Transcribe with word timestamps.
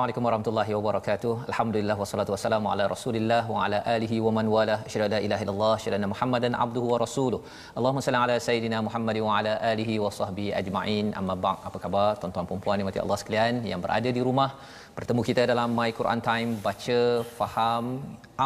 Assalamualaikum 0.00 0.26
warahmatullahi 0.28 0.72
wabarakatuh. 0.76 1.32
Alhamdulillah 1.50 1.94
wassalatu 2.02 2.32
wassalamu 2.34 2.68
ala 2.72 2.84
Rasulillah 2.92 3.40
wa 3.54 3.64
ala 3.64 3.78
alihi 3.94 4.16
wa 4.26 4.30
man 4.36 4.46
wala. 4.54 4.76
Asyhadu 4.88 5.08
la 5.14 5.18
ilaha 5.26 5.42
illallah, 5.44 5.76
anna 5.96 6.08
Muhammadan 6.12 6.52
abduhu 6.64 6.86
wa 6.92 6.98
rasuluh. 7.02 7.40
Allahumma 7.78 8.04
salli 8.06 8.20
ala 8.22 8.36
sayidina 8.46 8.78
Muhammad 8.86 9.16
wa 9.26 9.32
ala 9.38 9.52
alihi 9.72 9.96
wa 10.04 10.08
sahbihi 10.18 10.54
ajma'in. 10.60 11.12
Amma 11.20 11.36
ba'd. 11.44 11.58
Apa 11.68 11.78
khabar 11.84 12.08
tuan-tuan 12.22 12.48
puan-puan 12.48 12.80
yang 12.80 12.88
Allah 13.04 13.18
sekalian 13.22 13.60
yang 13.72 13.82
berada 13.84 14.12
di 14.18 14.22
rumah? 14.28 14.50
Bertemu 14.96 15.20
kita 15.30 15.44
dalam 15.52 15.76
My 15.80 15.90
Quran 15.98 16.22
Time 16.30 16.50
baca, 16.68 17.00
faham, 17.40 17.84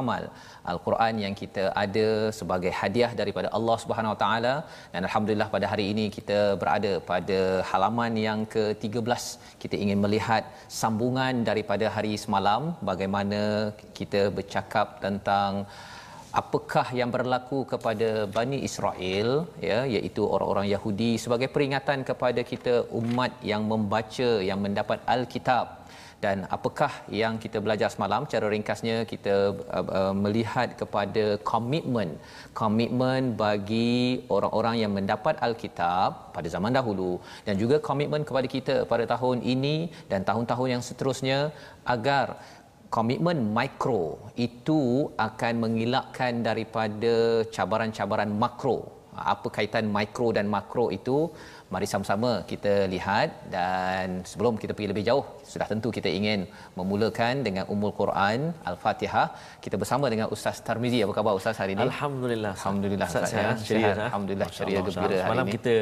amal. 0.01 0.25
al-Quran 0.73 1.15
yang 1.23 1.35
kita 1.41 1.65
ada 1.83 2.07
sebagai 2.39 2.73
hadiah 2.81 3.11
daripada 3.21 3.49
Allah 3.57 3.77
Subhanahu 3.83 4.13
Wa 4.15 4.21
Taala. 4.23 4.55
Dan 4.93 5.01
alhamdulillah 5.09 5.49
pada 5.57 5.67
hari 5.73 5.87
ini 5.93 6.07
kita 6.17 6.39
berada 6.63 6.93
pada 7.11 7.41
halaman 7.71 8.13
yang 8.27 8.41
ke-13 8.55 9.25
kita 9.65 9.77
ingin 9.87 9.99
melihat 10.05 10.45
sambungan 10.83 11.35
daripada 11.51 11.89
hari 11.97 12.15
semalam 12.25 12.63
bagaimana 12.91 13.43
kita 13.99 14.23
bercakap 14.39 14.89
tentang 15.05 15.53
apakah 16.41 16.87
yang 17.01 17.11
berlaku 17.17 17.59
kepada 17.73 18.09
Bani 18.37 18.59
Israel 18.69 19.29
ya 19.69 19.79
iaitu 19.95 20.23
orang-orang 20.35 20.67
Yahudi 20.75 21.13
sebagai 21.25 21.49
peringatan 21.55 22.01
kepada 22.11 22.43
kita 22.53 22.75
umat 23.01 23.33
yang 23.51 23.63
membaca 23.73 24.31
yang 24.49 24.61
mendapat 24.65 24.99
al-kitab 25.15 25.67
dan 26.25 26.39
apakah 26.57 26.93
yang 27.21 27.35
kita 27.45 27.59
belajar 27.65 27.89
semalam 27.95 28.23
cara 28.33 28.47
ringkasnya 28.55 28.97
kita 29.13 29.35
uh, 29.79 29.87
uh, 30.01 30.15
melihat 30.25 30.69
kepada 30.81 31.25
komitmen 31.53 32.11
komitmen 32.61 33.23
bagi 33.45 33.95
orang-orang 34.37 34.77
yang 34.83 34.93
mendapat 34.99 35.37
alkitab 35.47 36.11
pada 36.37 36.49
zaman 36.55 36.75
dahulu 36.79 37.13
dan 37.47 37.55
juga 37.63 37.79
komitmen 37.89 38.25
kepada 38.29 38.49
kita 38.57 38.77
pada 38.93 39.05
tahun 39.15 39.41
ini 39.55 39.77
dan 40.11 40.21
tahun-tahun 40.29 40.69
yang 40.75 40.85
seterusnya 40.89 41.39
agar 41.95 42.27
komitmen 42.97 43.39
mikro 43.57 44.03
itu 44.47 44.81
akan 45.29 45.55
mengelakkan 45.65 46.47
daripada 46.49 47.43
cabaran-cabaran 47.55 48.31
makro. 48.43 48.79
Apa 49.33 49.49
kaitan 49.57 49.87
mikro 49.97 50.29
dan 50.37 50.47
makro 50.55 50.85
itu 50.99 51.17
Mari 51.73 51.87
sama-sama 51.91 52.31
kita 52.51 52.73
lihat 52.93 53.29
dan 53.55 54.21
sebelum 54.31 54.55
kita 54.63 54.73
pergi 54.77 54.89
lebih 54.93 55.05
jauh, 55.09 55.25
sudah 55.53 55.67
tentu 55.71 55.89
kita 55.97 56.09
ingin 56.19 56.41
memulakan 56.79 57.41
dengan 57.47 57.65
Ummul 57.73 57.93
Quran 58.01 58.53
Al-Fatihah. 58.71 59.27
Kita 59.65 59.81
bersama 59.83 60.13
dengan 60.13 60.29
Ustaz 60.35 60.61
Tarmizi. 60.67 61.01
Apa 61.07 61.13
khabar 61.17 61.33
Ustaz 61.41 61.57
hari 61.63 61.73
ini? 61.77 61.85
Alhamdulillah. 61.89 62.53
Alhamdulillah 62.59 63.09
Ustaz, 63.09 63.33
Ustaz 63.33 63.45
ya. 63.45 63.49
Ceria, 63.69 63.93
Alhamdulillah 64.09 64.49
ceria 64.59 64.79
gembira 64.89 65.17
hari 65.25 65.31
Malam 65.33 65.47
kita 65.57 65.75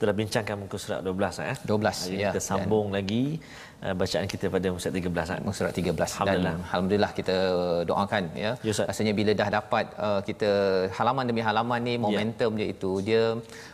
telah 0.00 0.14
bincangkan 0.20 0.56
muka 0.62 0.76
surat 0.82 1.00
12 1.06 1.48
ya. 1.48 1.54
12 1.72 2.02
hari 2.02 2.18
ya. 2.24 2.30
Kita 2.34 2.42
sambung 2.50 2.86
dan 2.90 2.94
lagi 2.98 3.24
uh, 3.86 3.94
bacaan 4.00 4.26
kita 4.34 4.46
pada 4.54 4.66
muka 4.74 4.82
surat 4.82 4.94
13 4.98 5.32
kan. 5.32 5.40
Muka 5.46 5.56
surat 5.60 5.72
13 5.78 5.94
alhamdulillah. 6.10 6.54
dan 6.58 6.64
alhamdulillah 6.66 7.10
kita 7.18 7.36
doakan 7.90 8.24
ya. 8.44 8.52
ya 8.66 8.72
Rasanya 8.90 9.14
bila 9.20 9.32
dah 9.40 9.48
dapat 9.58 9.86
uh, 10.06 10.20
kita 10.28 10.50
halaman 10.98 11.24
demi 11.30 11.42
halaman 11.48 11.80
ni 11.88 11.94
ya. 11.94 12.02
momentum 12.04 12.50
ya. 12.54 12.58
dia 12.58 12.66
itu 12.74 12.92
dia 13.08 13.22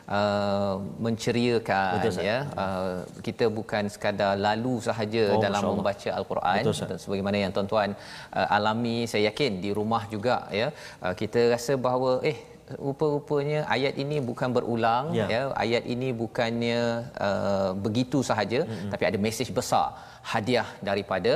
uh, 0.09 0.75
menceriakan 1.05 1.93
Betul, 1.99 2.27
ya. 2.31 2.39
Uh, 2.65 2.99
kita 3.27 3.47
bukan 3.59 3.85
sekadar 3.95 4.33
lalu 4.47 4.75
sahaja 4.89 5.25
oh, 5.37 5.43
dalam 5.47 5.63
membaca 5.71 6.11
al-Quran. 6.19 6.61
Betul, 6.63 6.99
sebagaimana 7.05 7.37
yang 7.45 7.53
tuan-tuan 7.57 7.91
uh, 8.39 8.57
alami 8.57 8.97
saya 9.11 9.25
yakin 9.31 9.63
di 9.65 9.73
rumah 9.79 10.03
juga 10.15 10.37
ya. 10.61 10.69
Uh, 11.05 11.15
kita 11.23 11.43
rasa 11.55 11.75
bahawa 11.87 12.13
eh 12.33 12.39
rupa-rupanya 12.87 13.61
ayat 13.75 13.95
ini 14.03 14.17
bukan 14.29 14.51
berulang 14.57 15.15
ya, 15.19 15.27
ya. 15.35 15.43
Ayat 15.65 15.85
ini 15.95 16.09
bukannya 16.23 16.81
uh, 17.27 17.71
begitu 17.85 18.19
sahaja 18.31 18.61
mm-hmm. 18.67 18.91
tapi 18.93 19.05
ada 19.11 19.19
mesej 19.27 19.51
besar 19.59 19.87
hadiah 20.33 20.67
daripada 20.89 21.33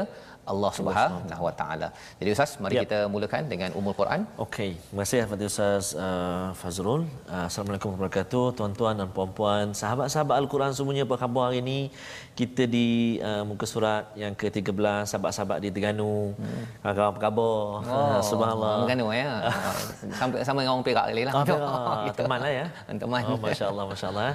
Allah 0.53 0.71
Subhanahu 0.79 1.43
Wa 1.49 1.55
Taala. 1.61 1.89
Jadi 2.21 2.29
Ustaz, 2.35 2.51
mari 2.63 2.77
yep. 2.77 2.85
kita 2.87 2.99
mulakan 3.15 3.43
dengan 3.53 3.71
umul 3.79 3.95
Quran. 4.01 4.21
Okey, 4.45 4.71
terima 4.89 5.03
kasih 5.05 5.19
kepada 5.27 5.45
Ustaz 5.53 5.85
uh, 6.07 6.49
Fazrul. 6.61 7.03
Uh, 7.35 7.45
Assalamualaikum 7.49 7.89
warahmatullahi 7.91 8.11
wabarakatuh, 8.11 8.45
tuan-tuan 8.59 8.95
dan 9.01 9.09
puan-puan, 9.17 9.65
sahabat-sahabat 9.83 10.37
Al-Quran 10.43 10.73
semuanya 10.79 11.05
apa 11.09 11.17
khabar 11.23 11.45
hari 11.49 11.61
ini? 11.65 11.79
Kita 12.41 12.65
di 12.65 13.21
uh, 13.21 13.45
muka 13.45 13.69
surat 13.69 14.17
yang 14.17 14.33
ke-13, 14.33 14.73
sahabat-sahabat 15.13 15.61
di 15.61 15.69
Terengganu. 15.69 16.33
Hmm. 16.41 16.65
Apa 16.81 17.21
khabar? 17.21 17.85
Oh, 17.85 18.21
Subhanallah. 18.31 18.73
Terengganu 18.81 19.13
ya. 19.13 19.53
Sampai 20.21 20.41
sama 20.41 20.65
dengan 20.65 20.81
orang 20.81 20.87
Perak 20.89 21.07
kali 21.13 21.23
lah. 21.29 21.33
Oh, 21.41 21.45
Perak. 21.45 22.17
Teman 22.17 22.41
lah 22.41 22.53
ya. 22.61 22.67
Teman. 22.89 23.21
Oh, 23.29 23.37
Masya-Allah, 23.37 23.85
masya-Allah. 23.93 24.31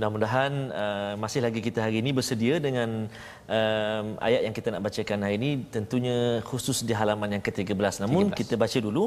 Mudah-mudahan 0.00 0.52
uh, 0.72 1.12
masih 1.20 1.40
lagi 1.44 1.60
kita 1.60 1.84
hari 1.84 2.00
ini 2.00 2.16
bersedia 2.16 2.56
dengan 2.56 3.10
um, 3.50 4.06
ayat 4.26 4.40
yang 4.46 4.54
kita 4.58 4.68
nak 4.74 4.82
bacakan 4.86 5.18
hari 5.26 5.36
ini 5.40 5.50
tentunya 5.74 6.16
khusus 6.50 6.78
di 6.88 6.94
halaman 7.00 7.36
yang 7.36 7.42
ke-13 7.42 8.06
namun 8.06 8.30
13. 8.30 8.38
kita 8.40 8.54
baca 8.62 8.78
dulu 8.86 9.04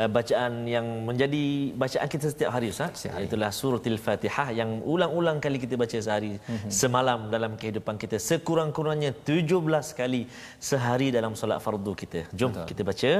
uh, 0.00 0.08
bacaan 0.16 0.52
yang 0.74 0.86
menjadi 1.08 1.44
bacaan 1.82 2.08
kita 2.14 2.26
setiap 2.32 2.50
hari 2.56 2.72
Ustaz 2.74 3.04
itulah 3.26 3.50
suratul 3.60 4.00
Fatihah 4.06 4.48
yang 4.60 4.80
ulang-ulang 4.94 5.38
kali 5.44 5.60
kita 5.64 5.76
baca 5.76 5.96
sehari 6.06 6.40
mm-hmm. 6.40 6.70
semalam 6.80 7.28
dalam 7.34 7.52
kehidupan 7.60 7.83
kita 7.83 8.17
sekurang-kurangnya 8.29 9.11
17 9.13 9.99
kali 9.99 10.21
sehari 10.69 11.07
dalam 11.17 11.35
solat 11.39 11.59
fardu 11.65 11.93
kita 12.01 12.19
jom 12.39 12.51
Betul. 12.55 12.65
kita 12.69 12.81
baca 12.89 13.11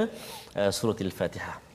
uh, 0.60 0.70
suratul 0.72 1.12
Fatihah 1.20 1.70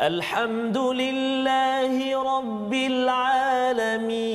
الحمد 0.00 0.78
لله 0.78 1.94
رب 2.34 2.72
العالمين 2.74 4.34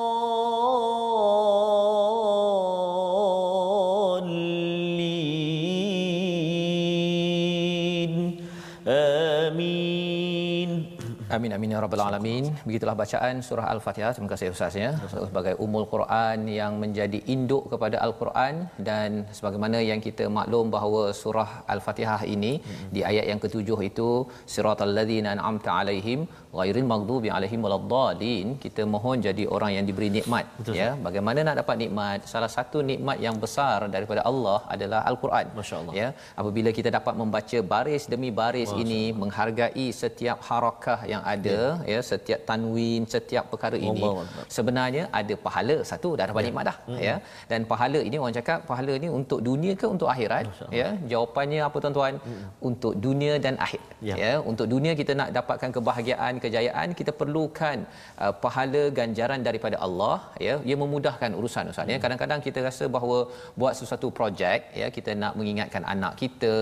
Amin 11.35 11.51
amin 11.55 11.73
ya 11.73 11.79
rabbal 11.83 12.03
alamin. 12.05 12.45
Begitulah 12.67 12.95
bacaan 13.01 13.35
surah 13.47 13.65
Al-Fatihah. 13.73 14.11
Terima 14.15 14.29
kasih 14.33 14.47
Ustaz 14.55 14.75
ya. 14.81 14.89
Sebagai 15.27 15.53
umul 15.65 15.85
Quran 15.93 16.39
yang 16.59 16.73
menjadi 16.83 17.19
induk 17.33 17.63
kepada 17.73 17.97
Al-Quran 18.05 18.55
dan 18.89 19.09
sebagaimana 19.37 19.79
yang 19.89 19.99
kita 20.07 20.25
maklum 20.37 20.67
bahawa 20.75 21.03
surah 21.21 21.49
Al-Fatihah 21.73 22.21
ini 22.35 22.53
hmm. 22.59 22.89
di 22.95 23.03
ayat 23.11 23.25
yang 23.31 23.39
ketujuh 23.45 23.79
itu 23.89 24.09
siratal 24.53 24.93
ladzina 24.97 25.31
an'amta 25.35 25.71
alaihim 25.79 26.21
ghairil 26.57 26.87
maghdubi 26.91 27.31
alaihim 27.37 27.61
waladdallin. 27.65 28.47
Kita 28.65 28.83
mohon 28.95 29.23
jadi 29.27 29.45
orang 29.55 29.71
yang 29.77 29.85
diberi 29.89 30.09
nikmat 30.17 30.45
Betul, 30.59 30.75
ya. 30.81 30.89
Bagaimana 31.07 31.39
nak 31.47 31.57
dapat 31.61 31.75
nikmat? 31.83 32.19
Salah 32.33 32.51
satu 32.57 32.79
nikmat 32.91 33.17
yang 33.25 33.35
besar 33.45 33.77
daripada 33.95 34.21
Allah 34.31 34.59
adalah 34.75 35.01
Al-Quran. 35.11 35.45
Masya-Allah. 35.59 35.93
Ya. 36.01 36.09
Apabila 36.41 36.69
kita 36.79 36.91
dapat 36.97 37.15
membaca 37.21 37.59
baris 37.73 38.05
demi 38.13 38.31
baris 38.41 38.69
Masya 38.71 38.83
ini 38.83 39.01
menghargai 39.21 39.87
setiap 40.01 40.39
harakah 40.49 40.99
yang 41.13 41.20
yang 41.21 41.27
ada 41.33 41.59
ya, 41.91 41.93
ya 41.93 41.99
setiap 42.09 42.39
tanwin 42.49 43.01
setiap 43.13 43.45
perkara 43.51 43.77
ini 43.89 44.03
Allah. 44.09 44.45
sebenarnya 44.55 45.03
ada 45.19 45.33
pahala 45.45 45.77
satu 45.91 46.09
dah 46.19 46.25
dapat 46.31 46.41
ya. 46.43 46.47
nikmat 46.47 46.65
dah 46.69 46.77
hmm. 46.89 46.99
ya 47.07 47.15
dan 47.51 47.61
pahala 47.71 47.99
ini 48.07 48.17
orang 48.21 48.35
cakap 48.39 48.59
pahala 48.69 48.93
ini 48.99 49.07
untuk 49.19 49.39
dunia 49.49 49.73
ke 49.81 49.85
untuk 49.95 50.09
akhirat 50.13 50.45
ya 50.79 50.87
jawapannya 51.11 51.61
apa 51.67 51.77
tuan-tuan 51.83 52.15
hmm. 52.27 52.45
untuk 52.69 52.93
dunia 53.05 53.33
dan 53.45 53.55
akhir 53.65 53.81
ya. 54.09 54.15
ya 54.23 54.33
untuk 54.51 54.67
dunia 54.73 54.93
kita 55.01 55.15
nak 55.21 55.29
dapatkan 55.37 55.71
kebahagiaan 55.77 56.33
kejayaan 56.45 56.89
kita 57.01 57.13
perlukan 57.21 57.77
uh, 58.23 58.33
pahala 58.45 58.83
ganjaran 58.99 59.41
daripada 59.49 59.79
Allah 59.87 60.17
ya 60.47 60.55
ia 60.69 60.77
memudahkan 60.83 61.31
urusan 61.39 61.71
ustaz 61.73 61.93
ya 61.93 61.97
hmm. 61.97 62.05
kadang-kadang 62.05 62.41
kita 62.47 62.59
rasa 62.69 62.85
bahawa 62.95 63.19
buat 63.61 63.73
sesuatu 63.81 64.09
projek 64.19 64.59
ya 64.81 64.89
kita 64.97 65.11
nak 65.23 65.33
mengingatkan 65.39 65.83
anak 65.95 66.13
kita 66.23 66.53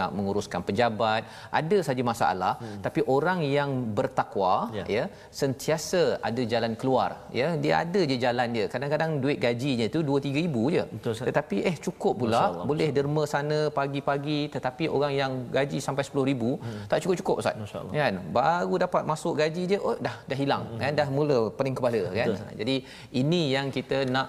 nak 0.00 0.10
menguruskan 0.16 0.62
pejabat 0.68 1.22
ada 1.60 1.78
saja 1.88 2.02
masalah 2.12 2.54
hmm. 2.62 2.80
tapi 2.86 3.00
orang 3.16 3.40
yang 3.58 3.70
bertakwa 4.08 4.52
ya. 4.78 4.84
ya 4.96 5.04
sentiasa 5.40 6.02
ada 6.28 6.42
jalan 6.52 6.72
keluar 6.80 7.10
ya. 7.38 7.48
Dia 7.64 7.74
ada 7.84 8.00
je 8.10 8.16
jalan 8.24 8.48
dia. 8.56 8.66
Kadang-kadang 8.74 9.10
duit 9.22 9.38
gajinya 9.44 9.86
tu 9.94 10.00
2 10.10 10.24
3 10.26 10.44
ribu 10.44 10.62
je. 10.74 10.84
Betul, 10.94 11.12
tetapi 11.28 11.56
eh 11.70 11.76
cukup 11.86 12.12
pula. 12.22 12.40
Allah, 12.48 12.66
boleh 12.70 12.88
derma 12.96 13.22
sana 13.34 13.58
pagi-pagi 13.78 14.40
tetapi 14.54 14.84
orang 14.96 15.12
yang 15.20 15.32
gaji 15.56 15.78
sampai 15.86 16.04
10 16.08 16.30
ribu 16.30 16.50
hmm. 16.58 16.84
tak 16.90 16.98
cukup-cukup 17.04 17.36
ustaz. 17.42 17.54
Kan? 18.00 18.14
Baru 18.36 18.74
dapat 18.84 19.02
masuk 19.12 19.34
gaji 19.42 19.62
je 19.72 19.78
oh 19.88 19.96
dah 20.06 20.16
dah 20.30 20.38
hilang 20.42 20.64
hmm. 20.66 20.80
kan? 20.82 20.92
Dah 21.00 21.08
mula 21.18 21.38
pening 21.58 21.76
kepala 21.78 22.02
kan? 22.18 22.28
Betul. 22.32 22.56
jadi 22.60 22.76
ini 23.20 23.42
yang 23.54 23.66
kita 23.76 23.98
nak 24.14 24.26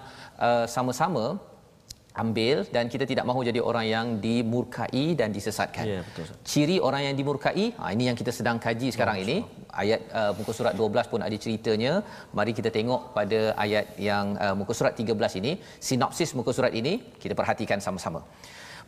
uh, 0.48 0.66
sama-sama 0.76 1.40
ambil 2.24 2.56
dan 2.76 2.86
kita 2.94 3.06
tidak 3.12 3.26
mahu 3.30 3.42
jadi 3.50 3.62
orang 3.70 3.86
yang 3.96 4.08
dimurkai 4.26 5.06
dan 5.20 5.30
disesatkan. 5.38 5.86
Ya, 5.94 6.02
betul. 6.08 6.26
Ciri 6.52 6.78
orang 6.88 7.02
yang 7.08 7.16
dimurkai, 7.20 7.66
ha, 7.80 7.92
ini 7.96 8.04
yang 8.10 8.18
kita 8.22 8.32
sedang 8.40 8.60
kaji 8.66 8.90
sekarang 8.96 9.20
ini. 9.26 9.38
Ayat 9.82 10.02
uh, 10.20 10.32
muka 10.38 10.52
surat 10.60 10.74
12 10.76 11.12
pun 11.12 11.22
ada 11.28 11.38
ceritanya. 11.46 11.94
Mari 12.38 12.52
kita 12.60 12.70
tengok 12.78 13.02
pada 13.18 13.40
ayat 13.66 13.86
yang 14.10 14.26
uh, 14.46 14.56
muka 14.62 14.74
surat 14.80 14.94
13 15.02 15.40
ini, 15.42 15.52
sinopsis 15.90 16.32
muka 16.40 16.54
surat 16.58 16.74
ini 16.82 16.94
kita 17.24 17.36
perhatikan 17.42 17.82
sama-sama. 17.88 18.22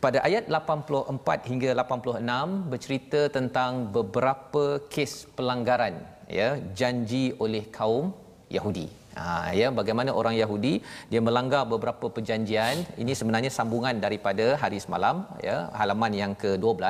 Pada 0.04 0.18
ayat 0.28 0.44
84 0.50 1.48
hingga 1.50 1.70
86 1.78 2.70
bercerita 2.72 3.20
tentang 3.36 3.72
beberapa 3.96 4.64
kes 4.94 5.12
pelanggaran 5.36 5.94
ya 6.38 6.48
janji 6.80 7.24
oleh 7.44 7.62
kaum 7.78 8.10
Yahudi. 8.56 9.01
Ha, 9.18 9.52
ya 9.60 9.68
bagaimana 9.78 10.10
orang 10.20 10.34
Yahudi 10.42 10.74
dia 11.12 11.20
melanggar 11.26 11.62
beberapa 11.72 12.08
perjanjian. 12.16 12.76
Ini 13.02 13.12
sebenarnya 13.20 13.50
sambungan 13.58 14.00
daripada 14.04 14.56
hari 14.62 14.80
semalam 14.84 15.28
ya 15.46 15.68
halaman 15.80 16.12
yang 16.22 16.32
ke-12. 16.42 16.80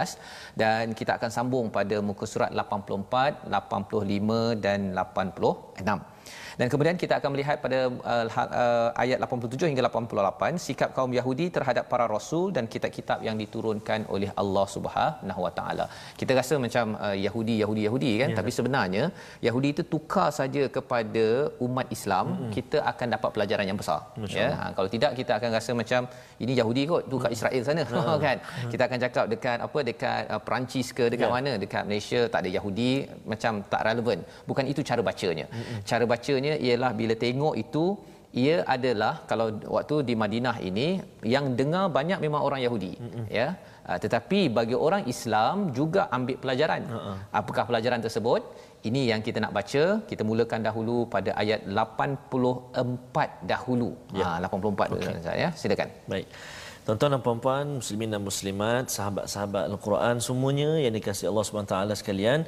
Dan 0.62 0.94
kita 0.98 1.18
akan 1.18 1.30
sambung 1.36 1.66
pada 1.78 1.98
muka 1.98 2.26
surat 2.32 2.50
84 2.54 3.50
85 3.50 4.64
dan 4.64 4.94
86 4.94 6.11
dan 6.60 6.66
kemudian 6.72 6.96
kita 7.02 7.14
akan 7.20 7.30
melihat 7.34 7.56
pada 7.64 7.78
uh, 8.12 8.24
uh, 8.28 8.90
ayat 9.02 9.18
87 9.26 9.70
hingga 9.72 9.84
88 9.88 10.64
sikap 10.66 10.90
kaum 10.96 11.12
Yahudi 11.18 11.46
terhadap 11.56 11.84
para 11.92 12.06
rasul 12.14 12.46
dan 12.56 12.64
kitab-kitab 12.74 13.18
yang 13.26 13.36
diturunkan 13.42 14.00
oleh 14.14 14.30
Allah 14.42 14.66
Subhanahu 14.76 15.40
Wa 15.46 15.52
Taala. 15.58 15.86
Kita 16.20 16.32
rasa 16.40 16.56
macam 16.66 16.96
uh, 17.06 17.16
Yahudi 17.26 17.56
Yahudi 17.62 17.82
Yahudi 17.88 18.12
kan 18.22 18.30
ya. 18.32 18.36
tapi 18.38 18.50
sebenarnya 18.58 19.04
Yahudi 19.46 19.68
itu 19.74 19.82
tukar 19.94 20.28
saja 20.40 20.62
kepada 20.76 21.26
umat 21.66 21.86
Islam 21.96 22.26
hmm. 22.32 22.52
kita 22.56 22.78
akan 22.92 23.08
dapat 23.16 23.30
pelajaran 23.36 23.66
yang 23.70 23.78
besar. 23.82 24.00
Ya. 24.38 24.48
Ha, 24.58 24.64
kalau 24.76 24.88
tidak 24.94 25.12
kita 25.20 25.32
akan 25.38 25.50
rasa 25.58 25.72
macam 25.80 26.00
ini 26.44 26.52
Yahudi 26.60 26.82
kot 26.92 27.02
tu 27.10 27.16
kat 27.24 27.30
hmm. 27.30 27.36
Israel 27.38 27.62
sana 27.68 27.82
hmm. 27.84 28.20
kan. 28.26 28.36
Hmm. 28.42 28.70
Kita 28.72 28.82
akan 28.88 28.98
cakap 29.04 29.24
dekat 29.32 29.58
apa 29.66 29.78
dekat 29.90 30.22
uh, 30.32 30.40
Perancis 30.46 30.88
ke 30.98 31.04
dekat 31.12 31.28
ya. 31.28 31.34
mana 31.36 31.52
dekat 31.64 31.82
Malaysia 31.88 32.20
tak 32.32 32.40
ada 32.44 32.50
Yahudi 32.56 32.90
macam 33.32 33.52
tak 33.72 33.82
relevan. 33.88 34.18
Bukan 34.48 34.64
itu 34.72 34.80
cara 34.90 35.00
bacanya. 35.10 35.46
Hmm. 35.48 35.80
Cara 35.90 36.04
bacanya 36.12 36.54
ialah 36.66 36.90
bila 37.00 37.14
tengok 37.24 37.54
itu 37.64 37.84
ia 38.42 38.56
adalah 38.74 39.14
kalau 39.30 39.46
waktu 39.76 39.96
di 40.08 40.14
Madinah 40.22 40.56
ini 40.68 40.88
yang 41.34 41.46
dengar 41.58 41.84
banyak 41.98 42.18
memang 42.24 42.40
orang 42.48 42.60
Yahudi 42.66 42.92
mm-hmm. 42.96 43.26
ya. 43.38 43.48
Uh, 43.82 43.98
tetapi 44.04 44.40
bagi 44.56 44.76
orang 44.86 45.02
Islam 45.12 45.74
juga 45.78 46.02
ambil 46.16 46.36
pelajaran. 46.42 46.82
Uh-uh. 46.96 47.16
apakah 47.40 47.64
pelajaran 47.70 48.00
tersebut? 48.06 48.42
Ini 48.88 49.00
yang 49.10 49.20
kita 49.26 49.38
nak 49.44 49.52
baca 49.58 49.82
kita 50.10 50.22
mulakan 50.28 50.60
dahulu 50.68 50.96
pada 51.14 51.30
ayat 51.42 51.60
84 51.66 53.50
dahulu. 53.52 53.90
Ya. 54.20 54.26
Ha, 54.38 54.48
84 54.48 54.50
okay. 54.50 54.88
dulu 54.90 55.34
ya. 55.42 55.48
Silakan. 55.60 55.88
Baik. 56.12 56.26
Tuan-tuan 56.86 57.14
dan 57.14 57.22
puan-puan, 57.26 57.66
muslimin 57.78 58.10
dan 58.10 58.22
muslimat, 58.28 58.84
sahabat-sahabat 58.94 59.70
Al-Quran 59.70 60.16
semuanya 60.26 60.70
yang 60.82 60.90
dikasihi 60.98 61.30
Allah 61.30 61.44
SWT 61.46 61.76
sekalian, 62.00 62.40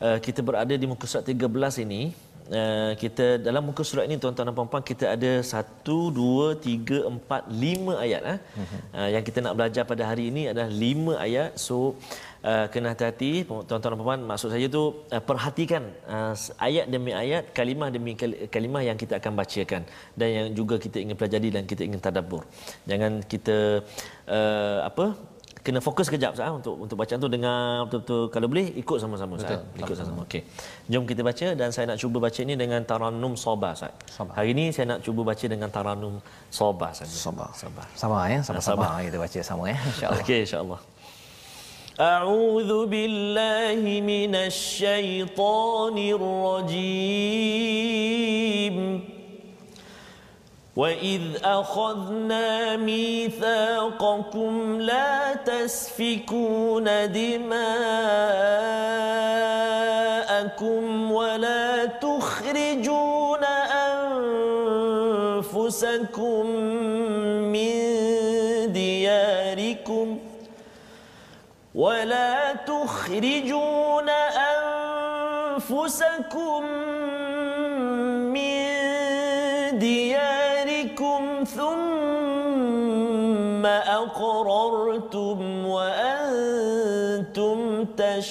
uh, 0.00 0.16
kita 0.26 0.40
berada 0.48 0.72
di 0.82 0.86
muka 0.88 1.04
surat 1.04 1.28
13 1.28 1.84
ini 1.84 2.02
Uh, 2.50 2.92
kita 3.02 3.38
dalam 3.38 3.62
muka 3.68 3.82
surat 3.86 4.04
ini 4.08 4.18
tuan-tuan 4.22 4.50
dan 4.50 4.54
puan-puan 4.58 4.82
kita 4.90 5.14
ada 5.14 5.32
1 5.40 5.86
2 5.86 6.58
3 6.58 7.06
4 7.06 7.46
5 7.62 8.04
ayat 8.04 8.22
eh. 8.34 8.38
Uh, 8.96 9.08
yang 9.14 9.24
kita 9.28 9.38
nak 9.44 9.54
belajar 9.58 9.82
pada 9.86 10.02
hari 10.10 10.24
ini 10.34 10.42
adalah 10.50 10.66
5 10.66 11.26
ayat. 11.26 11.50
So 11.66 11.76
uh, 12.50 12.66
kena 12.72 12.92
hati-hati 12.92 13.46
tuan-tuan 13.46 13.80
dan 13.92 13.98
puan-puan 14.00 14.22
maksud 14.30 14.50
saya 14.54 14.66
tu 14.76 14.82
uh, 15.14 15.22
perhatikan 15.30 15.82
uh, 16.10 16.34
ayat 16.68 16.86
demi 16.94 17.14
ayat, 17.22 17.54
kalimah 17.58 17.88
demi 17.94 18.12
kalimah 18.54 18.82
yang 18.88 18.98
kita 19.02 19.22
akan 19.22 19.32
bacakan 19.38 19.82
dan 20.18 20.28
yang 20.36 20.46
juga 20.58 20.76
kita 20.82 20.98
ingin 21.04 21.16
pelajari 21.20 21.48
dan 21.56 21.64
kita 21.70 21.82
ingin 21.88 22.02
tadabbur. 22.02 22.42
Jangan 22.90 23.22
kita 23.32 23.86
uh, 24.26 24.78
apa 24.90 25.06
kena 25.65 25.79
fokus 25.83 26.07
kejap 26.13 26.31
sah 26.39 26.47
untuk 26.55 26.75
untuk 26.83 26.95
bacaan 27.01 27.19
tu 27.19 27.27
dengar 27.27 27.83
betul-betul 27.85 28.21
kalau 28.31 28.47
boleh 28.51 28.71
ikut 28.81 28.97
sama-sama 29.03 29.35
sah 29.35 29.59
ikut 29.75 29.95
sama-sama 29.99 30.21
okey 30.23 30.41
jom 30.87 31.03
kita 31.09 31.21
baca 31.27 31.47
dan 31.59 31.69
saya 31.75 31.85
nak 31.91 31.99
cuba 31.99 32.17
baca 32.25 32.39
ini 32.47 32.55
dengan 32.55 32.81
tarannum 32.89 33.33
soba 33.35 33.69
sah 33.79 33.91
hari 34.37 34.49
ini 34.55 34.65
saya 34.75 34.85
nak 34.95 34.99
cuba 35.05 35.21
baca 35.27 35.45
dengan 35.53 35.67
tarannum 35.67 36.15
soba 36.59 36.87
sah 36.97 37.03
soba 37.03 37.45
soba 37.61 37.83
sama 38.01 38.31
ya 38.31 38.39
sama-sama 38.47 39.03
kita 39.07 39.17
baca 39.19 39.39
sama 39.43 39.63
ya 39.67 39.77
insyaallah 39.91 40.23
okey 40.23 40.39
insyaallah 40.47 40.81
أعوذ 41.97 42.85
بالله 42.93 43.81
من 44.05 44.33
الشيطان 44.37 45.97
الرجيم 47.57 48.75
وإذ 50.76 51.22
أخذنا 51.44 52.76
ميثاقكم 52.76 54.80
لا 54.80 55.34
تسفكون 55.34 56.84
دماءكم 57.12 57.62
ولا 61.12 61.84
تخرجون 61.84 63.44
أنفسكم 65.42 66.46
من 67.52 67.72
دياركم 68.72 70.18
ولا 71.74 72.52
تخرجون 72.52 74.08
أنفسكم 75.60 76.64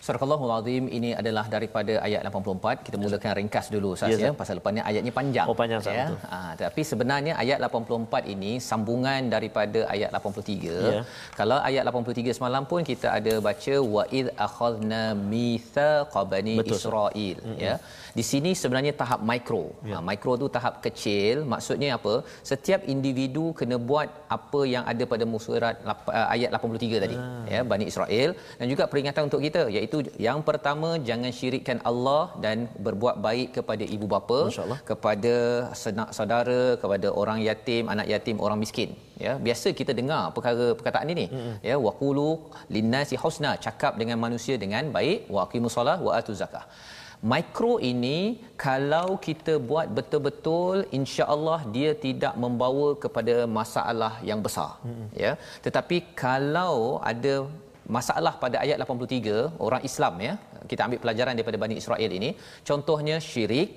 Surah 0.05 0.22
Allahul 0.25 0.51
Azim 0.55 0.86
ini 0.98 1.10
adalah 1.19 1.43
daripada 1.53 1.93
ayat 2.05 2.22
84. 2.27 2.86
Kita 2.86 2.98
mulakan 3.03 3.33
ringkas 3.39 3.67
dulu 3.74 3.89
Ustaz 3.95 4.12
ya, 4.12 4.17
ya 4.25 4.31
pasal 4.39 4.55
lepas 4.60 4.72
ni 4.75 4.81
ayatnya 4.89 5.13
panjang. 5.17 5.48
Oh 5.51 5.55
panjang 5.62 5.79
ya. 5.79 5.91
betul. 6.07 6.17
Ha, 6.31 6.39
tapi 6.62 6.81
sebenarnya 6.89 7.33
ayat 7.43 7.57
84 7.67 8.33
ini 8.33 8.51
sambungan 8.69 9.31
daripada 9.36 9.79
ayat 9.93 10.10
83. 10.19 10.75
Ya. 10.95 11.01
Kalau 11.39 11.57
ayat 11.69 11.88
83 11.91 12.36
semalam 12.38 12.65
pun 12.72 12.83
kita 12.91 13.07
ada 13.17 13.33
baca 13.48 13.75
wa 13.95 14.03
id 14.19 14.27
akhadna 14.48 15.03
mitsaqa 15.31 16.24
bani 16.33 16.55
Israil 16.75 17.39
mm-hmm. 17.39 17.63
ya. 17.67 17.75
Di 18.17 18.25
sini 18.31 18.51
sebenarnya 18.63 18.93
tahap 19.03 19.24
mikro. 19.31 19.63
Ya. 19.88 19.95
Ha, 19.95 20.03
mikro 20.10 20.36
tu 20.43 20.50
tahap 20.57 20.83
kecil. 20.88 21.48
Maksudnya 21.53 21.91
apa? 22.00 22.15
Setiap 22.51 22.83
individu 22.95 23.45
kena 23.62 23.79
buat 23.91 24.12
apa 24.38 24.62
yang 24.74 24.83
ada 24.91 25.03
pada 25.15 25.25
musurat 25.33 25.75
uh, 25.88 26.27
ayat 26.36 26.50
83 26.60 27.03
tadi 27.03 27.17
ah. 27.24 27.43
ya 27.53 27.62
Bani 27.72 27.86
Israel 27.91 28.29
dan 28.60 28.67
juga 28.72 28.83
peringatan 28.91 29.24
untuk 29.29 29.41
kita 29.45 29.62
iaitu 29.75 29.92
yang 30.27 30.39
pertama 30.47 30.89
jangan 31.09 31.31
syirikkan 31.39 31.79
Allah 31.89 32.23
dan 32.45 32.57
berbuat 32.85 33.17
baik 33.27 33.50
kepada 33.57 33.85
ibu 33.95 34.07
bapa 34.13 34.39
kepada 34.89 35.35
senak 35.83 36.09
saudara 36.17 36.62
kepada 36.81 37.09
orang 37.21 37.39
yatim 37.47 37.91
anak 37.93 38.09
yatim 38.13 38.39
orang 38.45 38.59
miskin 38.63 38.91
ya 39.25 39.33
biasa 39.47 39.67
kita 39.79 39.93
dengar 40.00 40.23
perkara 40.35 40.67
perkataan 40.79 41.13
ini 41.15 41.25
mm-hmm. 41.29 41.55
ya 41.69 41.77
waqulu 41.88 42.29
linnasi 42.75 43.17
husna 43.23 43.53
cakap 43.67 43.95
dengan 44.01 44.19
manusia 44.25 44.57
dengan 44.63 44.85
baik 44.97 45.19
wa 45.35 45.41
aqimus 45.45 45.75
solah 45.77 45.97
wa 46.07 46.13
atuz 46.19 46.41
zakah 46.43 46.65
Mikro 47.31 47.73
ini 47.89 48.17
kalau 48.63 49.15
kita 49.25 49.53
buat 49.69 49.88
betul-betul 49.97 50.83
insya-Allah 50.97 51.59
dia 51.75 51.91
tidak 52.05 52.33
membawa 52.43 52.88
kepada 53.03 53.35
masalah 53.57 54.13
yang 54.29 54.43
besar. 54.45 54.71
Hmm. 54.83 55.07
Ya. 55.23 55.31
Tetapi 55.65 55.97
kalau 56.23 57.00
ada 57.12 57.47
masalah 57.88 58.40
pada 58.44 58.63
ayat 58.63 58.80
83 58.80 59.60
orang 59.60 59.82
Islam 59.84 60.13
ya 60.28 60.34
kita 60.72 60.82
ambil 60.88 61.00
pelajaran 61.04 61.34
daripada 61.36 61.60
Bani 61.60 61.75
Israel 61.82 62.12
ini. 62.20 62.30
Contohnya 62.63 63.20
syirik 63.20 63.70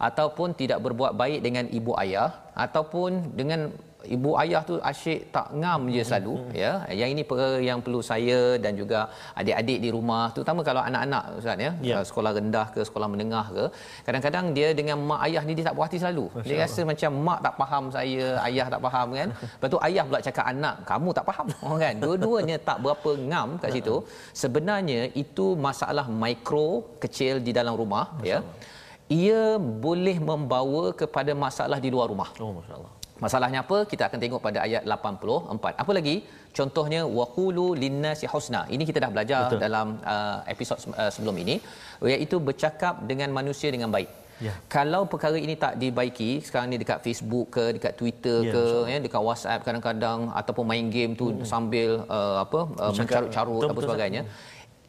ataupun 0.00 0.58
tidak 0.58 0.82
berbuat 0.82 1.12
baik 1.14 1.40
dengan 1.46 1.64
ibu 1.70 1.92
ayah 2.02 2.50
ataupun 2.56 3.36
dengan 3.38 3.70
ibu 4.16 4.30
ayah 4.42 4.62
tu 4.68 4.74
asyik 4.90 5.20
tak 5.34 5.46
ngam 5.60 5.80
je 5.94 6.02
selalu 6.08 6.34
hmm. 6.38 6.52
ya. 6.62 6.72
Yang 7.00 7.10
ini 7.14 7.22
perkara 7.28 7.58
yang 7.68 7.78
perlu 7.84 8.00
saya 8.10 8.40
dan 8.64 8.72
juga 8.80 9.00
adik-adik 9.40 9.78
di 9.84 9.90
rumah 9.96 10.24
terutama 10.34 10.60
kalau 10.68 10.82
anak-anak 10.88 11.24
ustaz 11.38 11.64
ya. 11.66 11.72
Yeah. 11.90 12.02
sekolah 12.08 12.30
rendah 12.38 12.66
ke 12.74 12.80
sekolah 12.88 13.08
menengah 13.12 13.46
ke 13.56 13.64
kadang-kadang 14.06 14.46
dia 14.56 14.68
dengan 14.78 14.98
mak 15.10 15.20
ayah 15.26 15.42
ni 15.48 15.52
dia 15.58 15.66
tak 15.68 15.76
puas 15.76 15.86
hati 15.88 15.98
selalu. 16.02 16.26
Masya 16.34 16.46
dia 16.48 16.54
Allah. 16.56 16.66
rasa 16.66 16.80
macam 16.92 17.10
mak 17.26 17.38
tak 17.46 17.54
faham 17.60 17.84
saya 17.96 18.24
ayah 18.48 18.66
tak 18.74 18.80
faham 18.86 19.08
kan. 19.18 19.28
Lepas 19.56 19.68
tu 19.74 19.78
ayah 19.88 20.04
pula 20.08 20.20
cakap 20.28 20.44
anak 20.52 20.76
kamu 20.90 21.08
tak 21.18 21.26
faham. 21.30 21.46
Kan. 21.82 21.96
Dua-duanya 22.04 22.56
tak 22.68 22.78
berapa 22.84 23.10
ngam 23.30 23.48
kat 23.62 23.70
situ. 23.74 23.96
Sebenarnya 24.42 25.00
itu 25.22 25.46
masalah 25.66 26.06
mikro 26.22 26.68
kecil 27.02 27.42
di 27.46 27.50
dalam 27.58 27.74
rumah 27.80 28.04
Masya 28.18 28.30
ya. 28.30 28.38
Allah. 28.38 28.70
ia 29.26 29.42
boleh 29.86 30.16
membawa 30.30 30.84
kepada 31.00 31.32
masalah 31.44 31.78
di 31.84 31.88
luar 31.94 32.06
rumah. 32.12 32.30
Oh 32.44 32.52
masyaallah 32.58 33.01
Masalahnya 33.24 33.60
apa? 33.64 33.78
Kita 33.90 34.02
akan 34.08 34.18
tengok 34.22 34.40
pada 34.46 34.58
ayat 34.66 34.82
84. 34.94 35.82
Apa 35.82 35.92
lagi? 35.98 36.16
Contohnya 36.58 37.00
waqulu 37.18 37.66
linnasi 37.82 38.26
husna. 38.32 38.62
Ini 38.74 38.82
kita 38.88 38.98
dah 39.04 39.10
belajar 39.14 39.42
Betul. 39.46 39.60
dalam 39.66 39.86
uh, 40.14 40.38
episod 40.52 40.78
uh, 41.02 41.10
sebelum 41.14 41.36
ini 41.44 41.56
iaitu 42.14 42.36
bercakap 42.48 42.94
dengan 43.10 43.30
manusia 43.38 43.70
dengan 43.76 43.90
baik. 43.96 44.10
Ya. 44.46 44.52
Kalau 44.74 45.02
perkara 45.12 45.38
ini 45.46 45.54
tak 45.64 45.74
dibaiki 45.82 46.30
sekarang 46.46 46.68
ni 46.72 46.78
dekat 46.82 46.98
Facebook 47.06 47.46
ke 47.56 47.64
dekat 47.76 47.94
Twitter 48.00 48.38
ya, 48.42 48.52
ke 48.54 48.62
ya 48.92 48.98
dekat 49.04 49.22
WhatsApp 49.28 49.62
kadang-kadang 49.66 50.20
ataupun 50.40 50.64
main 50.72 50.86
game 50.96 51.12
tu 51.20 51.26
hmm. 51.30 51.46
sambil 51.52 52.02
uh, 52.16 52.42
apa 52.44 52.60
uh, 52.82 52.92
mencarut-carut 52.98 53.62
apa 53.70 53.80
sebagainya 53.86 54.22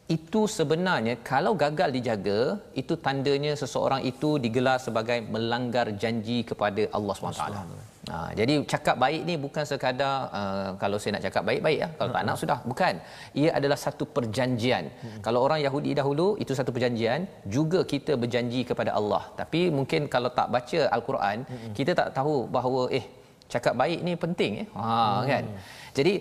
itu 0.04 0.40
sebenarnya 0.44 1.14
kalau 1.24 1.52
gagal 1.56 1.88
dijaga 1.96 2.40
itu 2.80 2.94
tandanya 3.04 3.52
seseorang 3.56 4.04
itu 4.04 4.36
digelar 4.36 4.76
sebagai 4.86 5.18
melanggar 5.34 5.86
janji 5.96 6.44
kepada 6.44 6.82
Allah 6.96 7.14
SWT. 7.16 7.44
Ha, 8.12 8.16
jadi 8.38 8.54
cakap 8.72 8.96
baik 9.00 9.22
ni 9.28 9.34
bukan 9.44 9.64
sekadar 9.64 10.28
uh, 10.28 10.68
kalau 10.82 11.00
saya 11.00 11.16
nak 11.16 11.24
cakap 11.26 11.42
baik-baik 11.48 11.78
ya. 11.82 11.88
Kalau 11.96 12.10
tak 12.16 12.24
nak 12.28 12.36
sudah, 12.42 12.58
bukan. 12.70 12.94
Ia 13.40 13.50
adalah 13.58 13.78
satu 13.80 14.04
perjanjian. 14.16 14.84
Hmm. 14.92 15.20
Kalau 15.24 15.40
orang 15.46 15.64
Yahudi 15.64 15.96
dahulu 16.00 16.26
itu 16.36 16.52
satu 16.58 16.68
perjanjian, 16.76 17.24
juga 17.56 17.80
kita 17.92 18.12
berjanji 18.20 18.60
kepada 18.68 18.92
Allah. 19.00 19.24
Tapi 19.40 19.72
mungkin 19.72 20.12
kalau 20.14 20.28
tak 20.38 20.52
baca 20.52 20.80
al-Quran, 20.96 21.48
hmm. 21.48 21.72
kita 21.72 21.96
tak 22.00 22.12
tahu 22.18 22.44
bahawa 22.56 22.92
eh 22.98 23.04
cakap 23.48 23.74
baik 23.80 24.00
ni 24.06 24.12
penting 24.24 24.52
eh. 24.62 24.66
Ha 24.76 24.84
hmm. 24.84 25.24
kan. 25.32 25.44
Jadi 25.98 26.12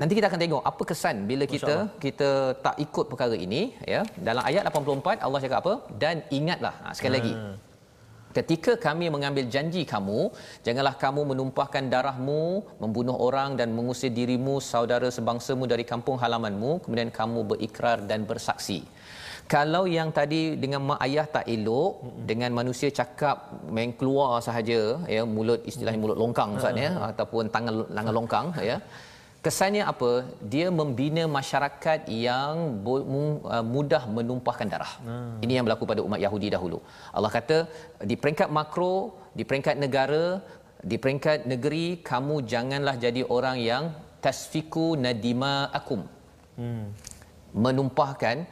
nanti 0.00 0.12
kita 0.18 0.26
akan 0.30 0.40
tengok 0.44 0.62
apa 0.70 0.82
kesan 0.90 1.16
bila 1.30 1.44
kita 1.54 1.74
kita 2.04 2.30
tak 2.64 2.76
ikut 2.86 3.06
perkara 3.10 3.36
ini 3.46 3.62
ya. 3.94 4.00
Dalam 4.28 4.42
ayat 4.50 4.62
84 4.70 5.26
Allah 5.26 5.40
cakap 5.44 5.58
apa? 5.62 5.74
Dan 6.02 6.16
ingatlah. 6.38 6.74
Ha, 6.82 6.94
sekali 6.98 7.14
hmm. 7.14 7.18
lagi 7.18 7.34
Ketika 8.36 8.72
kami 8.86 9.06
mengambil 9.14 9.44
janji 9.54 9.82
kamu, 9.92 10.20
janganlah 10.66 10.94
kamu 11.02 11.22
menumpahkan 11.30 11.84
darahmu, 11.92 12.64
membunuh 12.82 13.16
orang 13.28 13.60
dan 13.60 13.68
mengusir 13.76 14.08
dirimu, 14.18 14.54
saudara 14.72 15.08
sebangsamu 15.16 15.68
dari 15.72 15.84
kampung 15.92 16.16
halamanmu, 16.22 16.80
kemudian 16.84 17.12
kamu 17.12 17.40
berikrar 17.50 18.00
dan 18.10 18.24
bersaksi. 18.30 18.80
Kalau 19.54 19.84
yang 19.96 20.08
tadi 20.18 20.56
dengan 20.62 20.80
mak 20.88 21.00
ayah 21.04 21.26
tak 21.34 21.44
elok, 21.54 22.24
dengan 22.30 22.50
manusia 22.56 22.88
cakap 22.88 23.36
main 23.76 23.92
keluar 24.00 24.40
sahaja, 24.46 24.80
ya 25.14 25.22
mulut 25.34 25.60
istilahnya 25.70 26.00
mulut 26.04 26.18
longkang 26.22 26.56
ustaz 26.56 26.72
ya 26.84 26.90
ataupun 27.12 27.52
tangan 27.54 27.74
tangan 27.96 28.14
longkang 28.18 28.46
ya 28.70 28.76
kesannya 29.44 29.82
apa 29.92 30.10
dia 30.52 30.66
membina 30.80 31.22
masyarakat 31.36 32.00
yang 32.26 32.54
uh, 32.86 33.64
mudah 33.74 34.02
menumpahkan 34.16 34.68
darah 34.72 34.92
hmm. 35.06 35.42
ini 35.44 35.52
yang 35.56 35.64
berlaku 35.66 35.86
pada 35.92 36.02
umat 36.06 36.20
Yahudi 36.24 36.48
dahulu 36.54 36.78
Allah 37.16 37.30
kata 37.36 37.58
di 38.10 38.16
peringkat 38.22 38.48
makro 38.58 38.94
di 39.38 39.44
peringkat 39.48 39.76
negara 39.84 40.24
di 40.90 40.96
peringkat 41.02 41.38
negeri 41.52 41.86
kamu 42.10 42.36
janganlah 42.52 42.94
jadi 43.04 43.22
orang 43.36 43.58
yang 43.70 43.84
tasfiku 44.24 44.86
nadima 45.04 45.54
akum 45.78 46.02
hmm. 46.62 46.84
menumpahkan 47.64 48.46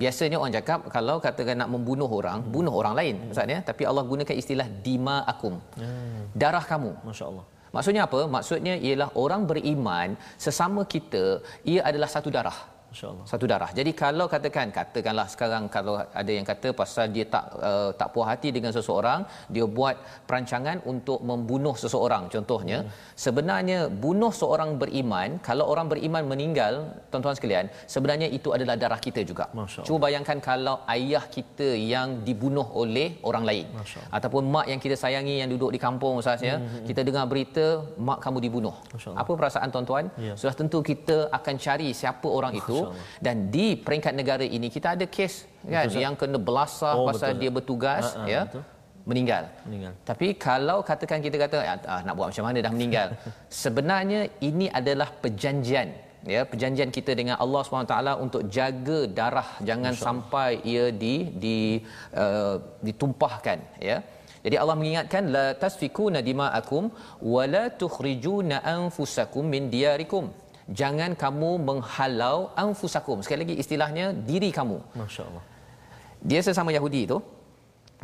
biasanya 0.00 0.36
orang 0.40 0.54
cakap 0.58 0.80
kalau 0.96 1.16
katakan 1.26 1.56
nak 1.62 1.70
membunuh 1.74 2.10
orang 2.20 2.38
hmm. 2.42 2.50
bunuh 2.54 2.74
orang 2.80 2.94
lain 2.98 3.14
hmm. 3.16 3.26
maksudnya 3.30 3.60
tapi 3.70 3.82
Allah 3.90 4.04
gunakan 4.10 4.36
istilah 4.42 4.68
dima 4.86 5.16
akum 5.32 5.54
hmm. 5.78 6.34
darah 6.42 6.64
kamu 6.72 6.92
masyaallah 7.08 7.46
Maksudnya 7.74 8.08
apa? 8.08 8.24
Maksudnya 8.36 8.74
ialah 8.80 9.10
orang 9.24 9.44
beriman 9.50 10.16
sesama 10.40 10.82
kita 10.94 11.44
ia 11.66 11.80
adalah 11.84 12.08
satu 12.08 12.28
darah 12.32 12.77
insyaallah 12.92 13.24
satu 13.30 13.44
darah. 13.52 13.70
Jadi 13.78 13.90
kalau 14.02 14.26
katakan 14.34 14.68
katakanlah 14.78 15.26
sekarang 15.32 15.64
kalau 15.74 15.94
ada 16.20 16.32
yang 16.36 16.46
kata 16.50 16.68
pasal 16.80 17.06
dia 17.14 17.24
tak 17.34 17.44
uh, 17.68 17.90
tak 18.00 18.08
puas 18.14 18.28
hati 18.30 18.48
dengan 18.56 18.72
seseorang 18.76 19.20
dia 19.54 19.66
buat 19.78 19.96
perancangan 20.28 20.76
untuk 20.92 21.20
membunuh 21.30 21.74
seseorang 21.84 22.24
contohnya. 22.34 22.78
Hmm. 22.78 22.92
sebenarnya 23.24 23.78
bunuh 24.04 24.32
seorang 24.40 24.70
beriman 24.82 25.28
kalau 25.48 25.64
orang 25.72 25.86
beriman 25.92 26.24
meninggal 26.32 26.72
tuan-tuan 27.10 27.36
sekalian 27.38 27.66
sebenarnya 27.94 28.28
itu 28.38 28.48
adalah 28.56 28.76
darah 28.82 29.00
kita 29.06 29.20
juga. 29.30 29.44
Cuba 29.86 29.98
bayangkan 30.06 30.38
kalau 30.48 30.76
ayah 30.94 31.24
kita 31.36 31.68
yang 31.92 32.08
dibunuh 32.28 32.66
oleh 32.82 33.08
orang 33.30 33.44
lain. 33.50 33.66
Ataupun 34.16 34.42
mak 34.54 34.66
yang 34.72 34.80
kita 34.84 34.96
sayangi 35.02 35.34
yang 35.40 35.50
duduk 35.54 35.70
di 35.74 35.80
kampung 35.86 36.14
ustaz 36.22 36.42
ya 36.50 36.56
hmm. 36.56 36.86
kita 36.88 37.00
dengar 37.08 37.24
berita 37.32 37.66
mak 38.08 38.18
kamu 38.24 38.38
dibunuh. 38.46 38.74
Apa 39.22 39.32
perasaan 39.40 39.68
tuan-tuan? 39.74 40.06
Ya. 40.26 40.34
sudah 40.40 40.54
tentu 40.60 40.78
kita 40.90 41.16
akan 41.38 41.54
cari 41.64 41.88
siapa 42.00 42.28
orang 42.38 42.54
itu 42.60 42.77
dan 43.26 43.36
di 43.54 43.66
peringkat 43.84 44.12
negara 44.20 44.44
ini 44.56 44.68
kita 44.76 44.88
ada 44.96 45.06
kes 45.16 45.34
kan 45.74 45.86
betul, 45.86 46.02
yang 46.04 46.14
kena 46.20 46.38
belasah 46.48 46.94
oh, 46.96 47.06
pasal 47.10 47.30
betul. 47.32 47.40
dia 47.42 47.50
bertugas 47.56 48.04
ha, 48.14 48.20
ha, 48.22 48.30
ya 48.32 48.40
betul. 48.46 48.62
meninggal. 49.10 49.44
Meninggal. 49.68 49.92
Tapi 50.10 50.26
kalau 50.46 50.78
katakan 50.90 51.18
kita 51.26 51.36
kata 51.44 51.56
ah, 51.92 52.00
nak 52.06 52.14
buat 52.18 52.28
macam 52.30 52.44
mana 52.48 52.58
dah 52.66 52.72
meninggal? 52.76 53.08
Sebenarnya 53.62 54.20
ini 54.48 54.66
adalah 54.80 55.08
perjanjian 55.22 55.88
ya 56.34 56.40
perjanjian 56.50 56.90
kita 56.96 57.12
dengan 57.20 57.36
Allah 57.44 57.60
SWT 57.62 57.96
untuk 58.24 58.42
jaga 58.56 59.00
darah. 59.18 59.50
Jangan 59.68 59.94
sampai 60.06 60.50
ia 60.72 60.86
di 61.02 61.14
di 61.44 61.56
uh, 62.22 62.56
ditumpahkan 62.86 63.58
ya. 63.90 63.98
Jadi 64.44 64.56
Allah 64.62 64.76
mengingatkan 64.80 65.22
la 65.36 65.46
tasfikuna 65.62 66.18
dima'akum 66.28 66.84
wa 67.32 67.42
la 67.54 67.64
tukhrijuna 67.80 68.62
anfusakum 68.76 69.44
min 69.54 69.66
diyarikum 69.74 70.26
jangan 70.80 71.16
kamu 71.16 71.50
menghalau 71.68 72.52
anfusakum. 72.64 73.20
Sekali 73.24 73.44
lagi 73.44 73.54
istilahnya 73.62 74.12
diri 74.12 74.50
kamu. 74.52 74.78
Masyaallah. 75.02 75.44
Dia 76.20 76.40
sesama 76.42 76.70
Yahudi 76.74 77.00
itu 77.08 77.18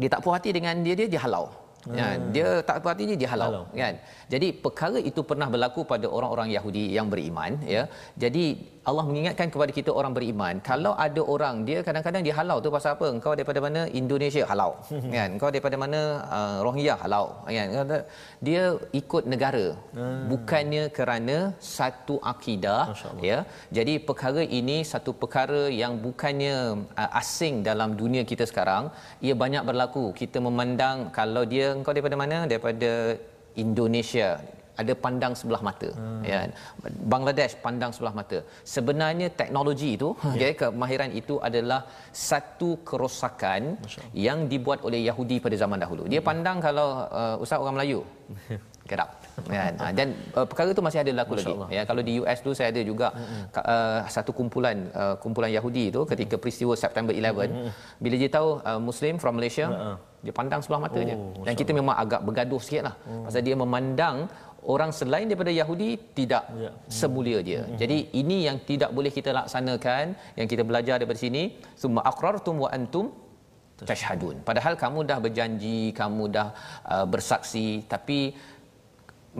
dia 0.01 0.09
tak 0.11 0.23
puas 0.23 0.39
hati 0.39 0.51
dengan 0.51 0.75
dia 0.83 0.95
dia 0.99 1.07
dihalau 1.07 1.47
hmm. 1.87 1.97
ya 1.99 2.07
dia 2.35 2.49
tak 2.69 2.77
puas 2.83 2.93
hati 2.95 3.15
dia 3.15 3.29
Halau. 3.33 3.69
kan? 3.71 3.95
Jadi 4.33 4.49
perkara 4.65 4.99
itu 5.11 5.21
pernah 5.31 5.49
berlaku 5.53 5.85
pada 5.93 6.07
orang-orang 6.09 6.49
Yahudi 6.57 6.85
yang 6.97 7.07
beriman 7.13 7.61
ya. 7.77 7.83
Jadi 8.17 8.45
Allah 8.91 9.05
mengingatkan 9.09 9.49
kepada 9.55 9.73
kita 9.79 9.91
orang 9.99 10.13
beriman 10.17 10.55
kalau 10.71 10.93
ada 11.07 11.23
orang 11.35 11.57
dia 11.69 11.79
kadang-kadang 11.87 12.23
dia 12.27 12.35
halau 12.39 12.57
tu 12.65 12.71
pasal 12.77 12.91
apa? 12.97 13.07
Engkau 13.15 13.33
daripada 13.39 13.61
mana? 13.67 13.81
Indonesia 14.01 14.43
halau. 14.51 14.73
Kan? 15.15 15.29
Engkau 15.37 15.49
daripada 15.55 15.77
mana? 15.85 16.01
Uh, 16.37 16.57
Rohingya 16.67 16.95
halau. 17.03 17.27
Kan? 17.57 18.05
Dia 18.49 18.63
ikut 19.01 19.25
negara. 19.35 19.67
Hmm. 19.97 20.23
bukannya 20.31 20.85
kerana 20.97 21.37
satu 21.77 22.15
akidah 22.33 22.83
ya. 23.31 23.39
Jadi 23.77 23.95
perkara 24.09 24.43
ini 24.59 24.77
satu 24.93 25.11
perkara 25.23 25.63
yang 25.83 25.93
bukannya 26.07 26.57
uh, 27.03 27.11
asing 27.21 27.55
dalam 27.69 27.97
dunia 28.03 28.25
kita 28.33 28.45
sekarang. 28.51 28.93
Ia 29.27 29.35
banyak 29.45 29.65
berlaku. 29.69 30.05
Kita 30.21 30.41
memandang 30.47 31.09
kalau 31.19 31.45
dia 31.55 31.69
engkau 31.79 31.95
daripada 31.97 32.19
mana? 32.23 32.39
Daripada 32.51 32.93
Indonesia 33.65 34.29
ada 34.83 34.93
pandang 35.05 35.33
sebelah 35.41 35.63
mata. 35.69 35.89
Hmm. 35.95 36.23
ya. 36.31 36.39
Bangladesh 37.15 37.55
pandang 37.65 37.91
sebelah 37.97 38.15
mata. 38.21 38.39
Sebenarnya 38.75 39.29
teknologi 39.41 39.91
itu 39.99 40.09
ya. 40.23 40.31
okay, 40.35 40.53
kemahiran 40.61 41.11
itu 41.21 41.37
adalah 41.49 41.81
satu 42.31 42.71
kerosakan 42.89 43.63
yang 44.27 44.51
dibuat 44.53 44.81
oleh 44.89 45.03
Yahudi 45.09 45.39
pada 45.45 45.57
zaman 45.63 45.79
dahulu. 45.85 46.05
Dia 46.13 46.21
hmm. 46.21 46.29
pandang 46.31 46.59
kalau 46.69 46.89
uh, 47.21 47.37
ustaz 47.45 47.63
orang 47.63 47.77
Melayu. 47.79 48.01
Kerap 48.91 49.25
kan 49.51 49.75
ha, 49.83 49.91
dan 49.91 50.15
uh, 50.39 50.47
perkara 50.47 50.71
itu 50.71 50.83
masih 50.87 51.03
ada 51.03 51.11
berlaku 51.11 51.35
lagi. 51.39 51.55
Ya 51.75 51.83
kalau 51.89 52.03
di 52.07 52.13
US 52.23 52.39
tu 52.47 52.51
saya 52.55 52.71
ada 52.71 52.83
juga 52.87 53.11
uh, 53.59 54.01
satu 54.07 54.31
kumpulan 54.31 54.77
uh, 54.95 55.15
kumpulan 55.19 55.51
Yahudi 55.51 55.91
itu 55.91 56.01
ketika 56.07 56.39
peristiwa 56.39 56.79
September 56.79 57.11
11 57.11 57.75
bila 57.99 58.15
dia 58.23 58.31
tahu 58.31 58.63
uh, 58.63 58.81
muslim 58.89 59.19
from 59.19 59.35
Malaysia 59.39 59.99
dia 60.25 60.33
pandang 60.33 60.61
sebelah 60.65 60.89
mata 60.89 60.97
oh, 60.97 61.05
je 61.05 61.17
dan 61.45 61.53
kita 61.53 61.71
memang 61.77 61.93
agak 62.01 62.21
bergaduh 62.25 62.57
sikitlah 62.57 62.97
oh. 63.05 63.29
pasal 63.29 63.45
dia 63.45 63.57
memandang 63.63 64.25
orang 64.73 64.91
selain 64.99 65.27
daripada 65.31 65.53
Yahudi 65.53 65.91
tidak 66.19 66.45
ya. 66.65 66.71
semulia 67.01 67.39
dia. 67.49 67.63
Hmm. 67.65 67.77
Jadi 67.81 67.99
ini 68.21 68.49
yang 68.49 68.59
tidak 68.71 68.91
boleh 68.97 69.13
kita 69.19 69.31
laksanakan 69.39 70.17
yang 70.39 70.49
kita 70.53 70.63
belajar 70.65 70.97
daripada 71.01 71.21
sini. 71.21 71.57
Summa 71.83 72.01
aqrartum 72.11 72.65
wa 72.65 72.71
antum 72.79 73.07
tashhadun 73.91 74.37
padahal 74.49 74.75
kamu 74.83 74.99
dah 75.11 75.19
berjanji 75.25 75.79
kamu 76.01 76.25
dah 76.37 76.49
uh, 76.93 77.07
bersaksi 77.13 77.83
tapi 77.93 78.19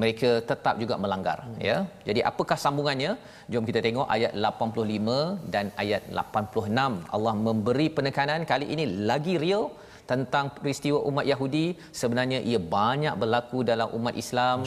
mereka 0.01 0.31
tetap 0.51 0.75
juga 0.83 0.95
melanggar 1.03 1.39
hmm. 1.47 1.59
ya 1.69 1.77
jadi 2.09 2.21
apakah 2.31 2.59
sambungannya 2.65 3.15
jom 3.53 3.65
kita 3.69 3.81
tengok 3.87 4.09
ayat 4.17 4.33
85 4.35 5.55
dan 5.55 5.71
ayat 5.83 6.03
86 6.11 7.15
Allah 7.15 7.35
memberi 7.47 7.87
penekanan 7.99 8.43
kali 8.53 8.67
ini 8.75 8.87
lagi 9.11 9.37
real 9.45 9.71
tentang 10.11 10.47
peristiwa 10.57 10.99
umat 11.11 11.25
Yahudi 11.33 11.67
sebenarnya 12.01 12.39
ia 12.51 12.61
banyak 12.77 13.15
berlaku 13.23 13.59
dalam 13.71 13.89
umat 13.99 14.15
Islam. 14.25 14.65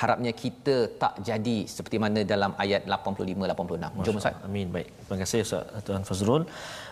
Harapnya 0.00 0.32
kita 0.42 0.76
tak 1.02 1.14
jadi 1.28 1.56
seperti 1.76 1.96
mana 2.04 2.20
dalam 2.34 2.52
ayat 2.64 2.82
85 2.86 3.52
86 3.54 4.06
jom 4.06 4.16
ustaz. 4.20 4.46
Amin. 4.48 4.68
Baik. 4.76 4.88
Terima 5.04 5.18
kasih 5.22 5.40
ustaz 5.46 5.84
tuan 5.86 6.04
Fazrul 6.10 6.44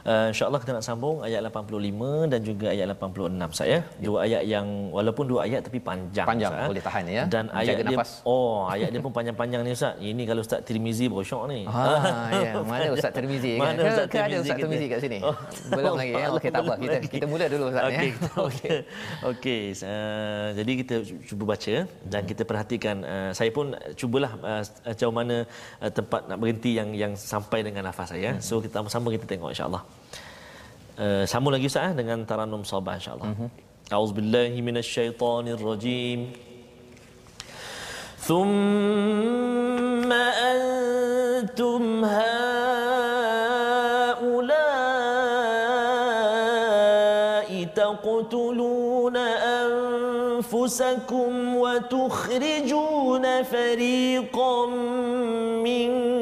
uh, 0.07 0.27
insyaallah 0.33 0.61
kita 0.63 0.73
nak 0.77 0.85
sambung 0.85 1.17
ayat 1.27 1.41
85 1.49 2.33
dan 2.33 2.41
juga 2.45 2.67
ayat 2.73 2.87
86 2.95 3.59
saya 3.59 3.71
ya. 3.71 3.81
dua 4.01 4.19
ayat 4.27 4.43
yang 4.45 4.67
walaupun 4.91 5.25
dua 5.29 5.41
ayat 5.47 5.61
tapi 5.65 5.79
panjang 5.81 6.27
panjang 6.27 6.53
ustaz, 6.53 6.69
boleh 6.71 6.83
tahan 6.85 7.05
ya. 7.07 7.23
Dan 7.27 7.45
ayat 7.53 7.75
dia 7.81 7.87
nafas. 7.87 8.11
oh 8.27 8.67
ayat 8.75 8.89
dia 8.93 9.01
pun 9.01 9.13
panjang-panjang 9.13 9.61
ni 9.65 9.71
ustaz. 9.75 9.95
Ini 10.01 10.23
kalau 10.29 10.41
ustaz 10.45 10.61
Tirmizi 10.67 11.07
bosok 11.07 11.43
ni. 11.53 11.61
Ha 11.67 11.85
ya. 12.35 12.53
Mana 12.71 12.89
ustaz 12.95 13.13
Tirmizi? 13.15 13.53
Kan 13.57 13.77
mana 13.77 13.81
ustaz 13.89 14.07
Tirmizi, 14.11 14.31
ada 14.31 14.37
ustaz 14.43 14.57
Tirmizi 14.59 14.87
kat 14.87 14.99
sini? 15.05 15.19
Oh. 15.23 15.37
belum 15.71 15.95
lagi 15.97 16.13
ya. 16.13 16.27
Okey 16.35 16.51
tak 16.51 16.61
apa. 16.65 16.75
Kita 16.81 16.97
kita 17.07 17.25
mula 17.31 17.45
dulu 17.47 17.65
ustaz 17.71 17.85
okay, 17.89 18.09
ya. 18.11 18.29
Okey. 18.47 18.77
Okey. 19.33 19.63
Uh, 19.81 20.47
jadi 20.59 20.73
kita 20.85 20.95
cuba 21.29 21.45
baca 21.55 21.75
dan 22.07 22.23
kita 22.27 22.43
perhatikan 22.45 22.97
uh, 23.05 23.31
saya 23.35 23.51
pun 23.55 23.73
cubalah 23.95 24.33
uh, 24.43 24.63
jauh 24.95 25.15
mana 25.15 25.47
uh, 25.83 25.91
tempat 25.93 26.27
nak 26.29 26.39
berhenti 26.41 26.77
yang 26.79 26.91
yang 26.95 27.13
sampai 27.15 27.63
dengan 27.67 27.89
nafas 27.89 28.11
saya. 28.11 28.35
Hmm. 28.37 28.43
so 28.43 28.59
kita 28.59 28.81
sama-sama 28.81 29.13
kita 29.15 29.27
tengok 29.29 29.51
insyaallah 29.55 29.83
uh, 30.99 31.25
sambung 31.27 31.53
lagi 31.55 31.67
ustaz 31.71 31.95
dengan 31.97 32.25
taranum 32.29 32.63
sabah 32.67 32.95
insyaallah 33.01 33.33
hmm. 33.33 33.49
auzubillahi 33.91 34.59
minasyaitonirrajim 34.63 36.51
ثم 38.21 40.13
أنتم 40.13 42.05
هؤلاء 42.05 42.31
تقتلون 47.65 49.17
أنفسكم 50.37 51.57
وتخرجون 51.57 53.43
فريقا 53.43 54.67
منكم 55.67 56.20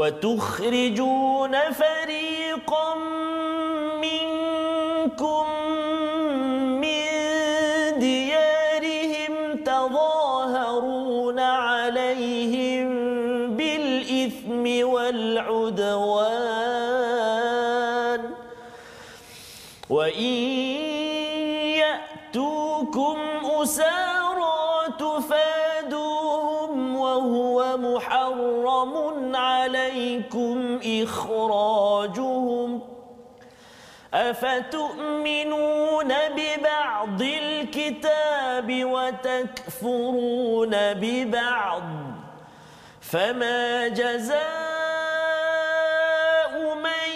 وتخرجون 0.00 1.52
فريقا 1.72 2.94
منكم. 4.02 5.59
إخراجهم 31.04 32.80
أفتؤمنون 34.14 36.08
ببعض 36.08 37.22
الكتاب 37.22 38.84
وتكفرون 38.84 40.70
ببعض 40.72 41.82
فما 43.00 43.88
جزاء 43.88 44.40
من 46.74 47.12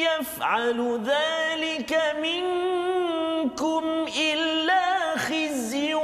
يفعل 0.00 1.00
ذلك 1.04 2.02
منكم 2.22 3.84
إلا 4.18 5.16
خزي 5.16 5.94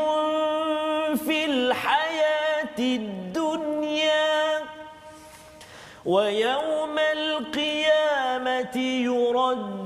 في 1.26 1.44
الحياة 1.44 2.78
الدنيا 2.78 4.60
ويوم 6.04 6.83
يرد 8.76 9.83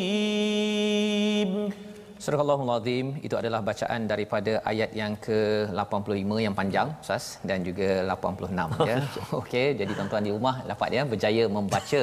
Surah 2.21 2.37
Allahu 2.43 2.69
Azim 2.69 3.17
itu 3.25 3.33
adalah 3.33 3.59
bacaan 3.69 4.01
daripada 4.11 4.51
ayat 4.71 4.93
yang 4.93 5.13
ke-85 5.25 6.29
yang 6.45 6.53
panjang 6.59 6.93
Ustaz 7.01 7.41
dan 7.49 7.65
juga 7.67 8.05
86 8.05 8.77
ya. 8.89 8.97
Okey, 9.41 9.67
jadi 9.79 9.91
tuan-tuan 9.97 10.23
di 10.27 10.31
rumah 10.35 10.61
dapat 10.71 10.89
ya 10.97 11.03
berjaya 11.11 11.43
membaca 11.49 12.01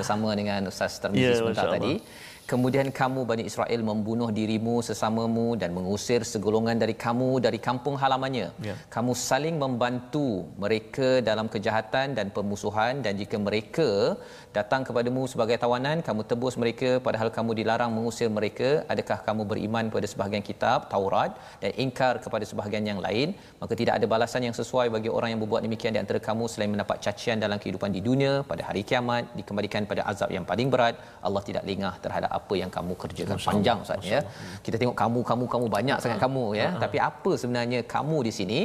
bersama 0.00 0.32
dengan 0.40 0.60
Ustaz 0.72 0.96
Termizi 1.02 1.28
yeah, 1.28 1.36
sebentar 1.36 1.68
tadi. 1.76 1.92
Allah. 2.00 2.28
Kemudian 2.50 2.88
kamu 3.00 3.20
Bani 3.30 3.42
Israel 3.50 3.80
membunuh 3.88 4.28
dirimu 4.38 4.74
sesamamu 4.86 5.54
dan 5.60 5.70
mengusir 5.76 6.20
segolongan 6.30 6.76
dari 6.82 6.94
kamu 7.04 7.28
dari 7.46 7.58
kampung 7.66 7.94
halamannya. 8.02 8.48
Ya. 8.68 8.74
Kamu 8.94 9.12
saling 9.28 9.54
membantu 9.64 10.28
mereka 10.62 11.08
dalam 11.28 11.46
kejahatan 11.54 12.18
dan 12.18 12.26
pemusuhan 12.36 13.06
dan 13.06 13.14
jika 13.20 13.38
mereka 13.46 14.18
datang 14.56 14.82
kepadamu 14.86 15.22
sebagai 15.32 15.56
tawanan 15.62 15.98
kamu 16.06 16.22
tebus 16.30 16.54
mereka 16.62 16.90
padahal 17.06 17.28
kamu 17.36 17.50
dilarang 17.58 17.90
mengusir 17.96 18.28
mereka. 18.38 18.68
Adakah 18.92 19.18
kamu 19.26 19.42
beriman 19.50 19.84
pada 19.94 20.06
sebahagian 20.12 20.44
kitab 20.48 20.90
Taurat 20.92 21.30
dan 21.62 21.70
ingkar 21.84 22.14
kepada 22.24 22.44
sebahagian 22.50 22.84
yang 22.90 23.00
lain? 23.06 23.28
Maka 23.62 23.74
tidak 23.80 23.94
ada 23.98 24.06
balasan 24.14 24.42
yang 24.46 24.56
sesuai 24.60 24.86
bagi 24.94 25.10
orang 25.18 25.30
yang 25.32 25.40
berbuat 25.42 25.62
demikian 25.66 25.94
di 25.96 26.00
antara 26.02 26.20
kamu 26.28 26.44
selain 26.52 26.70
mendapat 26.74 26.98
cacian 27.06 27.38
dalam 27.44 27.60
kehidupan 27.62 27.90
di 27.96 28.02
dunia 28.08 28.32
pada 28.50 28.64
hari 28.68 28.82
kiamat 28.90 29.30
dikembalikan 29.38 29.86
pada 29.92 30.02
azab 30.12 30.32
yang 30.36 30.46
paling 30.50 30.68
berat. 30.74 30.98
Allah 31.28 31.42
tidak 31.48 31.64
lengah 31.70 31.94
terhadap 32.04 32.30
apa 32.40 32.54
yang 32.62 32.72
kamu 32.78 32.92
kerjakan. 33.04 33.38
Masya 33.38 33.50
panjang 33.52 33.78
Ustaz 33.86 34.10
ya. 34.14 34.20
kita 34.66 34.76
tengok 34.82 34.96
kamu 35.02 35.20
kamu 35.30 35.44
kamu 35.54 35.66
banyak 35.76 35.98
sangat 36.02 36.18
ah. 36.18 36.22
kamu 36.26 36.44
ya. 36.60 36.68
ah. 36.68 36.80
tapi 36.84 36.98
apa 37.10 37.32
sebenarnya 37.42 37.80
kamu 37.96 38.18
di 38.28 38.32
sini? 38.38 38.60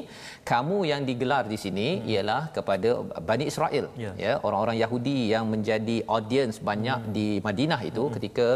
Kamu 0.52 0.78
yang 0.91 1.02
digelar 1.10 1.43
di 1.54 1.58
sini 1.62 1.88
hmm. 1.93 2.10
ialah 2.12 2.41
kepada 2.58 2.89
Bani 3.30 3.45
Israel 3.52 3.86
ya, 4.04 4.12
ya. 4.26 4.34
Orang-orang 4.48 4.78
Yahudi 4.82 5.17
yang 5.34 5.45
menjadi 5.54 5.74
menjadi 5.75 5.97
audience 6.15 6.57
banyak 6.69 6.99
hmm. 7.03 7.13
di 7.17 7.27
Madinah 7.47 7.81
itu 7.89 8.03
hmm. 8.07 8.13
ketika 8.15 8.47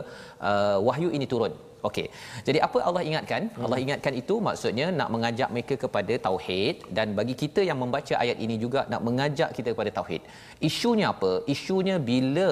uh, 0.50 0.78
wahyu 0.88 1.10
ini 1.18 1.28
turun. 1.34 1.54
Okey. 1.88 2.08
Jadi 2.48 2.60
apa 2.68 2.78
Allah 2.88 3.04
ingatkan? 3.10 3.42
Hmm. 3.56 3.64
Allah 3.66 3.80
ingatkan 3.84 4.14
itu 4.22 4.36
maksudnya 4.48 4.88
nak 5.00 5.10
mengajak 5.16 5.50
mereka 5.56 5.76
kepada 5.84 6.14
tauhid 6.28 6.76
dan 6.98 7.16
bagi 7.20 7.36
kita 7.44 7.62
yang 7.70 7.80
membaca 7.84 8.16
ayat 8.24 8.38
ini 8.46 8.56
juga 8.64 8.84
nak 8.94 9.02
mengajak 9.08 9.52
kita 9.58 9.70
kepada 9.76 9.92
tauhid. 10.00 10.22
Isunya 10.70 11.08
apa? 11.14 11.32
Isunya 11.56 11.96
bila 12.12 12.52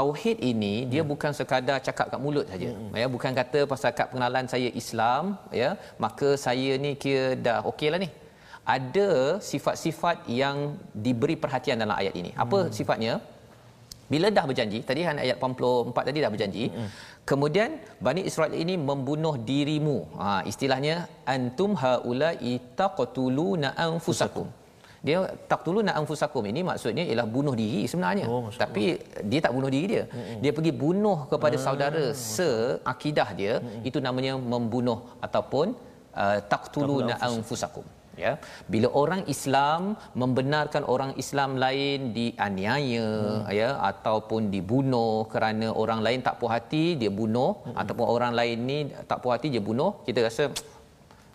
tauhid 0.00 0.38
ini 0.50 0.74
dia 0.92 1.02
hmm. 1.02 1.10
bukan 1.12 1.32
sekadar 1.38 1.78
cakap 1.86 2.06
kat 2.12 2.20
mulut 2.24 2.46
saja. 2.52 2.70
Hmm. 2.72 2.92
Ya, 3.00 3.06
bukan 3.16 3.32
kata 3.40 3.60
pasal 3.72 3.92
kad 3.96 4.08
pengenalan 4.12 4.46
saya 4.54 4.68
Islam, 4.82 5.40
ya, 5.62 5.70
maka 6.04 6.30
saya 6.46 6.76
ni 6.84 6.92
kira 7.04 7.26
dah 7.46 7.58
okeylah 7.72 8.00
ni. 8.04 8.10
Ada 8.76 9.10
sifat-sifat 9.44 10.24
yang 10.40 10.80
diberi 11.06 11.36
perhatian 11.36 11.80
dalam 11.84 11.96
ayat 12.00 12.14
ini. 12.20 12.32
Apa 12.44 12.58
hmm. 12.64 12.72
sifatnya? 12.76 13.14
Bila 14.12 14.26
dah 14.36 14.44
berjanji 14.50 14.78
tadi 14.88 15.00
kan 15.08 15.16
ayat 15.24 15.36
84 15.40 16.08
tadi 16.08 16.18
dah 16.24 16.30
berjanji 16.34 16.64
hmm. 16.72 16.88
kemudian 17.30 17.70
Bani 18.06 18.22
Israel 18.30 18.54
ini 18.64 18.74
membunuh 18.90 19.34
dirimu. 19.50 19.98
Ha 20.20 20.32
istilahnya 20.50 20.96
antum 21.34 21.72
haula 21.82 22.30
itaqtuluna 22.52 23.70
anfusakum. 23.86 24.48
Dia 25.06 25.18
taqtuluna 25.50 25.92
anfusakum 26.00 26.44
ini 26.50 26.60
maksudnya 26.68 27.04
ialah 27.10 27.26
bunuh 27.34 27.54
diri 27.62 27.80
sebenarnya. 27.92 28.26
Oh, 28.34 28.48
tapi 28.62 28.84
dia 29.30 29.40
tak 29.44 29.52
bunuh 29.56 29.70
diri 29.74 29.86
dia. 29.94 30.04
Mm-hmm. 30.08 30.38
dia 30.42 30.52
pergi 30.56 30.72
bunuh 30.84 31.18
kepada 31.32 31.56
Ah, 31.60 31.64
saudara 31.66 32.04
seakidah 32.36 33.28
dia. 33.40 33.54
Mm-hmm. 33.60 33.88
itu 33.88 33.98
namanya 34.06 34.32
membunuh 34.52 34.98
ataupun 35.26 35.76
uh, 36.22 36.38
taqtuluna 36.52 37.14
anfusakum 37.28 37.84
ya. 38.24 38.32
Bila 38.72 38.88
orang 39.02 39.22
Islam 39.34 39.80
membenarkan 40.22 40.82
orang 40.94 41.12
Islam 41.22 41.50
lain 41.64 42.12
dianiaya 42.18 43.08
hmm. 43.10 43.50
ya 43.60 43.70
ataupun 43.90 44.50
dibunuh 44.54 45.26
kerana 45.32 45.68
orang 45.82 46.00
lain 46.06 46.20
tak 46.26 46.36
puas 46.40 46.52
hati 46.56 46.84
dia 47.00 47.12
bunuh. 47.20 47.52
Hmm. 47.64 47.76
ataupun 47.80 48.06
orang 48.16 48.32
lain 48.40 48.58
ni 48.70 48.78
tak 49.10 49.20
puas 49.22 49.34
hati 49.36 49.50
dia 49.54 49.62
bunuh. 49.70 49.90
Kita 50.06 50.20
rasa 50.28 50.44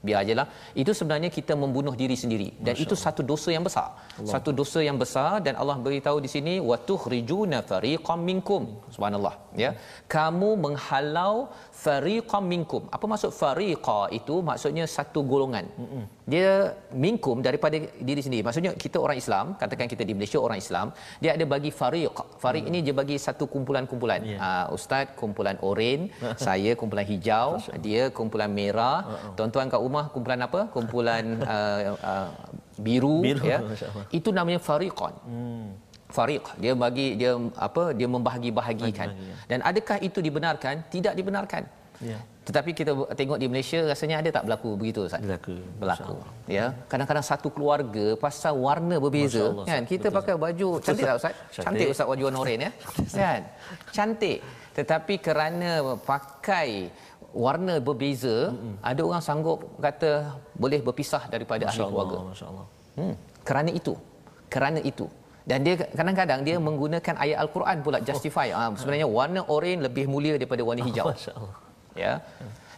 biar 0.06 0.18
ajalah 0.24 0.48
itu 0.82 0.92
sebenarnya 1.00 1.30
kita 1.38 1.54
membunuh 1.62 1.94
diri 2.02 2.16
sendiri. 2.22 2.50
Dan 2.66 2.74
Masya 2.74 2.84
itu 2.86 2.96
Allah. 2.96 3.06
satu 3.06 3.22
dosa 3.32 3.50
yang 3.56 3.66
besar. 3.68 3.88
Allah. 3.92 4.32
satu 4.34 4.50
dosa 4.60 4.80
yang 4.88 4.98
besar 5.04 5.32
dan 5.46 5.54
Allah 5.62 5.78
beritahu 5.86 6.18
di 6.26 6.30
sini 6.36 6.54
wa 6.70 6.78
tukhrijuna 6.90 7.60
fariqam 7.72 8.22
minkum. 8.30 8.64
Subhanallah 8.96 9.36
ya. 9.64 9.72
Kamu 10.16 10.50
menghalau 10.66 11.34
fariqam 11.84 12.46
minkum. 12.54 12.84
Apa 12.96 13.06
maksud 13.12 13.34
fariqa 13.42 14.00
itu? 14.20 14.38
Maksudnya 14.50 14.88
satu 14.98 15.22
golongan. 15.34 15.68
Mm-mm. 15.84 16.06
Dia 16.34 16.50
minkum 17.04 17.38
daripada 17.48 17.78
diri 18.10 18.22
sendiri. 18.26 18.44
Maksudnya 18.48 18.72
kita 18.84 18.98
orang 19.06 19.18
Islam 19.24 19.46
katakan 19.62 19.88
kita 19.94 20.04
di 20.10 20.14
Malaysia 20.18 20.40
orang 20.48 20.60
Islam 20.64 20.88
dia 21.24 21.32
ada 21.36 21.46
bagi 21.54 21.72
fariq. 21.80 22.16
Fariq 22.44 22.64
hmm. 22.64 22.72
ini 22.72 22.80
dia 22.86 22.96
bagi 23.02 23.18
satu 23.26 23.50
kumpulan-kumpulan. 23.54 24.22
Yeah. 24.32 24.40
uh, 24.46 24.76
ustaz 24.78 25.18
kumpulan 25.22 25.58
oren 25.70 26.14
saya 26.48 26.78
kumpulan 26.80 27.06
hijau 27.12 27.58
dia 27.88 28.04
kumpulan 28.20 28.52
merah. 28.60 29.00
Uh-uh. 29.10 29.34
tuan-tuan 29.38 29.68
kat 29.74 29.82
rumah 29.86 30.06
kumpulan 30.14 30.40
apa? 30.48 30.62
Kumpulan 30.76 31.24
uh, 31.56 31.82
uh, 32.12 32.30
biru, 32.88 33.18
Biru, 33.26 33.44
ya. 33.44 33.60
Itu 34.14 34.30
namanya 34.40 34.62
fariqan 34.70 35.16
Hmm. 35.30 35.66
fariq. 36.16 36.46
Dia 36.64 36.74
bagi 36.84 37.08
dia 37.22 37.32
apa 37.68 37.84
dia 38.00 38.08
membahagi-bahagikan. 38.16 39.10
Bahagi-bahagi, 39.14 39.34
ya. 39.34 39.50
dan 39.50 39.60
adakah 39.70 39.98
itu 40.08 40.20
dibenarkan? 40.28 40.76
Tidak 40.94 41.14
dibenarkan 41.20 41.64
Ya. 42.00 42.16
tetapi 42.48 42.72
kita 42.80 42.92
tengok 43.20 43.38
di 43.44 43.48
Malaysia 43.52 43.80
rasanya 43.84 44.24
ada 44.24 44.30
tak 44.32 44.44
berlaku 44.48 44.70
begitu 44.80 45.00
Ustaz 45.04 45.20
Berlaku. 45.20 45.56
berlaku 45.82 46.16
ya 46.48 46.66
kadang-kadang 46.88 47.26
satu 47.28 47.52
keluarga 47.52 48.06
pasal 48.16 48.56
warna 48.56 48.96
berbeza 49.04 49.52
Allah, 49.52 49.66
kan 49.68 49.84
kita 49.84 50.08
Betul, 50.08 50.18
pakai 50.18 50.36
baju 50.40 50.70
cantik 50.80 51.04
tak 51.04 51.16
Ustaz 51.20 51.34
Cantik. 51.36 51.64
cantik 51.66 51.88
Ustaz 51.94 52.06
baju 52.08 52.24
warna 52.28 52.40
oranye 52.40 52.58
ya 52.64 52.72
kan 53.20 53.42
cantik 53.92 54.38
tetapi 54.80 55.14
kerana 55.20 55.72
pakai 56.12 56.70
warna 57.36 57.74
berbeza 57.78 58.36
mm 58.56 58.76
ada 58.90 59.02
orang 59.06 59.24
sanggup 59.28 59.60
kata 59.86 60.12
boleh 60.56 60.80
berpisah 60.88 61.24
daripada 61.34 61.64
ahli 61.70 61.78
Masya 61.78 61.92
keluarga 61.92 62.16
Allah, 62.18 62.30
Masya 62.32 62.46
Allah. 62.52 62.66
Hmm, 62.98 63.16
kerana 63.46 63.70
itu. 63.80 63.94
Kerana 64.54 64.80
itu. 64.92 65.06
Dan 65.50 65.62
dia 65.66 65.76
kadang-kadang 66.00 66.40
dia 66.48 66.56
menggunakan 66.68 67.16
ayat 67.24 67.38
al-Quran 67.44 67.78
pula 67.86 67.98
justify. 68.10 68.48
Ah 68.50 68.70
sebenarnya 68.74 69.08
warna 69.18 69.42
oranye 69.46 69.86
lebih 69.88 70.06
mulia 70.14 70.34
daripada 70.42 70.62
warna 70.66 70.82
hijau. 70.88 71.06
Masya 71.14 71.34
Allah. 71.38 71.56
Ya. 71.96 72.22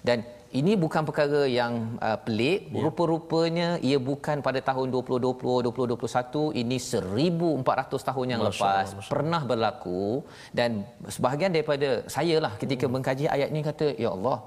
Dan 0.01 0.23
ini 0.51 0.75
bukan 0.75 1.07
perkara 1.07 1.47
yang 1.47 1.95
uh, 2.03 2.17
pelik. 2.19 2.67
Ya. 2.67 2.81
Rupa-rupanya 2.83 3.69
ia 3.79 3.95
bukan 3.95 4.43
pada 4.43 4.59
tahun 4.59 4.91
2020, 4.91 5.71
2021. 5.71 6.59
Ini 6.61 6.77
1400 6.77 8.09
tahun 8.09 8.25
yang 8.35 8.41
Masya 8.43 8.49
lepas 8.51 8.87
Allah, 8.87 8.97
Masya 8.99 9.11
pernah 9.13 9.41
berlaku 9.47 10.03
dan 10.51 10.83
sebahagian 11.07 11.51
daripada 11.55 12.03
saya 12.11 12.35
lah 12.43 12.53
ketika 12.59 12.85
Hmm. 12.85 12.93
mengkaji 12.99 13.25
ayat 13.31 13.49
ni 13.55 13.61
kata 13.63 13.95
ya 13.95 14.11
Allah 14.11 14.37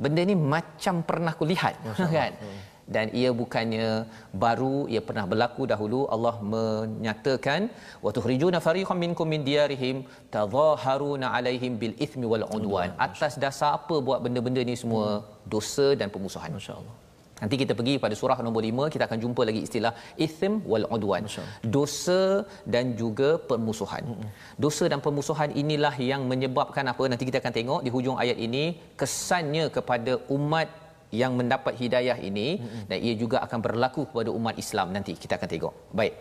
benda 0.00 0.22
ni 0.24 0.36
macam 0.54 0.94
pernah 1.04 1.32
kulihat 1.40 1.74
kan 2.16 2.32
Hmm. 2.36 2.58
Dan 2.96 3.06
ia 3.20 3.30
bukannya 3.40 3.88
baru 4.44 4.76
ia 4.94 5.02
pernah 5.08 5.24
berlaku 5.32 5.64
dahulu. 5.72 6.00
Allah 6.14 6.34
menyatakan 6.54 7.60
wa 8.04 8.10
tukhrijuna 8.16 8.60
fariqam 8.66 9.00
minkum 9.04 9.28
min 9.34 9.42
diyarihim 9.50 9.98
tadhaharuna 10.36 11.28
alaihim 11.36 11.74
bil 11.82 11.94
ithmi 12.06 12.26
wal 12.32 12.46
udwan 12.58 12.90
atas 13.06 13.36
dasar 13.44 13.70
apa 13.78 13.98
buat 14.08 14.20
benda-benda 14.26 14.64
ni 14.70 14.76
semua? 14.82 15.06
Dosa 15.54 15.86
dan 16.00 16.10
pemusuhan. 16.16 16.50
Masya 16.58 16.74
Allah. 16.80 16.96
Nanti 17.42 17.56
kita 17.62 17.72
pergi 17.78 17.94
pada 18.04 18.14
surah 18.20 18.38
nombor 18.46 18.62
5 18.68 18.92
kita 18.94 19.04
akan 19.08 19.18
jumpa 19.24 19.42
lagi 19.48 19.60
istilah 19.66 19.92
ithm 20.24 20.54
wal 20.70 20.86
udwan. 20.96 21.24
Dosa 21.76 22.20
dan 22.74 22.92
juga 23.00 23.30
permusuhan. 23.50 24.04
Dosa 24.64 24.84
dan 24.92 25.00
permusuhan 25.06 25.50
inilah 25.62 25.94
yang 26.10 26.24
menyebabkan 26.32 26.92
apa? 26.92 27.04
Nanti 27.12 27.24
kita 27.28 27.40
akan 27.42 27.54
tengok 27.58 27.80
di 27.86 27.92
hujung 27.96 28.18
ayat 28.24 28.38
ini 28.46 28.64
kesannya 29.02 29.64
kepada 29.76 30.14
umat 30.36 30.68
yang 31.10 31.32
mendapat 31.38 31.74
hidayah 31.82 32.16
ini 32.28 32.48
dan 32.90 32.98
ia 33.02 33.14
juga 33.22 33.42
akan 33.46 33.58
berlaku 33.66 34.02
kepada 34.10 34.30
umat 34.38 34.54
Islam 34.62 34.94
nanti 34.96 35.12
kita 35.18 35.34
akan 35.38 35.48
tengok. 35.50 35.74
Baik. 35.90 36.14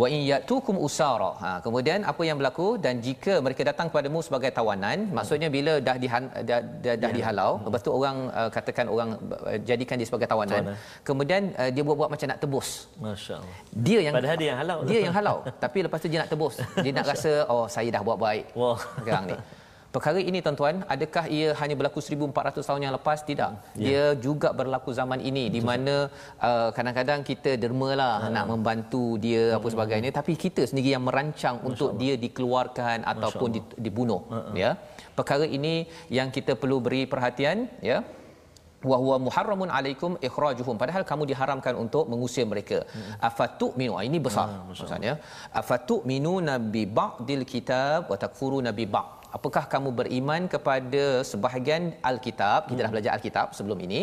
Wa 0.00 0.06
in 0.06 0.20
yatukum 0.22 0.78
usara. 0.86 1.30
Ha, 1.42 1.48
kemudian 1.64 2.06
apa 2.06 2.22
yang 2.22 2.38
berlaku 2.40 2.78
dan 2.84 3.02
jika 3.06 3.42
mereka 3.44 3.66
datang 3.66 3.90
kepadamu 3.90 4.22
sebagai 4.22 4.50
tawanan, 4.54 5.10
maksudnya 5.10 5.50
bila 5.50 5.82
dah 5.82 5.96
dihan, 5.98 6.30
dah, 6.46 6.60
dah, 6.62 6.94
dah 6.94 7.10
Ya. 7.10 7.16
dihalau, 7.18 7.58
lepas 7.66 7.82
tu 7.82 7.90
orang 7.90 8.16
uh, 8.30 8.48
katakan 8.54 8.86
orang 8.86 9.18
uh, 9.18 9.58
jadikan 9.66 9.98
dia 9.98 10.06
sebagai 10.06 10.30
tawanan. 10.30 10.62
Tawanan. 10.62 10.76
Kemudian 11.02 11.42
uh, 11.58 11.70
dia 11.74 11.82
buat-buat 11.82 12.06
macam 12.14 12.26
nak 12.30 12.38
tebus. 12.38 12.86
Masya 13.02 13.34
Allah. 13.42 13.58
Dia 13.74 13.98
yang 14.06 14.14
Padahal 14.14 14.38
dia 14.38 14.48
yang 14.54 14.60
halau. 14.62 14.78
Dia 14.86 15.00
yang 15.10 15.14
halau. 15.18 15.36
Tapi 15.58 15.78
lepas 15.84 15.98
tu 15.98 16.06
dia 16.06 16.22
nak 16.22 16.30
tebus. 16.30 16.54
Dia 16.84 16.92
nak 16.94 17.06
rasa 17.10 17.32
oh 17.50 17.66
saya 17.66 17.90
dah 17.90 18.02
buat 18.06 18.16
baik. 18.16 18.44
Wah. 18.54 18.78
Sekarang 19.02 19.26
ni. 19.26 19.36
Perkara 19.94 20.18
ini 20.22 20.38
tuan-tuan, 20.38 20.86
adakah 20.94 21.24
ia 21.26 21.48
hanya 21.60 21.74
berlaku 21.78 21.98
1400 21.98 22.62
tahun 22.68 22.82
yang 22.86 22.94
lepas? 22.94 23.26
Tidak. 23.26 23.52
Ya. 23.74 23.86
Dia 23.86 24.04
juga 24.26 24.48
berlaku 24.54 24.94
zaman 24.94 25.18
ini 25.30 25.50
di 25.50 25.58
mana 25.68 26.06
uh, 26.48 26.70
kadang-kadang 26.76 27.26
kita 27.30 27.58
dermalah 27.64 28.14
Ha. 28.22 28.28
nak 28.36 28.46
membantu 28.52 29.18
dia 29.24 29.42
apa 29.58 29.66
sebagainya 29.74 30.10
tapi 30.18 30.32
kita 30.44 30.62
sendiri 30.70 30.94
yang 30.94 31.04
merancang 31.08 31.56
untuk 31.68 31.90
dia 31.98 32.14
dikeluarkan 32.24 33.02
ataupun 33.12 33.48
di, 33.56 33.60
dibunuh 33.86 34.22
Ha, 34.30 34.38
ya. 34.62 34.70
Perkara 35.18 35.42
ini 35.58 35.74
yang 36.18 36.30
kita 36.36 36.54
perlu 36.54 36.78
beri 36.78 37.02
perhatian 37.12 37.66
ya 37.90 37.98
wa 38.90 38.96
huwa 39.02 39.16
muharramun 39.26 39.68
alaikum 39.78 40.12
ikhrajuhum. 40.28 40.74
Padahal 40.82 41.02
kamu 41.10 41.22
diharamkan 41.30 41.74
untuk 41.84 42.04
mengusir 42.12 42.44
mereka. 42.52 42.78
Afatu 43.28 43.76
minu 43.80 43.94
ini 44.08 44.20
besar 44.26 44.48
maksudnya. 44.68 45.14
Afatu 45.60 45.96
minu 46.10 46.34
nabi 46.50 46.84
ba'dil 47.00 47.44
kitab 47.52 48.08
wa 48.12 48.16
takfuruna 48.24 48.72
bi 48.72 48.86
ba'd. 48.96 49.08
Apakah 49.36 49.64
kamu 49.72 49.90
beriman 49.98 50.42
kepada 50.54 51.22
sebahagian 51.30 51.82
alkitab? 52.10 52.66
Kita 52.70 52.80
dah 52.86 52.92
belajar 52.94 53.12
alkitab 53.16 53.54
sebelum 53.58 53.78
ini. 53.86 54.00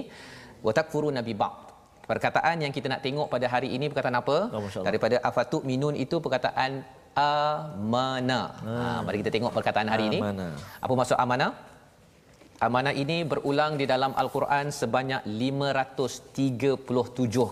Wa 0.66 0.72
takfuruna 0.78 1.22
bi 1.30 1.36
ba'd. 1.42 1.66
Perkataan 2.08 2.64
yang 2.64 2.72
kita 2.72 2.88
nak 2.88 3.02
tengok 3.04 3.28
pada 3.28 3.46
hari 3.52 3.76
ini 3.76 3.92
perkataan 3.92 4.16
apa? 4.24 4.38
Oh, 4.56 4.64
daripada 4.88 5.20
afatu 5.30 5.60
minun 5.70 5.92
itu 5.92 6.24
perkataan 6.24 6.88
amana. 7.18 8.42
Ha, 8.64 9.04
mari 9.04 9.20
kita 9.20 9.32
tengok 9.36 9.52
perkataan 9.58 9.92
hari 9.92 10.04
ini. 10.08 10.20
Amanah. 10.24 10.54
apa 10.80 10.94
maksud 11.00 11.18
amanah 11.20 11.52
Amanah 12.58 12.90
ini 12.90 13.22
berulang 13.22 13.78
di 13.78 13.86
dalam 13.86 14.18
Al-Quran 14.18 14.74
sebanyak 14.74 15.30
537 15.30 16.82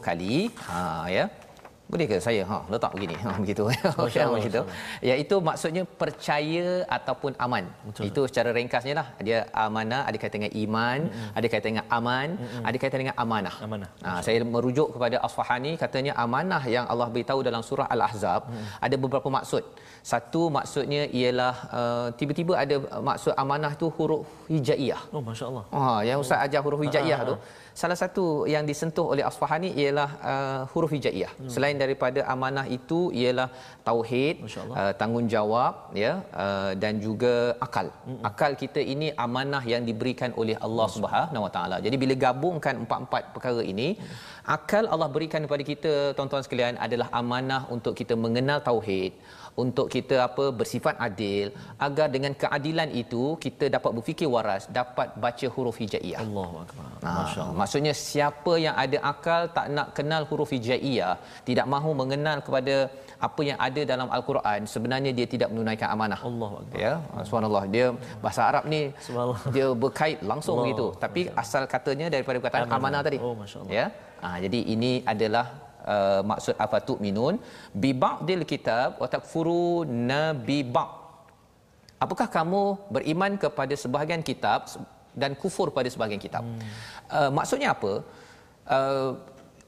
kali. 0.02 0.50
Ha 0.66 1.06
ya. 1.14 1.30
Boleh 1.92 2.06
ke 2.12 2.18
saya 2.28 2.42
ha 2.50 2.58
letak 2.74 2.92
begini 2.96 3.16
ha 3.24 3.32
begitu 3.42 3.64
Allah, 3.70 4.28
begitu 4.36 4.62
iaitu 5.10 5.36
maksudnya 5.48 5.84
percaya 6.02 6.66
ataupun 6.98 7.32
aman 7.46 7.66
Betul. 7.88 8.04
itu 8.10 8.22
secara 8.30 8.50
ringkasnya 8.58 8.94
lah 9.00 9.08
dia 9.28 9.40
amanah 9.66 10.02
ada 10.10 10.18
kaitan 10.22 10.40
dengan 10.42 10.54
iman 10.64 11.00
mm-hmm. 11.06 11.30
ada 11.38 11.48
kaitan 11.54 11.70
dengan 11.74 11.88
aman 11.98 12.28
mm-hmm. 12.42 12.64
ada 12.68 12.78
kaitan 12.82 13.00
dengan 13.04 13.16
amanah 13.24 13.56
Amanah. 13.68 13.90
ha, 14.06 14.10
saya 14.26 14.48
merujuk 14.56 14.88
kepada 14.98 15.18
Asfahani 15.28 15.74
katanya 15.84 16.14
amanah 16.26 16.64
yang 16.76 16.86
Allah 16.94 17.08
beritahu 17.14 17.40
dalam 17.50 17.62
surah 17.70 17.88
Al-Ahzab 17.96 18.42
mm-hmm. 18.50 18.74
ada 18.86 18.96
beberapa 19.04 19.30
maksud 19.38 19.64
satu 20.12 20.42
maksudnya 20.58 21.04
ialah 21.20 21.56
uh, 21.80 22.08
tiba-tiba 22.18 22.54
ada 22.64 22.76
maksud 23.10 23.34
amanah 23.44 23.74
tu 23.84 23.90
huruf 23.98 24.26
hijaiyah 24.54 25.02
Oh, 25.16 25.22
Masya 25.28 25.46
Allah. 25.50 25.64
Ha, 25.76 25.82
yang 26.10 26.20
Ustaz 26.24 26.40
ajar 26.46 26.62
huruf 26.66 26.82
hijaiyah 26.86 27.20
Ah, 27.24 27.28
tu. 27.30 27.36
Salah 27.82 27.98
satu 28.02 28.26
yang 28.52 28.64
disentuh 28.70 29.06
oleh 29.14 29.24
Asfahani 29.30 29.70
ialah 29.82 30.10
uh, 30.32 30.60
huruf 30.72 30.92
hijaiyah. 30.96 31.32
Hmm. 31.40 31.50
Selain 31.54 31.76
daripada 31.82 32.20
amanah 32.34 32.64
itu 32.78 33.00
ialah 33.22 33.48
tauhid, 33.88 34.36
uh, 34.80 34.94
tanggungjawab 35.02 35.74
ya 36.04 36.14
uh, 36.44 36.72
dan 36.84 37.04
juga 37.06 37.34
akal. 37.66 37.88
Hmm. 38.08 38.22
Akal 38.30 38.52
kita 38.62 38.80
ini 38.94 39.10
amanah 39.26 39.64
yang 39.74 39.84
diberikan 39.90 40.32
oleh 40.42 40.56
Allah 40.68 40.88
Subhanahu 40.96 41.46
Wa 41.48 41.52
Taala. 41.56 41.80
Jadi 41.88 42.00
bila 42.04 42.16
gabungkan 42.26 42.80
empat-empat 42.84 43.24
perkara 43.36 43.62
ini, 43.74 43.88
akal 44.58 44.88
Allah 44.94 45.10
berikan 45.18 45.44
kepada 45.48 45.66
kita 45.72 45.94
tuan-tuan 46.16 46.46
sekalian 46.48 46.80
adalah 46.88 47.10
amanah 47.22 47.62
untuk 47.76 47.92
kita 48.00 48.16
mengenal 48.26 48.62
tauhid, 48.70 49.12
untuk 49.64 49.88
kita 49.96 50.16
apa 50.28 50.46
bersifat 50.60 50.96
adil 51.08 51.46
agar 51.86 52.08
dengan 52.16 52.34
keadilan 52.42 52.90
itu 53.02 53.24
kita 53.46 53.66
dapat 53.76 53.92
berfikir 53.98 54.28
waras, 54.36 54.64
dapat 54.80 55.08
baca 55.24 55.48
huruf 55.56 55.78
hijaiyah. 55.84 56.20
Allahu 56.26 56.56
Akbar. 56.64 56.88
Ha, 57.06 57.10
Allah. 57.10 57.48
maksudnya 57.60 57.94
siapa 57.96 58.54
yang 58.66 58.76
ada 58.84 58.98
akal 59.12 59.42
tak 59.58 59.68
nak 59.76 59.88
kenal 59.98 60.24
huruf 60.30 60.52
hijaiyah, 60.56 61.16
tidak 61.48 61.68
mahu 61.74 61.92
mengenal 62.02 62.40
kepada 62.48 62.76
apa 63.28 63.42
yang 63.50 63.60
ada 63.68 63.82
dalam 63.92 64.08
al-Quran, 64.16 64.60
sebenarnya 64.74 65.12
dia 65.18 65.28
tidak 65.34 65.50
menunaikan 65.56 65.88
amanah. 65.96 66.20
Allahu 66.32 66.56
Akbar. 66.62 66.78
Ya, 66.86 66.94
subhanallah. 67.28 67.64
Dia 67.76 67.86
bahasa 68.24 68.42
Arab 68.50 68.64
ni 68.74 68.82
dia 69.56 69.68
berkait 69.84 70.20
langsung 70.32 70.60
Allah. 70.60 70.66
begitu, 70.68 70.88
tapi 71.04 71.22
asal 71.44 71.64
katanya 71.76 72.08
daripada 72.12 72.38
perkataan 72.44 72.68
Amanah. 72.68 72.82
amanah 72.84 73.02
tadi. 73.08 73.18
Oh, 73.24 73.36
Masya 73.40 73.58
Allah. 73.64 73.72
Ya. 73.80 73.86
Ha, 74.24 74.28
jadi 74.44 74.60
ini 74.74 74.92
adalah 75.14 75.65
uh, 75.94 76.22
maksud 76.32 76.56
afatu 76.66 76.94
minun 77.06 77.36
bi 77.84 77.92
ba'dil 78.04 78.44
kitab 78.52 79.00
wa 79.02 79.08
takfuruna 79.16 80.22
bi 80.48 80.60
ba'd 80.76 80.92
apakah 82.06 82.28
kamu 82.38 82.64
beriman 82.96 83.34
kepada 83.44 83.74
sebahagian 83.84 84.24
kitab 84.30 84.68
dan 85.16 85.32
kufur 85.42 85.72
pada 85.72 85.88
sebahagian 85.88 86.20
kitab? 86.20 86.44
Hmm. 86.44 86.60
uh, 87.18 87.30
maksudnya 87.38 87.72
apa? 87.76 87.94
Uh, 88.76 89.12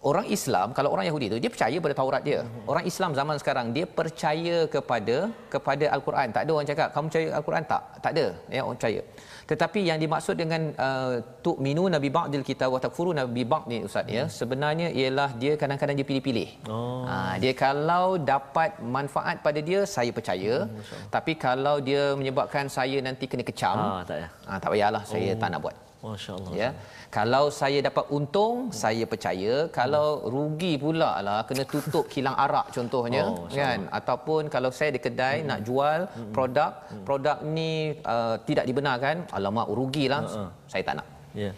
orang 0.06 0.28
Islam 0.30 0.68
kalau 0.78 0.94
orang 0.94 1.06
Yahudi 1.10 1.28
tu 1.34 1.38
dia 1.44 1.50
percaya 1.50 1.78
pada 1.82 1.96
Taurat 1.98 2.22
dia. 2.22 2.40
Hmm. 2.46 2.70
Orang 2.72 2.86
Islam 2.92 3.12
zaman 3.18 3.36
sekarang 3.42 3.68
dia 3.76 3.86
percaya 4.00 4.58
kepada 4.76 5.18
kepada 5.54 5.86
Al-Quran. 5.96 6.28
Tak 6.36 6.42
ada 6.46 6.52
orang 6.54 6.70
cakap 6.70 6.88
kamu 6.94 7.06
percaya 7.10 7.28
Al-Quran 7.40 7.64
tak? 7.72 7.84
Tak 8.04 8.12
ada. 8.14 8.26
Ya 8.54 8.62
orang 8.66 8.78
percaya. 8.78 9.02
Tetapi 9.48 9.80
yang 9.90 10.00
dimaksud 10.04 10.36
dengan 10.36 10.62
uh, 10.76 11.14
tu 11.46 11.56
minu 11.66 11.88
nabi 11.96 12.10
ba'dil 12.18 12.44
kita 12.44 12.68
wa 12.74 12.80
takfuru 12.84 13.12
nabi 13.16 13.44
ba'd 13.48 13.64
ni 13.72 13.80
ustaz 13.88 14.06
ya 14.18 14.24
sebenarnya 14.40 14.88
ialah 14.92 15.30
dia 15.42 15.54
kadang-kadang 15.62 15.96
dia 16.00 16.08
pilih-pilih. 16.10 16.50
Oh. 16.68 17.08
Ha, 17.10 17.40
dia 17.42 17.54
kalau 17.66 18.20
dapat 18.34 18.78
manfaat 18.98 19.40
pada 19.40 19.60
dia 19.70 19.82
saya 19.96 20.12
percaya. 20.12 20.68
Hmm, 20.68 21.10
Tapi 21.16 21.34
kalau 21.40 21.80
dia 21.80 22.14
menyebabkan 22.20 22.68
saya 22.78 23.00
nanti 23.00 23.26
kena 23.32 23.44
kecam. 23.50 23.78
Ha, 23.80 24.04
tak 24.10 24.18
ya. 24.22 24.28
Ha, 24.46 24.60
tak 24.62 24.70
payahlah 24.76 25.04
saya 25.08 25.32
oh. 25.34 25.40
tak 25.42 25.50
nak 25.56 25.62
buat. 25.66 25.87
Masya-Allah. 26.14 26.52
Ya. 26.62 26.70
Kalau 27.18 27.46
saya 27.60 27.80
dapat 27.88 28.06
untung, 28.18 28.56
hmm. 28.68 28.76
saya 28.84 29.04
percaya. 29.12 29.54
Kalau 29.80 30.08
hmm. 30.08 30.28
rugi 30.34 30.74
pula 30.84 31.12
lah 31.28 31.40
kena 31.50 31.64
tutup 31.74 32.06
kilang 32.14 32.36
arak 32.46 32.68
contohnya 32.76 33.24
oh, 33.32 33.48
kan 33.60 33.80
ataupun 34.00 34.52
kalau 34.56 34.72
saya 34.78 34.90
di 34.96 35.02
kedai 35.06 35.38
hmm. 35.42 35.48
nak 35.50 35.60
jual 35.68 36.00
hmm. 36.08 36.32
produk, 36.36 36.72
hmm. 36.92 37.04
produk 37.08 37.38
ni 37.58 37.72
uh, 38.16 38.36
tidak 38.48 38.66
dibenarkan, 38.70 39.16
alamak 39.38 39.68
rugilah. 39.80 40.22
Uh-uh. 40.28 40.50
Saya 40.72 40.84
tak 40.88 40.96
nak. 41.00 41.08
Yeah. 41.44 41.54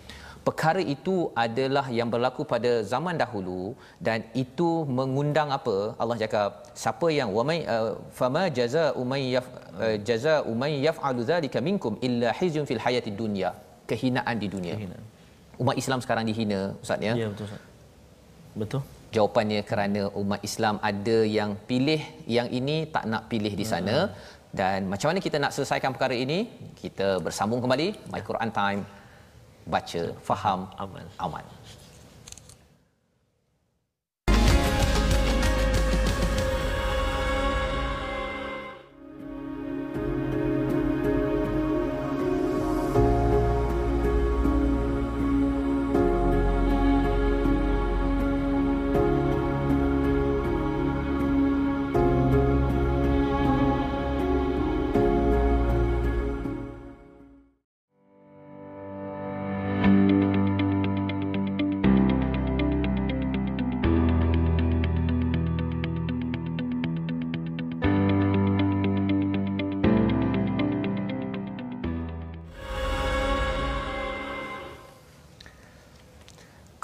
Perkara 0.47 0.81
itu 0.93 1.15
adalah 1.45 1.85
yang 1.97 2.09
berlaku 2.13 2.41
pada 2.51 2.71
zaman 2.91 3.15
dahulu 3.21 3.75
dan 4.07 4.23
itu 4.43 4.69
mengundang 4.97 5.49
apa? 5.57 5.77
Allah 6.01 6.15
cakap, 6.21 6.49
siapa 6.81 7.07
yang 7.11 7.29
wa 7.37 7.43
may 7.49 7.59
uh, 7.73 7.91
fama 8.19 8.43
jazaa'u 8.57 9.01
may 9.11 9.23
yaf 9.35 9.47
uh, 9.83 9.95
jazaa'u 10.09 10.51
may 10.61 10.73
yaf'alu 10.87 11.27
dhalika 11.31 11.59
minkum 11.69 11.99
illa 12.07 12.31
khizyun 12.39 12.65
fil 12.69 12.81
hayatid 12.85 13.19
dunya. 13.19 13.51
Kehinaan 13.91 14.35
di 14.43 14.47
dunia. 14.55 14.75
Kehinaan 14.79 15.05
umat 15.61 15.75
Islam 15.81 15.99
sekarang 16.03 16.25
dihina 16.29 16.59
ustaz 16.83 16.99
ya. 17.07 17.13
Ya 17.21 17.27
betul 17.31 17.45
ustaz. 17.49 17.61
Betul. 18.61 18.81
Jawapannya 19.15 19.61
kerana 19.69 20.01
umat 20.21 20.41
Islam 20.49 20.75
ada 20.89 21.17
yang 21.37 21.51
pilih 21.69 22.01
yang 22.37 22.47
ini 22.59 22.77
tak 22.95 23.05
nak 23.11 23.23
pilih 23.31 23.53
di 23.61 23.65
sana 23.71 23.95
hmm. 24.05 24.13
dan 24.59 24.79
macam 24.91 25.07
mana 25.11 25.19
kita 25.27 25.37
nak 25.43 25.51
selesaikan 25.55 25.91
perkara 25.95 26.15
ini? 26.25 26.39
Kita 26.81 27.07
bersambung 27.25 27.61
kembali 27.63 27.87
My 28.13 28.21
Quran 28.29 28.51
Time 28.59 28.81
baca 29.73 30.01
faham 30.27 30.59
amal. 30.83 31.05
amal. 31.25 31.45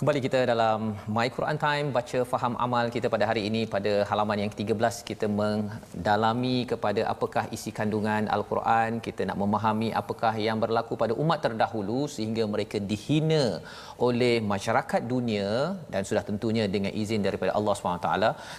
Kembali 0.06 0.22
kita 0.26 0.40
dalam 0.50 0.80
My 1.16 1.28
Quran 1.36 1.58
Time 1.62 1.88
baca 1.96 2.20
faham 2.32 2.54
amal 2.66 2.86
kita 2.96 3.08
pada 3.14 3.26
hari 3.30 3.42
ini. 3.50 3.62
Pada 3.76 3.92
halaman 4.10 4.38
yang 4.42 4.52
ke-13 4.54 4.96
kita 5.08 5.26
mendalami 5.38 6.58
kepada 6.72 7.02
apakah 7.14 7.44
isi 7.56 7.72
kandungan 7.78 8.30
Al-Quran. 8.36 9.02
Kita 9.06 9.26
nak 9.30 9.38
memahami 9.44 9.90
apakah 10.02 10.34
yang 10.48 10.62
berlaku 10.64 10.94
pada 11.04 11.14
umat 11.24 11.40
terdahulu 11.46 12.02
sehingga 12.16 12.44
mereka 12.54 12.78
dihina 12.92 13.46
oleh 14.08 14.36
masyarakat 14.52 15.02
dunia 15.14 15.48
dan 15.96 16.06
sudah 16.10 16.24
tentunya 16.30 16.68
dengan 16.76 16.94
izin 17.04 17.26
daripada 17.28 17.58
Allah 17.58 17.74
SWT 17.74 18.10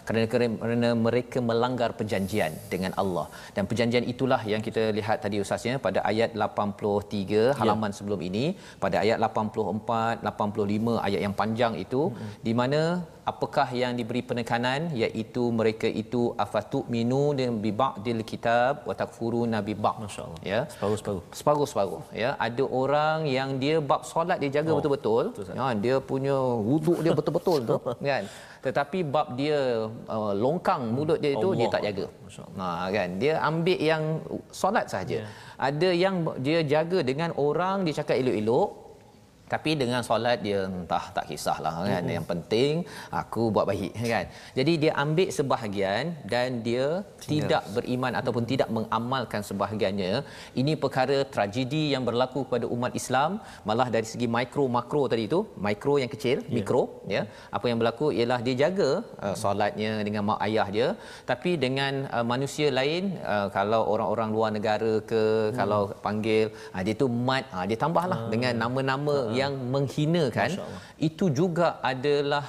kerana, 0.09 0.27
kerana 0.33 0.91
mereka 1.07 1.39
melanggar 1.51 1.93
perjanjian 2.01 2.59
dengan 2.75 2.91
Allah. 3.05 3.27
Dan 3.55 3.71
perjanjian 3.71 4.07
itulah 4.15 4.41
yang 4.53 4.65
kita 4.67 4.91
lihat 4.99 5.23
tadi 5.23 5.39
usasnya 5.47 5.77
pada 5.87 6.03
ayat 6.13 6.35
83 6.35 7.55
halaman 7.63 7.95
ya. 7.95 7.99
sebelum 8.01 8.21
ini. 8.31 8.45
Pada 8.87 8.99
ayat 9.07 9.23
84 9.31 10.27
85 10.27 11.07
ayat 11.07 11.23
yang 11.23 11.35
panjang 11.41 11.75
itu 11.85 12.03
hmm. 12.11 12.33
di 12.47 12.53
mana 12.61 12.81
apakah 13.31 13.69
yang 13.81 13.93
diberi 13.99 14.23
penekanan 14.29 14.81
iaitu 15.03 15.43
mereka 15.59 15.89
itu 16.03 16.21
afatu 16.45 16.81
minu 16.95 17.25
dan 17.39 17.59
bi 17.65 17.71
ba'dil 17.81 18.23
kitab 18.31 18.87
wa 18.89 18.95
takfuru 19.01 19.43
nabi 19.55 19.75
ba' 19.85 19.95
masyaallah. 20.05 20.41
Ya. 20.53 20.61
Separuh-separuh. 20.75 21.23
Separuh-separuh 21.39 22.03
ya. 22.23 22.31
Ada 22.47 22.65
orang 22.83 23.27
yang 23.37 23.59
dia 23.63 23.77
bab 23.91 24.03
solat 24.11 24.39
dia 24.43 24.51
jaga 24.57 24.71
oh, 24.73 24.79
betul-betul. 24.79 25.25
ya 25.59 25.69
dia 25.85 25.97
punya 26.11 26.37
wuduk 26.71 26.99
dia 27.05 27.13
betul-betul 27.19 27.59
tu 27.71 27.77
kan. 28.11 28.25
Tetapi 28.67 28.99
bab 29.15 29.29
dia 29.41 29.59
uh, 30.17 30.33
longkang 30.45 30.83
mulut 30.95 31.19
dia 31.25 31.33
itu 31.35 31.49
Allah. 31.51 31.59
dia 31.61 31.75
tak 31.75 31.83
jaga. 31.89 32.07
Ha 32.63 32.71
kan. 32.97 33.09
Dia 33.23 33.35
ambil 33.51 33.79
yang 33.91 34.03
solat 34.63 34.87
saja 34.95 35.19
yeah. 35.27 35.29
ada 35.69 35.91
yang 36.05 36.15
dia 36.47 36.63
jaga 36.75 36.99
dengan 37.11 37.31
orang 37.47 37.83
dia 37.87 37.95
cakap 37.99 38.23
elok-elok 38.23 38.86
tapi 39.53 39.71
dengan 39.81 40.03
solat 40.09 40.39
dia 40.47 40.61
entah 40.67 41.05
tak 41.17 41.25
kisahlah 41.31 41.75
kan 41.87 42.03
mm-hmm. 42.03 42.15
yang 42.17 42.27
penting 42.31 42.73
aku 43.21 43.43
buat 43.55 43.67
baik 43.71 43.93
kan 44.13 44.27
jadi 44.59 44.73
dia 44.83 44.93
ambil 45.05 45.29
sebahagian 45.39 46.05
dan 46.33 46.49
dia 46.67 46.87
Tinggal. 47.23 47.31
tidak 47.31 47.63
beriman 47.77 48.13
ataupun 48.21 48.43
mm-hmm. 48.43 48.55
tidak 48.55 48.69
mengamalkan 48.77 49.43
sebahagiannya 49.49 50.13
ini 50.61 50.73
perkara 50.85 51.19
tragedi 51.35 51.83
yang 51.95 52.03
berlaku 52.09 52.43
kepada 52.47 52.67
umat 52.77 52.93
Islam 53.01 53.39
malah 53.69 53.89
dari 53.97 54.07
segi 54.13 54.27
mikro 54.37 54.67
makro 54.79 55.03
tadi 55.13 55.25
itu 55.31 55.41
mikro 55.67 55.95
yang 56.03 56.11
kecil 56.15 56.37
yeah. 56.43 56.55
mikro 56.59 56.83
ya 57.15 57.23
apa 57.57 57.67
yang 57.71 57.79
berlaku 57.81 58.07
ialah 58.19 58.41
dia 58.47 58.57
jaga 58.63 58.91
uh, 59.23 59.37
solatnya 59.43 59.93
dengan 60.07 60.23
mak 60.31 60.41
ayah 60.47 60.67
dia 60.77 60.89
tapi 61.31 61.55
dengan 61.65 62.11
uh, 62.17 62.27
manusia 62.33 62.69
lain 62.79 63.15
uh, 63.35 63.47
kalau 63.57 63.83
orang-orang 63.95 64.29
luar 64.37 64.51
negara 64.59 64.93
ke 65.11 65.23
mm. 65.23 65.55
kalau 65.59 65.81
panggil 66.07 66.47
uh, 66.75 66.83
dia 66.87 66.95
tu 67.03 67.07
mat 67.29 67.45
uh, 67.57 67.65
dia 67.71 67.79
tambahlah 67.85 68.21
uh. 68.27 68.31
dengan 68.35 68.53
nama-nama 68.65 69.17
uh 69.23 69.35
yang 69.41 69.55
menghinakan 69.75 70.51
itu 71.09 71.27
juga 71.41 71.69
adalah 71.93 72.45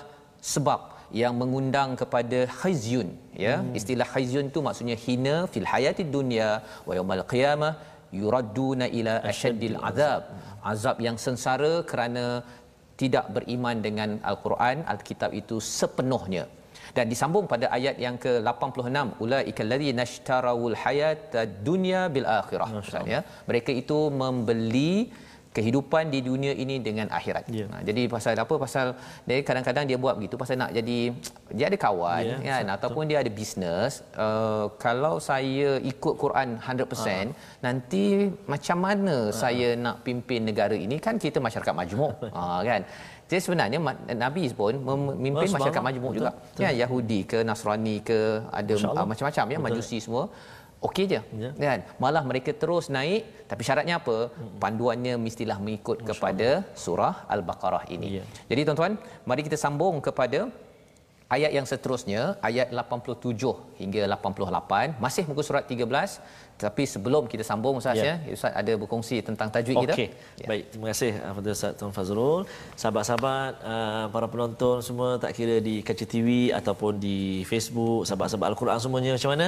sebab 0.54 0.80
yang 1.22 1.34
mengundang 1.42 1.90
kepada 2.02 2.40
khizyun 2.60 3.10
ya. 3.46 3.56
Hmm. 3.60 3.78
istilah 3.80 4.08
khizyun 4.14 4.48
tu 4.56 4.60
maksudnya 4.68 4.98
hina 5.06 5.36
fil 5.54 5.68
hayati 5.74 6.04
dunya 6.16 6.50
wa 6.88 6.94
yaumil 6.98 7.24
qiyamah 7.34 7.74
yuradduna 8.20 8.86
ila 9.00 9.14
ashaddil 9.32 9.78
azab. 9.90 10.24
azab. 10.74 10.98
Yang 11.08 11.18
sengsara 11.26 11.74
kerana 11.92 12.26
tidak 13.02 13.26
beriman 13.36 13.78
dengan 13.88 14.10
al-Quran 14.30 14.78
al-kitab 14.94 15.32
itu 15.42 15.58
sepenuhnya. 15.80 16.46
Dan 16.98 17.06
disambung 17.12 17.46
pada 17.52 17.66
ayat 17.78 17.96
yang 18.06 18.16
ke-86 18.24 19.22
ulaikal 19.24 19.70
ladzina 19.74 20.04
ishtarawul 20.10 20.78
hayata 20.84 21.42
dunya 21.68 22.02
bil 22.16 22.28
akhirah 22.40 22.70
ya. 23.14 23.20
Mereka 23.50 23.72
itu 23.82 24.00
membeli 24.22 24.94
kehidupan 25.58 26.04
di 26.14 26.20
dunia 26.30 26.54
ini 26.64 26.76
dengan 26.88 27.08
akhirat. 27.18 27.46
Yeah. 27.58 27.70
Ha, 27.74 27.82
jadi 27.90 28.02
pasal 28.14 28.38
apa? 28.46 28.56
Pasal 28.66 28.88
dia 29.28 29.38
kadang-kadang 29.48 29.86
dia 29.90 29.98
buat 30.04 30.14
begitu 30.20 30.36
pasal 30.42 30.56
nak 30.62 30.72
jadi 30.78 30.98
dia 31.58 31.66
ada 31.70 31.78
kawan 31.86 32.24
yeah, 32.24 32.40
kan 32.50 32.64
betul. 32.64 32.76
ataupun 32.76 33.04
dia 33.10 33.18
ada 33.24 33.32
bisnes. 33.40 33.94
Uh, 34.26 34.66
kalau 34.86 35.16
saya 35.30 35.70
ikut 35.92 36.14
Quran 36.24 36.48
100% 36.62 36.62
uh. 36.62 36.94
Ha. 36.94 37.18
nanti 37.66 38.04
macam 38.54 38.78
mana 38.86 39.16
uh. 39.18 39.36
saya 39.42 39.68
nak 39.86 40.06
pimpin 40.06 40.42
negara 40.50 40.78
ini 40.86 40.98
kan 41.06 41.18
kita 41.26 41.42
masyarakat 41.48 41.74
majmuk. 41.82 42.14
ha 42.38 42.62
kan. 42.70 42.84
Jadi 43.28 43.42
sebenarnya 43.44 43.80
Nabi 44.16 44.44
pun 44.60 44.74
memimpin 44.88 45.50
masyarakat 45.52 45.84
majmuk 45.88 46.14
juga. 46.16 46.32
Betul. 46.32 46.64
Ya 46.64 46.70
Yahudi 46.82 47.20
ke 47.32 47.40
Nasrani 47.50 47.96
ke 48.10 48.20
ada 48.60 48.74
uh, 48.88 49.08
macam-macam 49.12 49.46
ya 49.52 49.60
Majusi 49.66 49.98
semua 50.06 50.32
okey 50.88 51.06
je 51.12 51.20
ya. 51.44 51.50
kan 51.58 51.80
malah 52.04 52.24
mereka 52.30 52.52
terus 52.62 52.86
naik 52.98 53.24
tapi 53.52 53.62
syaratnya 53.68 53.96
apa 54.02 54.18
panduannya 54.64 55.14
mestilah 55.26 55.58
mengikut 55.66 55.98
Masya 56.02 56.10
kepada 56.10 56.50
Allah. 56.62 56.80
surah 56.84 57.16
al-baqarah 57.36 57.84
ini 57.96 58.10
ya. 58.20 58.24
jadi 58.52 58.62
tuan-tuan 58.68 58.96
mari 59.30 59.42
kita 59.48 59.58
sambung 59.66 59.98
kepada 60.08 60.40
ayat 61.36 61.52
yang 61.58 61.66
seterusnya 61.72 62.22
ayat 62.50 62.68
87 62.72 63.80
hingga 63.82 64.02
88 64.16 65.04
masih 65.06 65.24
muka 65.30 65.44
surat 65.48 65.64
13 65.68 65.84
tapi 66.58 66.84
sebelum 66.90 67.24
kita 67.32 67.44
sambung 67.46 67.78
Ustaz 67.80 68.02
ya, 68.02 68.18
ya 68.18 68.34
Ustaz 68.34 68.50
ada 68.62 68.74
berkongsi 68.82 69.22
tentang 69.22 69.48
tajwid 69.54 69.78
okay. 69.78 69.86
kita. 69.86 69.94
Okey. 69.94 70.10
Ya. 70.42 70.48
Baik, 70.50 70.64
terima 70.74 70.88
kasih 70.90 71.12
kepada 71.14 71.50
Ustaz 71.54 71.72
Tuan 71.78 71.94
Fazrul. 71.94 72.42
Sahabat-sahabat 72.82 73.52
uh, 73.62 74.06
para 74.10 74.28
penonton 74.34 74.82
semua 74.82 75.22
tak 75.22 75.38
kira 75.38 75.62
di 75.62 75.86
kaca 75.86 76.06
TV 76.10 76.50
ataupun 76.50 76.98
di 76.98 77.46
Facebook, 77.46 78.10
sahabat-sahabat 78.10 78.48
Al-Quran 78.58 78.78
semuanya 78.82 79.12
macam 79.14 79.32
mana? 79.38 79.48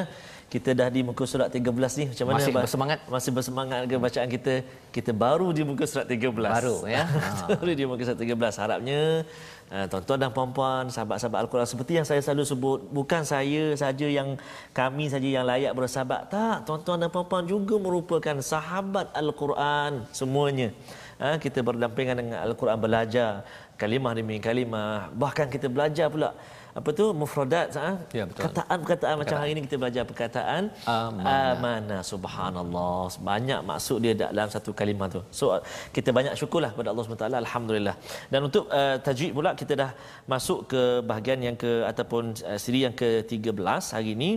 Kita 0.49 0.73
dah 0.73 0.89
di 0.89 1.05
muka 1.05 1.29
surat 1.29 1.53
13 1.53 1.61
ni 2.01 2.05
macam 2.09 2.25
mana? 2.25 2.41
Masih 2.41 2.53
bersemangat? 2.57 2.99
Masih 3.05 3.29
bersemangat 3.29 3.79
ke 3.85 3.95
bacaan 4.01 4.27
kita? 4.33 4.53
Kita 4.89 5.13
baru 5.13 5.53
di 5.53 5.61
muka 5.61 5.85
surat 5.85 6.09
13. 6.09 6.25
Baru 6.25 6.89
ya. 6.89 7.05
baru 7.53 7.71
di 7.77 7.85
muka 7.85 8.01
surat 8.01 8.17
13. 8.17 8.57
Harapnya 8.57 9.29
uh, 9.69 9.85
tuan-tuan 9.85 10.17
dan 10.17 10.33
puan-puan, 10.33 10.89
sahabat-sahabat 10.89 11.45
Al-Quran 11.45 11.67
seperti 11.69 11.91
yang 12.01 12.07
saya 12.09 12.17
selalu 12.25 12.43
sebut, 12.49 12.79
bukan 12.89 13.21
saya 13.21 13.77
saja 13.77 14.09
yang 14.09 14.41
kami 14.73 15.05
saja 15.13 15.29
yang 15.29 15.45
layak 15.45 15.77
bersahabat. 15.77 16.33
Tak, 16.33 16.65
tuan-tuan 16.65 16.97
dan 16.97 17.13
puan-puan 17.13 17.45
juga 17.45 17.77
merupakan 17.77 18.33
sahabat 18.41 19.13
Al-Quran 19.13 20.09
semuanya. 20.09 20.73
Ha, 21.21 21.37
kita 21.37 21.61
berdampingan 21.61 22.25
dengan 22.25 22.41
Al-Quran 22.41 22.79
belajar 22.81 23.45
kalimah 23.77 24.17
demi 24.17 24.41
kalimah. 24.41 25.13
Bahkan 25.13 25.53
kita 25.53 25.69
belajar 25.69 26.09
pula 26.09 26.33
apa 26.79 26.89
tu? 26.99 27.05
Mufradat 27.21 27.67
ha? 27.81 27.89
ya, 28.17 28.23
betul. 28.29 28.43
perkataan 28.81 29.13
macam 29.21 29.37
hari 29.41 29.51
ini 29.55 29.61
kita 29.67 29.75
belajar 29.81 30.03
perkataan. 30.11 30.61
Amanah. 30.87 31.55
amanah 31.55 32.01
subhanallah. 32.11 33.03
Banyak 33.29 33.59
maksud 33.69 33.97
dia 34.05 34.13
dalam 34.21 34.49
satu 34.55 34.71
kalimah 34.79 35.07
tu. 35.15 35.21
So 35.39 35.45
kita 35.95 36.09
banyak 36.17 36.33
syukurlah 36.41 36.71
kepada 36.73 36.89
Allah 36.91 37.03
SWT 37.05 37.43
alhamdulillah. 37.45 37.95
Dan 38.31 38.39
untuk 38.47 38.65
uh, 38.79 38.95
tajwid 39.07 39.31
pula 39.37 39.51
kita 39.61 39.73
dah 39.83 39.91
masuk 40.33 40.59
ke 40.71 40.81
bahagian 41.09 41.39
yang 41.47 41.57
ke 41.63 41.71
ataupun 41.91 42.23
uh, 42.49 42.59
siri 42.63 42.81
yang 42.87 42.95
ke-13 43.01 43.83
hari 43.95 44.11
ini 44.17 44.31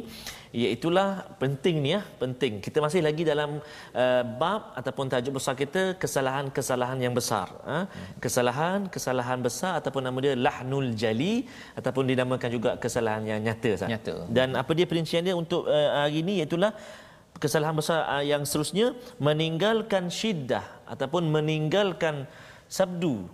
iaitulah 0.53 1.25
penting 1.41 1.81
ni 1.81 1.91
ya. 1.97 2.05
Penting. 2.21 2.61
Kita 2.61 2.79
masih 2.85 3.01
lagi 3.01 3.25
dalam 3.25 3.59
uh, 3.97 4.23
bab 4.41 4.77
ataupun 4.77 5.09
tajuk 5.09 5.41
besar 5.41 5.57
kita 5.57 5.97
kesalahan-kesalahan 5.97 7.01
yang 7.01 7.17
besar 7.17 7.49
ha? 7.65 7.89
kesalahan 8.21 8.85
kesalahan 8.93 9.41
besar 9.41 9.81
ataupun 9.81 10.05
nama 10.05 10.19
dia 10.21 10.37
lahnul 10.37 10.93
jali 10.93 11.49
ataupun 11.73 12.05
dinamakan 12.05 12.51
juga 12.53 12.71
kesalahan 12.77 13.25
yang 13.25 13.41
nyata 13.41 13.73
sah. 13.81 13.89
nyata. 13.89 14.29
Dan 14.29 14.53
apa 14.53 14.71
dia 14.77 14.85
perincian 14.85 15.25
dia 15.25 15.33
untuk 15.33 15.65
uh, 15.65 16.05
hari 16.05 16.21
ini 16.21 16.45
iaitulah 16.45 16.77
kesalahan 17.41 17.73
besar 17.73 18.05
uh, 18.05 18.25
yang 18.25 18.45
seterusnya 18.45 18.93
meninggalkan 19.17 20.13
syiddah 20.13 20.65
ataupun 20.85 21.33
meninggalkan 21.33 22.29
sabdu. 22.69 23.25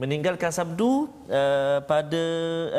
Meninggalkan 0.00 0.50
sabdu 0.50 1.06
uh, 1.28 1.78
pada 1.86 2.24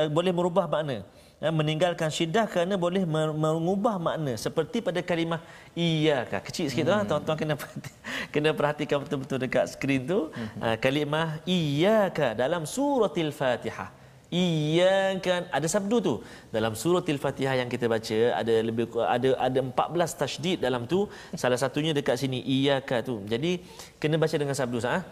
uh, 0.04 0.10
boleh 0.12 0.34
merubah 0.36 0.66
makna. 0.68 1.00
ya, 1.00 1.04
meninggalkan 1.44 2.08
syiddah 2.08 2.48
kerana 2.48 2.80
boleh 2.80 3.04
mengubah 3.36 4.00
makna. 4.00 4.40
Seperti 4.40 4.80
pada 4.80 5.04
kalimah 5.04 5.44
iyyaka. 5.76 6.40
Kecil 6.40 6.72
sikit 6.72 6.88
hmm. 6.88 7.08
tuan-tuan 7.12 7.36
kena 7.36 7.56
kena 8.34 8.50
perhatikan 8.56 9.04
betul-betul 9.04 9.44
dekat 9.44 9.68
skrin 9.76 10.08
tu. 10.08 10.32
Hmm. 10.32 10.50
uh, 10.64 10.76
kalimah 10.80 11.44
iyyaka 11.44 12.32
dalam 12.40 12.64
suratil 12.64 13.36
fatihah. 13.36 13.92
Iyyaka 14.32 15.52
ada 15.52 15.68
sabdu 15.68 16.00
tu. 16.00 16.16
Dalam 16.56 16.72
suratil 16.72 17.20
fatihah 17.20 17.60
yang 17.60 17.68
kita 17.68 17.92
baca 17.92 18.20
ada 18.40 18.54
lebih 18.64 18.90
ada 18.96 19.30
ada 19.38 19.60
14 19.60 19.76
tasydid 20.22 20.58
dalam 20.64 20.88
tu. 20.88 21.12
Salah 21.36 21.60
satunya 21.60 21.92
dekat 21.92 22.16
sini 22.16 22.40
iyyaka 22.42 23.04
tu. 23.04 23.22
Jadi 23.28 23.60
kena 24.00 24.16
baca 24.16 24.36
dengan 24.40 24.56
sabdu 24.56 24.80
sah 24.80 25.04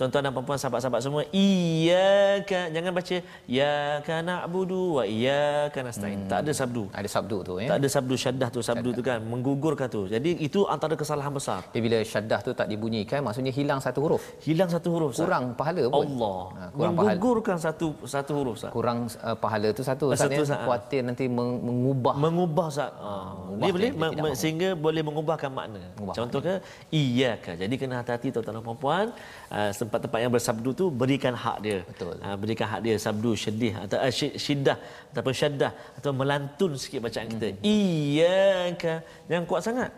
tuan-tuan 0.00 0.22
dan 0.24 0.32
puan-puan 0.32 0.58
sahabat-sahabat 0.58 1.00
semua 1.04 1.22
iyyaka 1.30 2.72
jangan 2.74 2.92
baca 2.96 3.16
ya 3.44 4.00
kana 4.08 4.34
abudu 4.46 4.98
wa 4.98 5.04
iyyaka 5.04 5.78
nasta'in. 5.84 6.24
Hmm. 6.24 6.30
tak 6.30 6.38
ada 6.42 6.52
sabdu. 6.52 6.82
Ada 6.90 7.08
sabdu 7.08 7.36
tu 7.44 7.52
ya 7.60 7.68
tak 7.70 7.78
ada 7.80 7.88
sabdu 7.92 8.14
syaddah 8.16 8.48
tu 8.48 8.60
sabdu 8.64 8.90
syaddah. 8.90 8.98
tu 8.98 9.02
kan 9.04 9.18
menggugurkan 9.22 9.88
tu. 9.92 10.02
Jadi 10.08 10.30
itu 10.40 10.64
antara 10.66 10.94
kesalahan 10.96 11.32
besar. 11.32 11.60
Jadi, 11.70 11.80
bila 11.84 11.98
syaddah 12.02 12.40
tu 12.40 12.50
tak 12.56 12.66
dibunyikan 12.72 13.20
maksudnya 13.20 13.52
hilang 13.52 13.80
satu 13.84 13.98
huruf? 14.04 14.22
Hilang 14.42 14.70
satu 14.72 14.88
huruf 14.94 15.10
kurang 15.14 15.52
sah. 15.52 15.56
pahala 15.60 15.82
pun. 15.92 16.04
Allah. 16.08 16.40
Ha, 16.56 16.62
kurang 16.72 16.94
menggugurkan 16.96 17.56
pahala. 17.60 17.66
satu 17.68 17.86
satu 18.08 18.32
huruf 18.38 18.56
sah. 18.62 18.70
kurang 18.72 18.98
uh, 19.06 19.36
pahala 19.36 19.68
tu 19.76 19.82
satu 19.84 20.04
satu 20.16 20.42
ya? 20.42 20.56
khuatir 20.64 21.02
nanti 21.04 21.24
mengubah. 21.28 22.14
Mengubah 22.16 22.66
sah. 22.72 22.90
Uh, 22.96 23.60
dia 23.60 23.72
boleh 23.76 23.90
me- 23.92 24.36
sehingga 24.38 24.68
boleh 24.74 25.02
mengubahkan 25.04 25.50
makna. 25.52 25.82
Mengubah 25.96 26.14
contoh 26.16 26.40
ke? 26.40 26.54
Iyyaka. 26.88 27.54
Jadi 27.60 27.74
kena 27.76 28.00
hati-hati 28.00 28.28
tuan-tuan 28.34 28.58
dan 28.58 28.64
puan-puan 28.64 29.06
uh, 29.52 29.70
tempat-tempat 29.80 30.18
yang 30.24 30.32
bersabdu 30.32 30.70
tu 30.80 30.88
berikan 30.88 31.34
hak 31.36 31.56
dia. 31.64 31.78
Betul. 31.84 32.16
Ha, 32.24 32.34
berikan 32.42 32.66
hak 32.72 32.80
dia 32.86 32.96
sabdu 32.96 33.36
syedih 33.36 33.72
atau 33.84 34.00
uh, 34.00 34.12
syiddah 34.44 34.76
ataupun 35.12 35.34
syaddah 35.36 35.72
atau 36.00 36.10
melantun 36.16 36.72
sikit 36.80 37.04
bacaan 37.04 37.28
kita. 37.28 37.46
Hmm. 37.52 37.60
Iyyaka 37.62 38.94
jangan 39.28 39.44
kuat 39.44 39.62
sangat. 39.68 39.90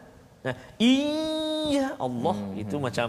Nah, 0.45 0.55
iya 0.77 1.97
Allah 1.97 2.37
hmm. 2.37 2.62
itu 2.62 2.77
macam 2.77 3.09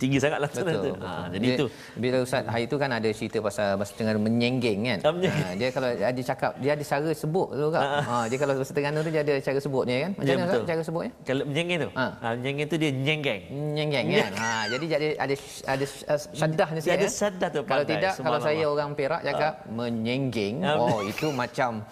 tinggi 0.00 0.16
sangatlah 0.16 0.48
betul, 0.48 0.64
betul, 0.64 0.80
tu. 0.80 0.92
betul. 0.96 1.04
Ha, 1.04 1.12
jadi 1.28 1.46
itu 1.52 1.66
bila 2.00 2.16
ustaz 2.24 2.44
hari 2.48 2.64
itu 2.64 2.76
kan 2.80 2.90
ada 2.96 3.08
cerita 3.12 3.38
pasal 3.44 3.76
masa 3.76 3.92
tengah 3.92 4.16
menyenggeng 4.16 4.80
kan. 4.88 4.98
Ha, 5.04 5.52
dia 5.60 5.68
kalau 5.68 5.88
ada 5.92 6.20
cakap 6.24 6.52
dia 6.56 6.72
ada 6.72 6.84
cara 6.84 7.10
sebut 7.12 7.48
tu 7.52 7.66
kan. 7.68 7.82
Ha, 8.00 8.16
dia 8.32 8.38
kalau 8.40 8.52
bahasa 8.56 8.72
Terengganu 8.72 8.98
tu 9.04 9.10
dia 9.12 9.22
ada 9.22 9.34
cara 9.36 9.58
sebutnya 9.60 9.96
kan. 10.08 10.10
Macam 10.16 10.32
ya, 10.32 10.36
mana 10.40 10.52
cara 10.64 10.82
sebutnya? 10.82 11.12
Kalau 11.28 11.42
menyenggeng 11.44 11.78
tu. 11.84 11.90
Ha. 11.92 12.06
ha 12.08 12.28
menyenggeng 12.40 12.66
tu 12.72 12.76
dia 12.80 12.90
nyenggeng. 12.90 13.42
Nyenggeng 13.52 14.04
kan. 14.08 14.32
Ha 14.40 14.50
jadi 14.72 14.84
jadi 14.88 15.06
ada 15.20 15.34
ada 15.68 15.84
syaddahnya 16.32 16.80
sikit. 16.80 16.96
Ada 16.96 17.08
syaddah 17.12 17.48
tu. 17.52 17.60
Kalau 17.68 17.84
tidak 17.84 18.12
kalau 18.16 18.40
saya 18.40 18.64
orang 18.64 18.90
Perak 18.96 19.20
cakap 19.20 19.52
ha. 19.60 19.68
menyenggeng. 19.68 20.64
Oh 20.64 21.04
itu 21.04 21.28
macam 21.28 21.84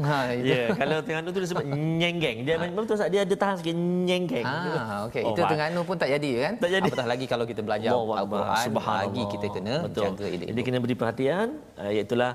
Ha 0.00 0.18
itu. 0.36 0.52
Ya, 0.52 0.64
kalau 0.74 0.96
Terengganu 1.04 1.28
tu 1.32 1.38
dia 1.40 1.48
sebut 1.48 1.66
nyenggeng. 1.68 2.38
Dia 2.48 2.54
ha. 2.56 2.66
betul 2.68 2.96
tak 2.96 3.10
dia 3.12 3.20
ada 3.24 3.34
tahan 3.36 3.54
sikit 3.60 3.76
nyenggeng. 3.76 4.46
Ha 4.46 5.08
okey. 5.08 5.22
Oh, 5.24 5.32
itu 5.32 5.40
Terengganu 5.44 5.80
pun 5.84 5.96
tak 6.00 6.08
jadi 6.12 6.30
kan? 6.40 6.52
Tak 6.58 6.70
jadi. 6.70 6.88
Apatah 6.88 7.08
lagi 7.08 7.24
kalau 7.28 7.44
kita 7.44 7.60
belajar 7.60 7.90
Al-Quran 7.94 8.76
lagi 8.76 9.22
kita 9.28 9.46
kena 9.52 9.74
betul. 9.86 10.04
jaga 10.08 10.24
elok. 10.26 10.46
Jadi 10.52 10.60
kena 10.64 10.78
beri 10.80 10.94
perhatian 10.96 11.46
uh, 11.76 11.90
iaitu 11.92 12.14
uh, 12.16 12.34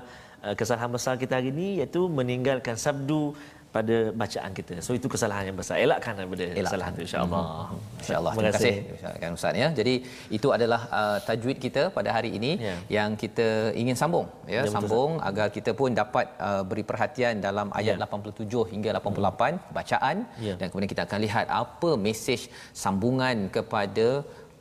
kesalahan 0.54 0.90
besar 0.92 1.14
kita 1.18 1.38
hari 1.42 1.50
ini 1.50 1.82
iaitu 1.82 2.06
meninggalkan 2.06 2.78
sabdu 2.78 3.34
pada 3.76 3.96
bacaan 4.22 4.50
kita. 4.58 4.74
So 4.86 4.92
itu 4.98 5.06
kesalahan 5.14 5.44
yang 5.50 5.58
besar. 5.60 5.76
Elakkan 5.86 6.14
daripada 6.18 6.44
Elakkan. 6.44 6.64
kesalahan 6.66 6.92
itu 6.96 7.02
insya-Allah. 7.06 7.44
Hmm. 7.70 8.00
Insya-Allah. 8.02 8.32
Terima 8.36 8.52
kasih 8.56 8.74
kan 9.22 9.30
Ustaz 9.38 9.62
ya. 9.62 9.68
Jadi 9.78 9.94
itu 10.38 10.48
adalah 10.56 10.80
uh, 10.98 11.18
tajwid 11.28 11.58
kita 11.66 11.82
pada 11.98 12.10
hari 12.16 12.30
ini 12.38 12.52
yeah. 12.68 12.78
yang 12.96 13.10
kita 13.22 13.48
ingin 13.82 13.96
sambung 14.02 14.26
ya, 14.54 14.62
ya 14.66 14.72
sambung 14.76 15.10
betul. 15.18 15.28
agar 15.28 15.48
kita 15.56 15.70
pun 15.80 15.90
dapat 16.02 16.26
uh, 16.48 16.62
beri 16.70 16.84
perhatian 16.90 17.44
dalam 17.48 17.68
ayat 17.80 17.96
yeah. 18.00 18.10
87 18.24 18.72
hingga 18.72 18.90
88 19.00 19.12
hmm. 19.12 19.60
bacaan 19.78 20.16
yeah. 20.46 20.56
dan 20.60 20.66
kemudian 20.70 20.90
kita 20.94 21.04
akan 21.08 21.20
lihat 21.26 21.46
apa 21.62 21.90
mesej 22.06 22.42
sambungan 22.84 23.36
kepada 23.56 24.08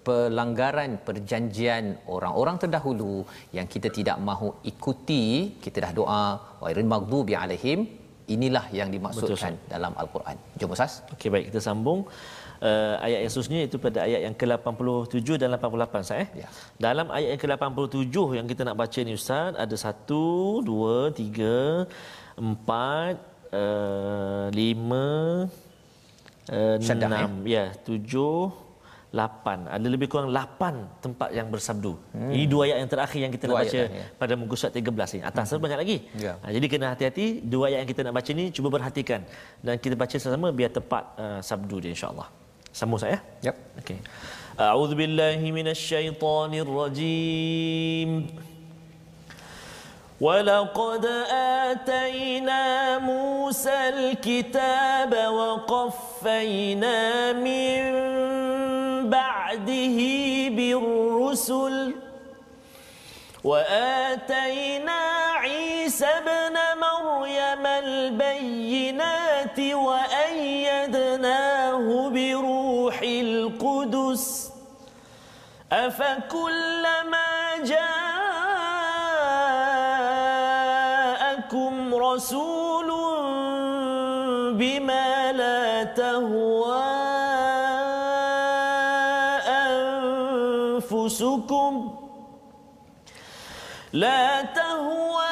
pelanggaran 0.08 0.92
perjanjian 1.08 1.86
orang-orang 2.16 2.58
terdahulu 2.64 3.16
yang 3.58 3.68
kita 3.74 3.90
tidak 3.98 4.18
mahu 4.30 4.50
ikuti 4.72 5.26
kita 5.64 5.78
dah 5.86 5.94
doa 6.00 6.26
wa 6.62 6.68
irin 6.74 6.90
maghdubi 6.94 7.34
alaihim 7.44 7.80
inilah 8.28 8.66
yang 8.74 8.90
dimaksudkan 8.94 9.54
Betul, 9.56 9.72
dalam 9.74 9.94
al-Quran. 10.02 10.36
Jom 10.60 10.74
Ustaz. 10.76 10.94
Okey 11.14 11.30
baik 11.34 11.46
kita 11.50 11.60
sambung 11.62 12.00
uh, 12.62 12.96
ayat 13.06 13.20
yang 13.24 13.32
seterusnya 13.32 13.60
itu 13.68 13.78
pada 13.86 14.00
ayat 14.08 14.22
yang 14.26 14.36
ke-87 14.38 15.28
dan 15.42 15.48
88 15.54 16.06
Ustaz 16.06 16.24
eh. 16.26 16.30
Ya. 16.42 16.48
Dalam 16.82 17.08
ayat 17.14 17.30
yang 17.36 17.42
ke-87 17.44 18.16
yang 18.38 18.48
kita 18.52 18.62
nak 18.68 18.78
baca 18.82 19.00
ni 19.06 19.14
Ustaz 19.14 19.54
ada 19.54 19.76
1 19.76 20.66
2 20.66 21.14
3 21.14 22.42
4 22.42 22.42
uh, 23.54 24.48
5 24.50 24.58
uh, 26.52 26.78
6 26.82 27.56
ya 27.56 27.66
7 27.86 28.65
lapan 29.15 29.67
ada 29.67 29.89
lebih 29.95 30.07
kurang 30.13 30.31
lapan 30.31 30.75
tempat 31.05 31.29
yang 31.39 31.49
bersabdu 31.51 31.93
hmm. 32.15 32.31
ini 32.35 32.45
dua 32.53 32.63
ayat 32.67 32.77
yang 32.83 32.91
terakhir 32.95 33.21
yang 33.27 33.33
kita 33.35 33.45
dua 33.51 33.59
nak 33.59 33.63
baca 33.67 33.79
ayat, 33.83 33.91
ya. 33.91 34.07
pada 34.23 34.33
muka 34.39 34.55
surat 34.61 34.73
13 34.79 35.17
ini 35.19 35.25
atas 35.31 35.47
hmm. 35.51 35.63
banyak 35.67 35.79
lagi 35.83 35.97
ya. 36.15 36.33
ha, 36.43 36.47
jadi 36.57 36.67
kena 36.71 36.87
hati-hati 36.95 37.27
dua 37.43 37.65
ayat 37.69 37.79
yang 37.83 37.91
kita 37.93 38.01
nak 38.07 38.15
baca 38.19 38.31
ni 38.41 38.45
cuba 38.55 38.69
perhatikan 38.77 39.21
dan 39.67 39.75
kita 39.83 39.95
baca 40.03 40.15
sama-sama 40.15 40.49
biar 40.59 40.71
tepat 40.79 41.05
uh, 41.19 41.41
sabdu 41.43 41.77
dia 41.83 41.91
insyaallah 41.97 42.29
sambung 42.71 43.01
saya 43.03 43.19
yep. 43.43 43.57
okey 43.83 43.99
a'udzubillahi 44.55 45.47
minasyaitonirrajim 45.59 48.11
ولقد 50.21 51.05
آتينا 51.65 52.99
موسى 52.99 53.79
الكتاب 53.89 55.13
وقفينا 55.39 57.33
من 57.33 57.81
بعده 59.10 59.98
بالرسل 60.50 61.96
وآتينا 63.44 65.02
عيسى 65.36 66.06
ابن 66.06 66.58
مريم 66.80 67.66
البينات 67.66 69.60
وأيدناه 69.60 71.30
بروح 72.10 73.00
القدس 73.04 74.52
أفكلما 75.72 77.26
جاءكم 80.66 81.96
رسول 81.96 82.90
بما 84.58 85.32
لا 85.32 85.84
تهوى 85.84 86.55
لا 93.96 94.42
تهوى 94.42 95.24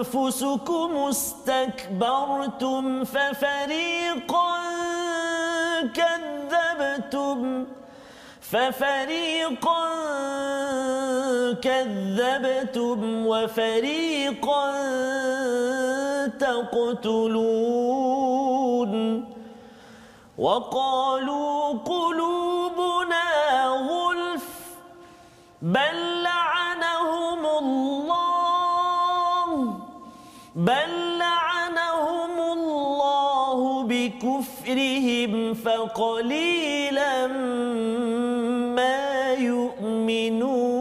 أنفسكم 0.00 0.96
استكبرتم 1.08 3.04
ففريقا 3.04 4.52
كذبتم 5.94 7.66
ففريقا 8.40 9.88
كذبتم 11.62 13.26
وفريقا 13.26 14.72
تقتلون 16.40 17.82
وقالوا 20.38 21.51
بل 25.72 25.96
لعنهم 26.22 27.42
الله 27.62 29.48
بل 30.56 30.90
لعنهم 31.18 32.34
الله 32.56 33.58
بكفرهم 33.82 35.32
فقليلا 35.54 37.26
ما 38.76 39.32
يؤمنون. 39.32 40.72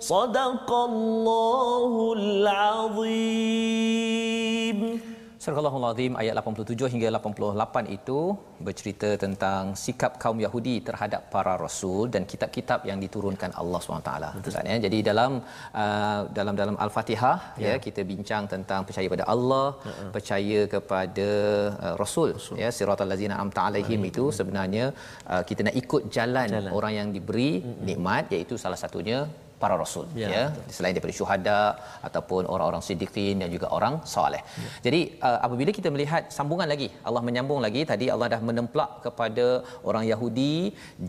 صدق 0.00 0.68
الله 0.72 2.12
العظيم. 2.16 3.77
Surah 5.48 5.76
Al-Azim 5.80 6.12
ayat 6.22 6.34
87 6.40 6.92
hingga 6.92 7.08
88 7.18 7.96
itu 7.96 8.18
bercerita 8.66 9.10
tentang 9.22 9.62
sikap 9.82 10.12
kaum 10.22 10.38
Yahudi 10.44 10.74
terhadap 10.88 11.22
para 11.34 11.54
rasul 11.62 12.02
dan 12.14 12.22
kitab-kitab 12.32 12.84
yang 12.90 12.98
diturunkan 13.04 13.52
Allah 13.60 13.80
SWT. 13.84 14.12
Ustaz 14.50 14.68
ya. 14.72 14.76
Jadi 14.86 14.98
dalam 15.08 15.32
uh, 15.82 16.20
dalam 16.38 16.54
dalam 16.60 16.76
Al-Fatihah 16.84 17.38
ya. 17.64 17.70
ya 17.70 17.74
kita 17.86 18.04
bincang 18.12 18.44
tentang 18.54 18.84
percaya 18.88 19.08
pada 19.14 19.24
Allah, 19.34 19.66
uh-uh. 19.88 20.10
percaya 20.16 20.60
kepada 20.74 21.28
uh, 21.86 21.94
rasul, 22.02 22.30
rasul. 22.36 22.60
ya 22.62 22.68
siratal 22.78 23.10
ladzina 23.12 23.40
amta 23.44 23.64
alaihim 23.70 24.04
itu 24.12 24.26
sebenarnya 24.40 24.86
uh, 25.32 25.42
kita 25.48 25.60
nak 25.68 25.76
ikut 25.82 26.02
jalan, 26.18 26.48
jalan 26.56 26.72
orang 26.80 26.94
yang 27.00 27.08
diberi 27.18 27.52
nikmat 27.90 28.36
iaitu 28.36 28.56
salah 28.64 28.80
satunya 28.84 29.20
para 29.62 29.74
rasul 29.82 30.06
ya, 30.22 30.28
ya. 30.34 30.44
selain 30.76 30.94
daripada 30.96 31.14
syuhada 31.18 31.60
ataupun 32.08 32.42
orang-orang 32.54 32.82
siddiqin 32.86 33.36
dan 33.42 33.48
juga 33.54 33.66
orang 33.76 33.94
soleh. 34.14 34.42
Ya. 34.64 34.70
Jadi 34.86 35.00
uh, 35.28 35.38
apabila 35.46 35.70
kita 35.78 35.88
melihat 35.94 36.22
sambungan 36.36 36.68
lagi 36.72 36.88
Allah 37.08 37.22
menyambung 37.28 37.60
lagi 37.66 37.82
tadi 37.92 38.06
Allah 38.14 38.28
dah 38.34 38.40
menemplak 38.48 38.90
kepada 39.06 39.46
orang 39.90 40.04
Yahudi 40.12 40.54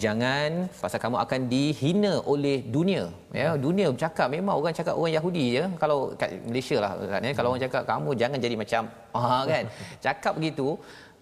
jangan 0.03 0.49
pasal 0.83 0.99
kamu 1.05 1.17
akan 1.25 1.39
dihina 1.53 2.13
oleh 2.33 2.57
dunia 2.77 3.03
ya. 3.41 3.49
Dunia 3.67 3.87
bercakap 3.93 4.27
memang 4.37 4.55
orang 4.61 4.77
cakap 4.79 4.95
orang 5.01 5.13
Yahudi 5.17 5.45
ya. 5.59 5.65
Kalau 5.83 5.99
kat 6.21 6.31
Malaysia 6.49 6.77
lah 6.85 6.91
kan 7.13 7.21
ya. 7.29 7.33
Kalau 7.39 7.49
orang 7.53 7.63
cakap 7.67 7.83
kamu 7.91 8.09
jangan 8.21 8.39
jadi 8.47 8.55
macam 8.63 8.83
ah 9.19 9.43
kan. 9.51 9.65
Cakap 10.05 10.33
begitu 10.37 10.67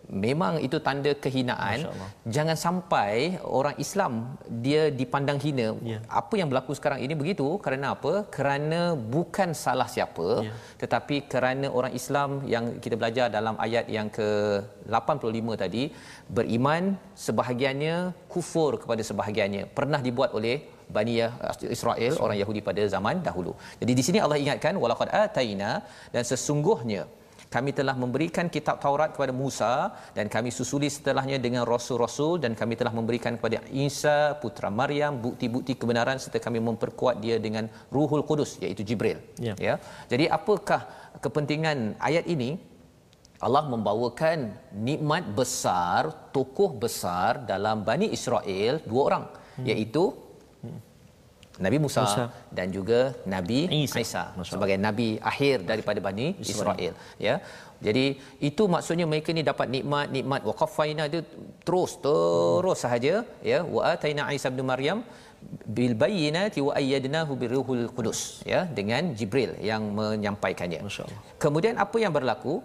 memang 0.08 0.53
itu 0.64 0.78
tanda 0.86 1.12
kehinaan 1.24 1.84
jangan 2.36 2.58
sampai 2.66 3.36
orang 3.43 3.76
Islam 3.86 4.14
dia 4.64 4.88
dipandang 4.99 5.39
hina 5.45 5.68
ya. 5.84 5.99
apa 6.08 6.34
yang 6.39 6.47
berlaku 6.47 6.72
sekarang 6.80 7.03
ini 7.05 7.14
begitu 7.22 7.47
kerana 7.66 7.91
apa 7.95 8.14
kerana 8.38 8.95
bukan 8.95 9.51
salah 9.51 9.88
siapa 9.95 10.47
ya. 10.47 10.53
tetapi 10.82 11.28
kerana 11.32 11.68
orang 11.80 11.93
Islam 11.99 12.30
yang 12.53 12.80
kita 12.84 12.95
belajar 12.95 13.28
dalam 13.28 13.60
ayat 13.60 13.86
yang 13.97 14.08
ke 14.08 14.30
85 14.88 15.64
tadi 15.64 15.84
beriman 16.32 16.95
sebahagiannya 17.26 17.95
kufur 18.32 18.80
kepada 18.80 19.03
sebahagiannya 19.03 19.66
pernah 19.78 19.99
dibuat 19.99 20.32
oleh 20.39 20.58
Bani 20.95 21.20
Israel 21.76 22.14
orang 22.24 22.38
Yahudi 22.39 22.64
pada 22.64 22.80
zaman 22.88 23.20
dahulu. 23.20 23.51
Jadi 23.84 23.91
di 23.91 24.03
sini 24.08 24.18
Allah 24.24 24.39
ingatkan 24.39 24.72
walaqad 24.84 25.12
ataina 25.12 25.84
dan 26.16 26.24
sesungguhnya 26.24 27.03
kami 27.47 27.71
telah 27.71 27.95
memberikan 27.95 28.51
kitab 28.51 28.83
Taurat 28.83 29.15
kepada 29.15 29.31
Musa 29.31 29.95
dan 30.11 30.27
kami 30.27 30.51
susuli 30.51 30.91
setelahnya 30.91 31.39
dengan 31.39 31.63
rasul-rasul 31.63 32.43
dan 32.43 32.51
kami 32.59 32.75
telah 32.75 32.91
memberikan 32.91 33.39
kepada 33.39 33.63
Isa 33.71 34.35
putra 34.43 34.67
Maryam 34.67 35.15
bukti-bukti 35.23 35.79
kebenaran 35.79 36.19
serta 36.19 36.43
kami 36.43 36.59
memperkuat 36.59 37.23
dia 37.23 37.39
dengan 37.39 37.71
Ruhul 37.87 38.27
Kudus 38.27 38.59
iaitu 38.59 38.83
Jibril. 38.83 39.23
Ya. 39.39 39.55
ya. 39.55 39.75
Jadi 40.11 40.27
apakah 40.27 40.83
kepentingan 41.23 41.95
ayat 42.03 42.27
ini? 42.27 42.59
Allah 43.37 43.69
membawakan 43.69 44.49
nikmat 44.73 45.29
besar, 45.37 46.09
tokoh 46.33 46.73
besar 46.73 47.45
dalam 47.45 47.85
Bani 47.85 48.09
Israel 48.09 48.81
dua 48.81 49.01
orang 49.13 49.25
hmm. 49.61 49.65
iaitu 49.69 50.09
Nabi 51.66 51.78
Musa, 51.84 52.01
Musa. 52.05 52.26
dan 52.58 52.68
juga 52.78 52.99
Nabi 53.34 53.60
Isa, 53.86 53.97
Isa 54.05 54.24
sebagai 54.51 54.78
nabi 54.88 55.08
akhir 55.32 55.66
daripada 55.72 55.99
Bani 56.08 56.28
Israel. 56.53 56.93
Ya. 57.28 57.36
Jadi 57.78 58.05
itu 58.49 58.64
maksudnya 58.74 59.05
mereka 59.12 59.30
ni 59.38 59.43
dapat 59.51 59.68
nikmat 59.76 60.08
nikmat 60.16 60.41
waqafaina 60.49 61.05
itu 61.10 61.22
terus 61.68 61.91
terus 62.05 62.78
sahaja 62.84 63.16
ya. 63.51 63.60
Wa 63.76 63.82
ataina 63.93 64.30
Isa 64.38 64.49
bin 64.58 64.66
Maryam 64.72 65.01
bil 65.78 65.93
bayyinati 66.03 66.60
wa 66.68 66.74
ayyadnahu 66.80 67.32
biruhul 67.41 67.86
qudus 67.97 68.20
ya 68.53 68.62
dengan 68.78 69.14
Jibril 69.18 69.51
yang 69.70 69.84
menyampaikannya 69.99 70.82
kemudian 71.43 71.76
apa 71.78 71.97
yang 72.03 72.14
berlaku 72.18 72.55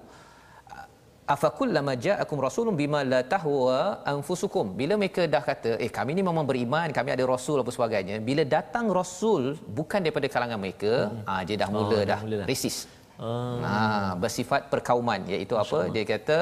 afakullama 1.34 1.92
ja'akum 2.06 2.38
rasulun 2.46 2.74
bima 2.80 3.00
la 3.12 3.20
tahwa 3.34 4.02
anfusukum. 4.12 4.66
Bila 4.80 4.94
mereka 5.02 5.24
dah 5.34 5.42
kata 5.50 5.70
eh 5.84 5.90
kami 5.98 6.18
ni 6.18 6.22
memang 6.28 6.46
beriman 6.50 6.88
kami 6.98 7.10
ada 7.14 7.24
rasul 7.34 7.62
apa 7.62 7.70
sebagainya 7.76 8.16
bila 8.28 8.42
datang 8.56 8.86
rasul 9.00 9.54
bukan 9.78 10.02
daripada 10.04 10.28
kalangan 10.34 10.58
mereka 10.64 10.92
hmm. 11.08 11.30
ah 11.30 11.40
dia 11.46 11.56
dah 11.62 11.68
mula 11.74 11.84
oh, 11.84 12.04
dah, 12.12 12.20
dah. 12.20 12.48
resis 12.50 12.76
ah. 13.22 13.56
Ha, 13.64 13.74
bersifat 14.22 14.66
perkauman. 14.72 15.22
Iaitu 15.32 15.54
apa? 15.64 15.80
Dia 15.94 16.04
kata 16.12 16.38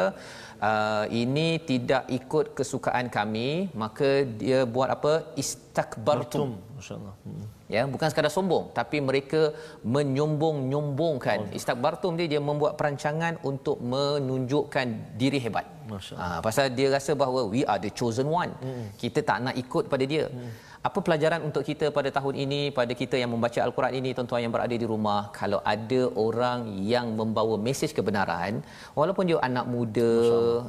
uh, 0.70 1.04
ini 1.22 1.48
tidak 1.70 2.04
ikut 2.18 2.56
kesukaan 2.58 3.12
kami 3.12 3.68
maka 3.84 4.10
dia 4.42 4.60
buat 4.64 4.88
apa? 4.96 5.14
Istakbartum. 5.44 6.50
Masyaallah. 6.80 7.16
Hmm 7.28 7.59
ya 7.74 7.82
bukan 7.92 8.08
sekadar 8.10 8.32
sombong 8.36 8.64
tapi 8.78 8.98
mereka 9.08 9.54
menyombong-nyombongkan. 9.94 11.38
Oh. 11.46 11.58
istakbartum 11.58 12.18
dia 12.18 12.26
dia 12.32 12.40
membuat 12.50 12.74
perancangan 12.78 13.38
untuk 13.50 13.78
menunjukkan 13.92 14.86
diri 15.20 15.38
hebat. 15.46 15.66
Ha, 15.90 16.38
pasal 16.46 16.70
dia 16.78 16.86
rasa 16.96 17.18
bahawa 17.22 17.40
we 17.50 17.62
are 17.66 17.80
the 17.82 17.90
chosen 18.00 18.26
one. 18.30 18.52
Hmm. 18.62 18.86
kita 19.02 19.20
tak 19.30 19.38
nak 19.46 19.54
ikut 19.64 19.84
pada 19.92 20.04
dia. 20.06 20.26
Hmm 20.30 20.69
apa 20.80 20.98
pelajaran 21.06 21.40
untuk 21.44 21.60
kita 21.60 21.86
pada 21.96 22.08
tahun 22.08 22.34
ini 22.44 22.60
pada 22.72 22.92
kita 23.00 23.16
yang 23.20 23.28
membaca 23.28 23.60
al-Quran 23.60 24.00
ini 24.00 24.10
tuan-tuan 24.16 24.40
yang 24.44 24.52
berada 24.56 24.72
di 24.82 24.86
rumah? 24.92 25.28
Kalau 25.28 25.60
ada 25.72 26.02
orang 26.16 26.72
yang 26.92 27.12
membawa 27.20 27.60
mesej 27.66 27.92
kebenaran 27.92 28.64
walaupun 28.96 29.28
dia 29.28 29.36
anak 29.48 29.68
muda 29.68 30.12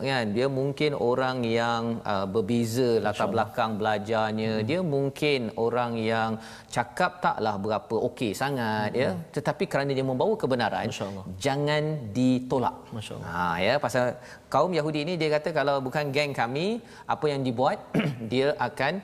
kan 0.03 0.26
dia 0.36 0.47
mungkin 0.59 0.99
orang 0.99 1.47
yang 1.47 2.03
uh, 2.03 2.28
berbeza 2.28 2.99
latar 3.05 3.32
belakang 3.32 3.80
belajarnya. 3.80 4.53
Hmm. 4.59 4.68
dia 4.68 4.80
mungkin 4.95 5.39
orang 5.55 5.95
yang 5.95 6.32
cakap 6.68 7.24
taklah 7.24 7.55
berapa 7.55 7.95
okey 8.12 8.36
sangat 8.36 8.91
ya. 8.91 9.16
hmm. 9.16 9.24
ya 9.24 9.32
tetapi 9.39 9.64
kerana 9.72 9.95
dia 9.95 10.03
membawa 10.03 10.36
kebenaran 10.36 10.91
jangan 11.39 12.12
ditolak. 12.12 12.76
Masyaallah. 12.91 13.32
Ha 13.32 13.47
ya 13.64 13.74
pasal 13.80 14.20
kaum 14.51 14.76
Yahudi 14.76 15.07
ini 15.07 15.14
dia 15.16 15.32
kata 15.39 15.55
kalau 15.55 15.80
bukan 15.80 16.12
geng 16.12 16.36
kami 16.36 16.84
apa 17.07 17.26
yang 17.32 17.39
dibuat 17.47 17.80
dia 18.32 18.51
akan 18.59 18.99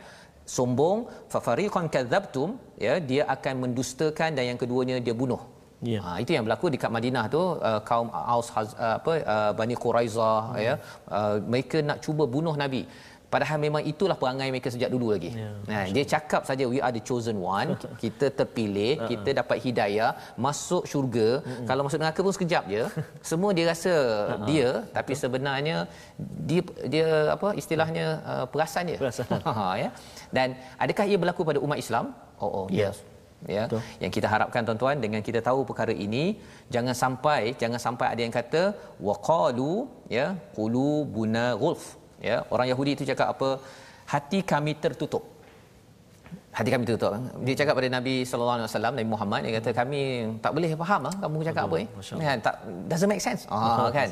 sombong 0.55 0.99
fa 1.33 1.39
fariqan 1.47 1.85
kadzabtum 1.95 2.49
ya 2.85 2.95
dia 3.09 3.23
akan 3.35 3.53
mendustakan 3.63 4.31
dan 4.37 4.43
yang 4.49 4.59
keduanya 4.63 4.97
dia 5.07 5.15
bunuh 5.21 5.41
Ya. 5.85 5.99
Ha, 6.01 6.11
itu 6.21 6.31
yang 6.33 6.45
berlaku 6.45 6.73
di 6.73 6.77
Madinah 6.95 7.25
tu 7.33 7.41
uh, 7.69 7.79
kaum 7.89 8.09
Aus 8.09 8.49
uh, 8.57 8.65
apa 8.97 9.13
uh, 9.33 9.51
Bani 9.59 9.75
Quraizah 9.83 10.39
hmm. 10.49 10.61
ya 10.67 10.73
uh, 11.17 11.35
mereka 11.51 11.77
nak 11.89 12.01
cuba 12.05 12.25
bunuh 12.35 12.57
nabi 12.57 12.81
padahal 13.27 13.57
memang 13.59 13.83
itulah 13.91 14.15
perangai 14.21 14.47
mereka 14.53 14.71
sejak 14.71 14.89
dulu 14.93 15.11
lagi. 15.15 15.31
Ya, 15.35 15.51
nah, 15.71 15.83
dia 15.95 16.03
cakap 16.13 16.47
saja 16.49 16.63
we 16.71 16.79
are 16.85 16.93
the 16.95 17.03
chosen 17.03 17.37
one, 17.43 17.75
kita 18.03 18.31
terpilih, 18.31 18.93
uh-huh. 18.95 19.09
kita 19.11 19.29
dapat 19.43 19.57
hidayah, 19.65 20.15
masuk 20.39 20.87
syurga. 20.91 21.43
Uh-huh. 21.43 21.67
Kalau 21.69 21.81
masuk 21.87 21.99
neraka 21.99 22.19
pun 22.23 22.33
sekejap 22.37 22.63
je. 22.71 22.83
Semua 23.31 23.51
dia 23.57 23.65
rasa 23.67 23.93
uh-huh. 23.93 24.47
dia 24.47 24.69
tapi 24.95 25.11
uh-huh. 25.13 25.23
sebenarnya 25.23 25.77
dia 26.49 26.61
dia 26.93 27.07
apa 27.35 27.51
istilahnya 27.61 28.05
uh, 28.23 28.45
perasan 28.47 28.91
dia. 28.91 28.99
Perasan. 29.03 29.27
Ha 29.57 29.73
ya. 29.81 29.89
Dan 30.35 30.53
adakah 30.83 31.05
ia 31.09 31.17
berlaku 31.21 31.41
pada 31.49 31.59
umat 31.65 31.79
Islam? 31.81 32.13
Oh 32.43 32.51
oh 32.63 32.65
yes. 32.69 32.97
Ya. 33.45 33.63
Betul. 33.69 33.81
Yang 34.03 34.11
kita 34.17 34.27
harapkan 34.33 34.61
tuan-tuan 34.67 34.97
dengan 35.03 35.21
kita 35.27 35.39
tahu 35.45 35.61
perkara 35.69 35.93
ini 35.93 36.23
jangan 36.73 36.95
sampai 37.03 37.53
jangan 37.61 37.79
sampai 37.85 38.07
ada 38.13 38.21
yang 38.25 38.33
kata 38.33 38.63
waqalu 39.07 39.85
ya 40.17 40.25
qulubuna 40.57 41.45
ghulf 41.61 41.96
ya 42.21 42.43
orang 42.53 42.67
Yahudi 42.71 42.91
itu 42.97 43.03
cakap 43.11 43.27
apa? 43.35 43.49
Hati 44.07 44.39
kami 44.41 44.71
tertutup. 44.79 45.23
Hati 46.51 46.69
kami 46.73 46.83
tertutup. 46.87 47.11
Dia 47.45 47.55
cakap 47.59 47.73
pada 47.77 47.89
Nabi 47.91 48.25
sallallahu 48.29 48.57
alaihi 48.57 48.69
wasallam 48.71 48.93
Nabi 48.97 49.09
Muhammad 49.13 49.39
dia 49.45 49.53
kata 49.59 49.69
kami 49.75 50.01
tak 50.43 50.51
boleh 50.55 50.69
faham 50.73 51.01
lah 51.07 51.13
kamu 51.23 51.37
cakap 51.49 51.63
apa 51.69 51.75
eh? 51.83 51.87
Kan 52.29 52.39
tak 52.41 52.55
doesn't 52.89 53.11
make 53.11 53.23
sense. 53.23 53.43
Ah 53.51 53.89
kan 53.93 54.09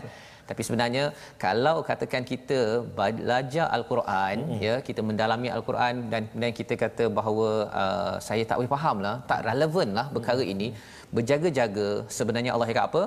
tapi 0.49 0.61
sebenarnya 0.67 1.03
kalau 1.45 1.75
katakan 1.89 2.23
kita 2.31 2.59
belajar 2.97 3.67
al-Quran 3.77 4.35
mm-hmm. 4.41 4.63
ya 4.67 4.75
kita 4.87 5.01
mendalami 5.09 5.49
al-Quran 5.57 5.95
dan 6.13 6.21
kemudian 6.31 6.55
kita 6.59 6.73
kata 6.83 7.05
bahawa 7.19 7.49
uh, 7.83 8.15
saya 8.27 8.43
tak 8.49 8.57
boleh 8.59 8.73
faham 8.75 8.99
lah 9.05 9.15
tak 9.31 9.41
relevan 9.49 9.89
lah 9.99 10.07
perkara 10.15 10.41
mm-hmm. 10.41 10.55
ini 10.55 10.67
berjaga-jaga 11.15 11.89
sebenarnya 12.17 12.51
Allah 12.55 12.67
kata 12.71 12.83
apa 12.89 13.03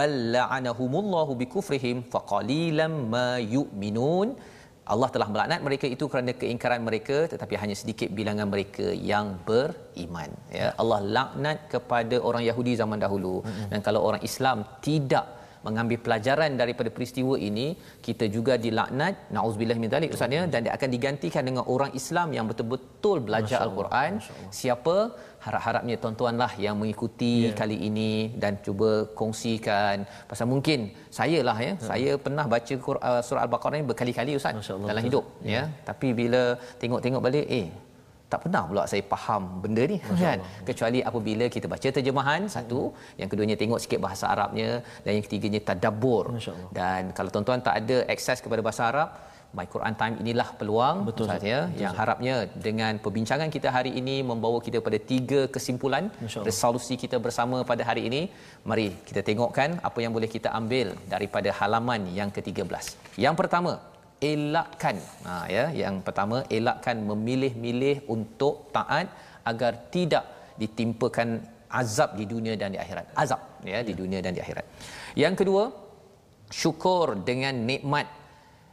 balla'anahumullahu 0.00 1.34
bikufrihim 1.42 1.98
faqalilam 2.14 2.94
ma 3.14 3.28
yu'minun 3.56 4.30
Allah 4.94 5.08
telah 5.14 5.26
melaknat 5.34 5.60
mereka 5.66 5.86
itu 5.94 6.04
kerana 6.10 6.32
keingkaran 6.40 6.82
mereka 6.88 7.16
tetapi 7.32 7.54
hanya 7.62 7.76
sedikit 7.80 8.08
bilangan 8.18 8.46
mereka 8.52 8.86
yang 9.12 9.26
beriman 9.48 10.30
ya 10.58 10.68
Allah 10.82 10.98
laknat 11.16 11.58
kepada 11.72 12.18
orang 12.28 12.44
Yahudi 12.50 12.74
zaman 12.82 13.00
dahulu 13.04 13.34
mm-hmm. 13.42 13.68
dan 13.72 13.80
kalau 13.86 14.02
orang 14.10 14.22
Islam 14.30 14.60
tidak 14.88 15.26
mengambil 15.66 15.98
pelajaran 16.06 16.52
daripada 16.62 16.90
peristiwa 16.96 17.34
ini 17.48 17.66
kita 18.06 18.26
juga 18.36 18.54
dilaknat 18.64 19.14
naudzubillah 19.36 19.78
min 19.82 19.90
zalik 19.94 20.16
ustaz 20.16 20.36
ya 20.38 20.42
dan 20.52 20.60
dia 20.66 20.72
akan 20.78 20.90
digantikan 20.96 21.44
dengan 21.48 21.64
orang 21.74 21.92
Islam 22.00 22.28
yang 22.36 22.46
betul-betul 22.50 23.16
belajar 23.28 23.58
al-Quran 23.66 24.12
siapa 24.60 24.96
harap-harapnya 25.46 25.96
tuan-tuanlah 26.02 26.52
yang 26.64 26.76
mengikuti 26.80 27.34
yeah. 27.46 27.56
kali 27.60 27.76
ini 27.88 28.12
dan 28.42 28.52
cuba 28.66 28.90
kongsikan 29.20 29.96
pasal 30.30 30.46
mungkin 30.52 30.80
saya 31.18 31.40
lah 31.48 31.56
ya 31.66 31.72
hmm. 31.72 31.84
saya 31.90 32.12
pernah 32.24 32.44
baca 32.54 32.74
uh, 33.08 33.22
surah 33.26 33.42
al-Baqarah 33.46 33.78
ini 33.80 33.88
berkali-kali 33.92 34.34
ustaz 34.40 34.70
dalam 34.90 35.02
hidup 35.08 35.24
ya. 35.42 35.52
ya 35.56 35.62
tapi 35.88 36.10
bila 36.20 36.42
tengok-tengok 36.82 37.22
balik 37.28 37.46
eh 37.60 37.66
tak 38.36 38.42
pernah 38.44 38.62
pula 38.70 38.82
saya 38.92 39.02
faham 39.12 39.42
benda 39.64 39.84
ni 39.92 39.98
Masya 40.00 40.24
kan 40.24 40.38
Allah. 40.40 40.64
kecuali 40.68 40.98
apabila 41.10 41.46
kita 41.54 41.66
baca 41.74 41.88
terjemahan 41.98 42.42
satu 42.56 42.80
yang 43.20 43.28
keduanya 43.32 43.56
tengok 43.62 43.80
sikit 43.84 44.00
bahasa 44.06 44.24
Arabnya 44.34 44.68
dan 45.04 45.10
yang 45.16 45.24
ketiganya 45.28 45.60
tadabbur. 45.68 46.24
Dan 46.78 47.02
kalau 47.16 47.30
tuan-tuan 47.34 47.62
tak 47.68 47.74
ada 47.80 47.96
akses 48.14 48.38
kepada 48.44 48.60
bahasa 48.66 48.84
Arab 48.90 49.08
My 49.56 49.66
Quran 49.72 49.94
Time 50.00 50.14
inilah 50.22 50.48
peluang 50.60 50.96
betul 51.08 51.26
saya 51.32 51.58
yang 51.82 51.94
harapnya 52.00 52.34
dengan 52.66 52.92
perbincangan 53.04 53.48
kita 53.56 53.68
hari 53.76 53.92
ini 54.00 54.16
membawa 54.30 54.58
kita 54.66 54.78
pada 54.86 54.98
tiga 55.12 55.40
kesimpulan 55.54 56.04
resolusi 56.48 56.94
kita 57.04 57.16
bersama 57.26 57.58
pada 57.70 57.82
hari 57.90 58.04
ini. 58.10 58.22
Mari 58.70 58.88
kita 59.08 59.22
tengokkan 59.28 59.80
apa 59.88 59.98
yang 60.04 60.12
boleh 60.16 60.30
kita 60.36 60.50
ambil 60.60 60.88
daripada 61.14 61.50
halaman 61.60 62.04
yang 62.20 62.30
ke-13 62.36 62.84
yang 63.26 63.36
pertama 63.40 63.74
elakkan. 64.20 64.96
Ha 65.26 65.46
ya. 65.56 65.64
Yang 65.82 66.02
pertama 66.06 66.42
elakkan 66.58 66.96
memilih-milih 67.10 68.08
untuk 68.08 68.72
taat 68.76 69.08
agar 69.44 69.72
tidak 69.94 70.24
ditimpakan 70.56 71.28
azab 71.70 72.16
di 72.20 72.24
dunia 72.24 72.54
dan 72.60 72.72
di 72.74 72.78
akhirat. 72.84 73.12
Azab 73.22 73.40
ya 73.64 73.80
di 73.84 73.92
dunia 73.92 74.20
dan 74.24 74.32
di 74.36 74.40
akhirat. 74.44 74.64
Yang 75.18 75.34
kedua 75.42 75.64
syukur 76.50 77.18
dengan 77.28 77.54
nikmat 77.70 78.06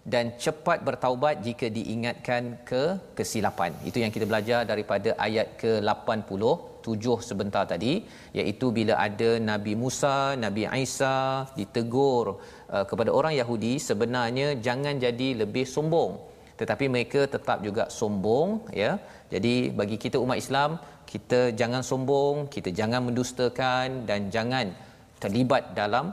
dan 0.04 0.36
cepat 0.36 0.84
bertaubat 0.84 1.40
jika 1.48 1.72
diingatkan 1.72 2.60
ke 2.68 2.84
kesilapan. 3.18 3.72
Itu 3.88 4.04
yang 4.04 4.12
kita 4.12 4.28
belajar 4.28 4.68
daripada 4.68 5.16
ayat 5.16 5.56
ke-87 5.62 7.06
sebentar 7.24 7.64
tadi 7.64 8.04
iaitu 8.36 8.76
bila 8.76 9.00
ada 9.00 9.40
Nabi 9.40 9.74
Musa, 9.80 10.36
Nabi 10.36 10.68
Isa 10.84 11.48
ditegur 11.56 12.44
uh, 12.76 12.86
kepada 12.90 13.12
orang 13.20 13.34
Yahudi 13.42 13.74
sebenarnya 13.90 14.48
jangan 14.66 14.98
jadi 15.06 15.28
lebih 15.46 15.66
sombong. 15.76 16.12
Tetapi 16.60 16.86
mereka 16.94 17.22
tetap 17.36 17.58
juga 17.68 17.84
sombong 18.00 18.50
ya. 18.82 18.92
Jadi 19.34 19.54
bagi 19.80 19.98
kita 20.04 20.18
umat 20.26 20.38
Islam 20.44 20.82
kita 21.14 21.40
jangan 21.60 21.82
sombong, 21.90 22.36
kita 22.56 22.70
jangan 22.80 23.02
mendustakan 23.08 23.88
dan 24.10 24.34
jangan 24.36 24.74
terlibat 25.22 25.64
dalam 25.80 26.06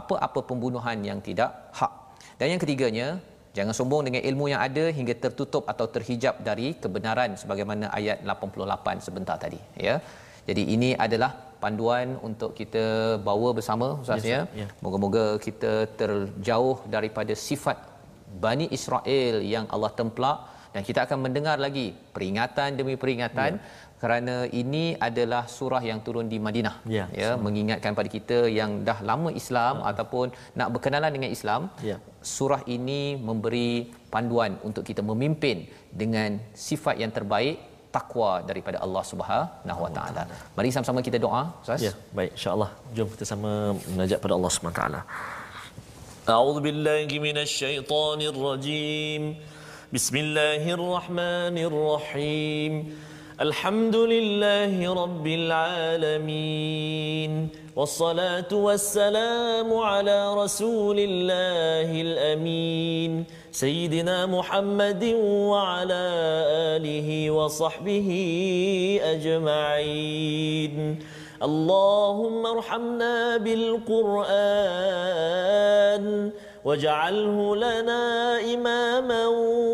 apa-apa 0.00 0.40
pembunuhan 0.48 0.98
yang 1.08 1.18
tidak 1.28 1.50
hak. 1.72 1.92
Dan 2.38 2.56
yang 2.56 2.60
ketiganya, 2.60 3.08
Jangan 3.56 3.74
sombong 3.76 4.02
dengan 4.08 4.22
ilmu 4.28 4.44
yang 4.48 4.64
ada 4.64 4.84
hingga 4.98 5.14
tertutup 5.22 5.68
atau 5.72 5.84
terhijab 5.94 6.40
dari 6.40 6.72
kebenaran 6.82 7.36
sebagaimana 7.36 7.92
ayat 7.98 8.24
88 8.24 9.04
sebentar 9.06 9.36
tadi 9.36 9.60
ya. 9.76 10.00
Jadi 10.48 10.62
ini 10.74 10.96
adalah 10.96 11.51
panduan 11.64 12.06
untuk 12.28 12.50
kita 12.60 12.84
bawa 13.28 13.50
bersama 13.58 13.86
ustaz 14.02 14.26
ya. 14.34 14.40
ya. 14.60 14.66
Moga-moga 14.84 15.24
kita 15.46 15.72
terjauh 16.00 16.78
daripada 16.94 17.34
sifat 17.48 17.78
Bani 18.44 18.66
Israel 18.78 19.34
yang 19.54 19.64
Allah 19.74 19.92
templak 20.00 20.38
dan 20.74 20.82
kita 20.88 21.00
akan 21.06 21.18
mendengar 21.24 21.56
lagi 21.66 21.86
peringatan 22.16 22.68
demi 22.80 22.94
peringatan 23.02 23.52
ya 23.60 23.90
kerana 24.02 24.36
ini 24.60 24.84
adalah 25.08 25.42
surah 25.56 25.78
yang 25.88 25.98
turun 26.06 26.26
di 26.32 26.38
Madinah 26.46 26.76
ya, 26.96 27.04
ya 27.22 27.30
mengingatkan 27.44 27.94
pada 27.98 28.10
kita 28.16 28.38
yang 28.58 28.70
dah 28.88 28.98
lama 29.10 29.30
Islam 29.40 29.74
ya. 29.78 29.84
ataupun 29.90 30.26
nak 30.58 30.68
berkenalan 30.74 31.12
dengan 31.16 31.30
Islam 31.36 31.70
ya. 31.88 31.96
surah 32.36 32.62
ini 32.76 33.14
memberi 33.28 33.94
panduan 34.14 34.58
untuk 34.68 34.82
kita 34.90 35.06
memimpin 35.10 35.70
dengan 36.02 36.42
sifat 36.68 36.98
yang 37.02 37.14
terbaik 37.18 37.56
takwa 37.95 38.31
daripada 38.49 38.77
Allah 38.85 39.03
Subhanahu 39.11 39.81
Wa 39.85 39.91
Taala. 39.97 40.23
Mari 40.57 40.69
sama-sama 40.75 40.99
kita 41.07 41.17
doa, 41.25 41.41
Ustaz. 41.63 41.81
Ya, 41.87 41.93
baik 42.17 42.31
insya-Allah. 42.37 42.69
Jom 42.95 43.07
kita 43.13 43.25
sama 43.33 43.51
menajak 43.93 44.19
pada 44.23 44.33
Allah 44.37 44.51
Subhanahu 44.53 44.75
Wa 44.75 44.79
Taala. 44.81 45.01
A'udzu 46.35 46.59
billahi 46.67 47.15
minasyaitonir 47.27 48.37
rajim. 48.47 49.21
Bismillahirrahmanirrahim. 49.95 52.73
الحمد 53.37 53.95
لله 53.95 54.73
رب 55.03 55.25
العالمين 55.41 57.31
والصلاة 57.77 58.49
والسلام 58.49 59.69
على 59.73 60.17
رسول 60.33 60.97
الله 60.99 62.01
الأمين 62.01 63.11
سيدنا 63.52 64.26
محمد 64.26 65.04
وعلى 65.52 66.04
آله 66.76 67.30
وصحبه 67.30 68.08
أجمعين. 69.04 70.98
اللهم 71.42 72.46
ارحمنا 72.46 73.36
بالقرآن 73.36 74.24
واجعله 76.64 77.56
لنا 77.56 78.04
إماما 78.40 79.26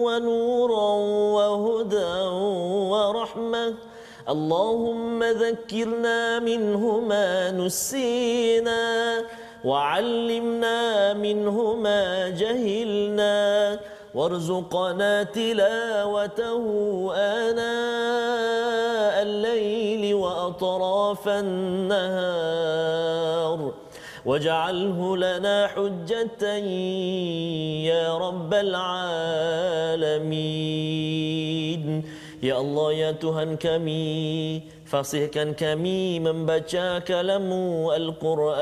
ونورا 0.03 0.91
وهدى 1.39 2.17
ورحمة. 2.91 3.75
اللهم 4.29 5.25
ذكرنا 5.25 6.39
منه 6.39 7.01
ما 7.01 7.51
نسينا 7.51 8.85
وعلمنا 9.65 11.13
منه 11.15 11.75
ما 11.75 12.29
جهلنا 12.29 13.79
وارزقنا 14.15 15.23
تلاوته 15.23 16.65
آناء 17.15 19.23
الليل 19.23 20.15
وأطراف 20.15 21.29
النهار. 21.29 22.69
واجعله 24.27 25.17
لنا 25.17 25.67
حجة 25.67 26.57
يا 27.89 28.19
رب 28.19 28.55
العالمين. 28.55 30.19
Ya 32.39 32.55
Allah 32.55 32.95
ya 32.95 33.11
Tuhan 33.19 33.59
kami 33.59 34.63
Fasihkan 34.89 35.53
kami 35.53 36.17
membaca 36.17 37.05
kalamu 37.05 37.93
Al-Quran. 37.93 38.57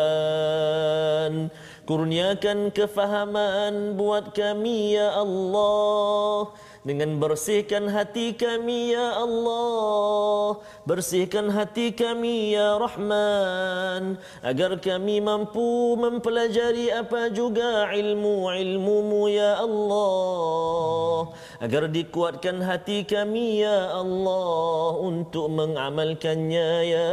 Kurniakan 1.87 2.75
kefahaman 2.75 3.95
buat 3.95 4.35
kami 4.35 4.99
ya 4.99 5.23
Allah. 5.23 6.51
Dengan 6.83 7.23
bersihkan 7.23 7.87
hati 7.87 8.35
kami 8.35 8.91
ya 8.91 9.23
Allah. 9.23 10.59
Bersihkan 10.83 11.47
hati 11.47 11.95
kami 11.95 12.59
ya 12.59 12.75
Rahman. 12.75 14.19
Agar 14.43 14.83
kami 14.83 15.23
mampu 15.23 15.95
mempelajari 15.95 16.91
apa 16.91 17.31
juga 17.31 17.95
ilmu-ilmumu 17.95 19.31
ya 19.31 19.63
Allah 19.63 21.31
agar 21.57 21.89
dikuatkan 21.89 22.61
hati 22.61 23.09
kami 23.09 23.65
ya 23.65 23.97
Allah 23.97 25.01
untuk 25.01 25.49
mengamalkannya 25.49 26.71
ya 26.85 27.11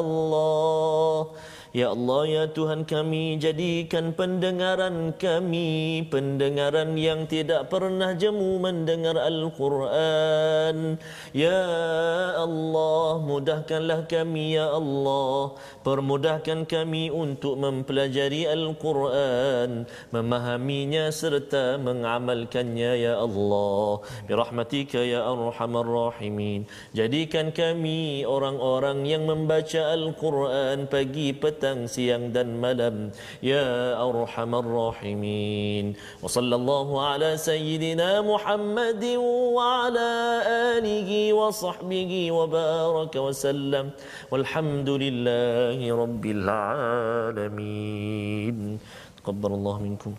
Allah 0.00 1.28
Ya 1.74 1.90
Allah 1.90 2.22
ya 2.30 2.44
Tuhan 2.54 2.86
kami 2.86 3.34
jadikan 3.42 4.14
pendengaran 4.14 5.10
kami 5.18 6.06
pendengaran 6.06 6.94
yang 6.94 7.26
tidak 7.26 7.66
pernah 7.66 8.14
jemu 8.14 8.62
mendengar 8.62 9.18
Al-Quran. 9.18 11.02
Ya 11.34 11.66
Allah 12.38 13.18
mudahkanlah 13.26 14.06
kami 14.06 14.54
ya 14.54 14.70
Allah 14.70 15.58
permudahkan 15.82 16.62
kami 16.62 17.10
untuk 17.10 17.58
mempelajari 17.58 18.46
Al-Quran 18.46 19.90
memahaminya 20.14 21.10
serta 21.10 21.82
mengamalkannya 21.82 23.02
ya 23.02 23.18
Allah. 23.18 23.98
Birahmatika 24.30 25.02
ya 25.02 25.26
arhamar 25.26 25.90
rahimin. 25.90 26.70
Jadikan 26.94 27.50
kami 27.50 28.22
orang-orang 28.22 29.02
yang 29.10 29.26
membaca 29.26 29.90
Al-Quran 29.90 30.86
pagi 30.86 31.34
petang 31.34 31.63
siang 31.94 32.24
dan 32.36 32.48
malam. 32.64 32.96
Ya 33.40 33.96
arhamar 33.96 34.66
rahimin. 34.66 35.96
Wa 36.20 36.28
sallallahu 36.28 37.00
ala 37.00 37.30
sayyidina 37.48 38.20
Muhammadin 38.20 39.20
wa 39.56 39.88
ala 39.88 40.12
alihi 40.76 41.32
wa 41.32 41.48
sahbihi 41.48 42.28
wa 42.28 42.44
baraka 42.56 43.18
wa 43.26 43.32
sallam. 43.32 43.86
Walhamdulillahi 44.28 45.88
rabbil 46.02 46.44
alamin. 47.32 48.58
Taqabbalallahu 49.24 49.80
minkum. 49.88 50.12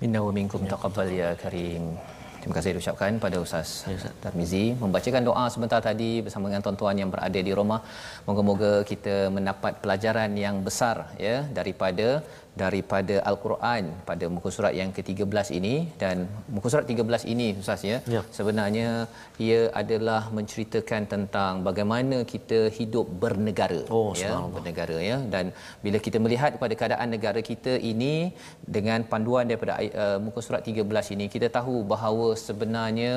Minna 0.00 0.20
wa 0.24 0.32
minkum 0.32 0.64
taqabbal 0.64 1.12
ya 1.12 1.36
karim 1.36 1.96
Terima 2.40 2.54
kasih 2.56 2.72
diucapkan 2.76 3.20
pada 3.24 3.36
Ustaz 3.44 3.84
ya, 3.84 3.96
Tarmizi 4.24 4.72
membacakan 4.82 5.22
doa 5.28 5.44
sebentar 5.54 5.80
tadi 5.88 6.10
bersama 6.24 6.48
dengan 6.48 6.64
tuan-tuan 6.64 6.96
yang 7.00 7.10
berada 7.14 7.40
di 7.48 7.52
rumah. 7.58 7.80
Moga-moga 8.28 8.72
kita 8.90 9.16
mendapat 9.36 9.72
pelajaran 9.84 10.32
yang 10.44 10.64
besar 10.68 10.96
ya 11.26 11.36
daripada 11.58 12.06
daripada 12.62 13.16
al-Quran 13.30 13.84
pada 14.08 14.26
muka 14.34 14.48
surat 14.56 14.74
yang 14.80 14.90
ke-13 14.96 15.48
ini. 15.58 15.74
Dan 16.02 16.26
muka 16.54 16.68
surat 16.72 16.86
13 16.92 17.32
ini 17.32 17.46
ustaz 17.62 17.82
ya, 17.90 17.98
ya. 18.14 18.22
sebenarnya 18.36 18.88
ia 19.46 19.60
adalah 19.80 20.20
menceritakan 20.38 21.02
tentang 21.12 21.62
bagaimana 21.68 22.16
kita 22.32 22.60
hidup 22.78 23.06
bernegara 23.22 23.82
oh, 23.98 24.10
ya 24.22 24.32
bernegara 24.56 24.98
ya. 25.10 25.18
Dan 25.34 25.54
bila 25.84 26.00
kita 26.06 26.18
melihat 26.24 26.50
kepada 26.56 26.74
keadaan 26.80 27.08
negara 27.16 27.40
kita 27.50 27.74
ini 27.92 28.14
dengan 28.76 29.06
panduan 29.12 29.46
daripada 29.50 29.76
uh, 30.04 30.18
muka 30.26 30.40
surat 30.46 30.62
13 30.66 31.14
ini 31.16 31.26
kita 31.34 31.48
tahu 31.58 31.76
bahawa 31.94 32.28
sebenarnya 32.46 33.12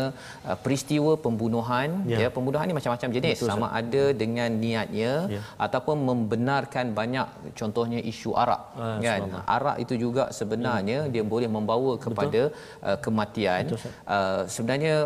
uh, 0.48 0.58
peristiwa 0.64 1.14
pembunuhan 1.26 1.90
ya. 2.14 2.20
ya 2.24 2.30
pembunuhan 2.38 2.68
ini 2.70 2.78
macam-macam 2.80 3.10
jenis. 3.18 3.38
Betul, 3.40 3.50
sama 3.52 3.68
ada 3.82 4.04
dengan 4.24 4.50
niatnya 4.64 5.14
ya. 5.36 5.42
ataupun 5.66 5.98
membenarkan 6.10 6.86
banyak 7.00 7.28
contohnya 7.60 8.00
isu 8.12 8.32
arak 8.44 8.62
ah, 8.78 8.98
kan 9.02 9.23
arak 9.56 9.78
itu 9.84 9.94
juga 10.04 10.24
sebenarnya 10.40 11.00
hmm. 11.04 11.12
dia 11.14 11.24
boleh 11.34 11.50
membawa 11.58 11.94
kepada 12.06 12.42
uh, 12.90 12.98
kematian 13.06 13.64
Betul, 13.70 13.92
uh, 14.16 14.42
sebenarnya 14.56 14.98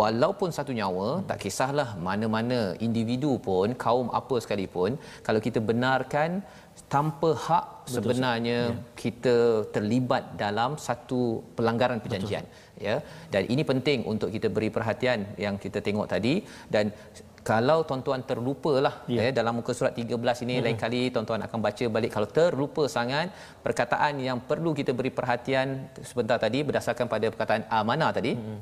walaupun 0.00 0.50
satu 0.56 0.72
nyawa 0.80 1.08
hmm. 1.10 1.24
tak 1.30 1.38
kisahlah 1.44 1.88
mana-mana 2.08 2.60
individu 2.86 3.32
pun 3.46 3.74
kaum 3.84 4.08
apa 4.20 4.36
sekalipun 4.44 4.90
kalau 5.26 5.40
kita 5.46 5.60
benarkan 5.70 6.30
tanpa 6.94 7.30
hak 7.46 7.66
Betul, 7.66 7.94
sebenarnya 7.94 8.58
ya. 8.70 8.78
kita 9.02 9.36
terlibat 9.74 10.24
dalam 10.44 10.70
satu 10.86 11.20
pelanggaran 11.56 12.00
perjanjian 12.04 12.46
Betul. 12.46 12.86
ya 12.86 12.96
dan 13.34 13.42
ini 13.54 13.62
penting 13.70 14.00
untuk 14.12 14.30
kita 14.36 14.50
beri 14.56 14.70
perhatian 14.76 15.20
yang 15.44 15.56
kita 15.64 15.80
tengok 15.86 16.08
tadi 16.14 16.34
dan 16.74 16.86
kalau 17.44 17.84
tuan-tuan 17.88 18.24
terlupalah 18.24 19.04
ya. 19.04 19.28
eh, 19.28 19.32
dalam 19.38 19.60
muka 19.60 19.76
surat 19.76 19.92
13 19.92 20.16
ini 20.48 20.54
hmm. 20.58 20.64
lain 20.64 20.78
kali 20.80 21.00
tuan-tuan 21.14 21.44
akan 21.46 21.58
baca 21.60 21.84
balik 21.92 22.10
kalau 22.16 22.28
terlupa 22.38 22.88
sangat 22.88 23.28
perkataan 23.60 24.16
yang 24.28 24.40
perlu 24.40 24.72
kita 24.72 24.96
beri 24.96 25.12
perhatian 25.12 25.92
sebentar 26.00 26.40
tadi 26.40 26.64
berdasarkan 26.64 27.04
pada 27.04 27.28
perkataan 27.28 27.68
amanah 27.68 28.10
tadi 28.16 28.32
hmm. 28.32 28.58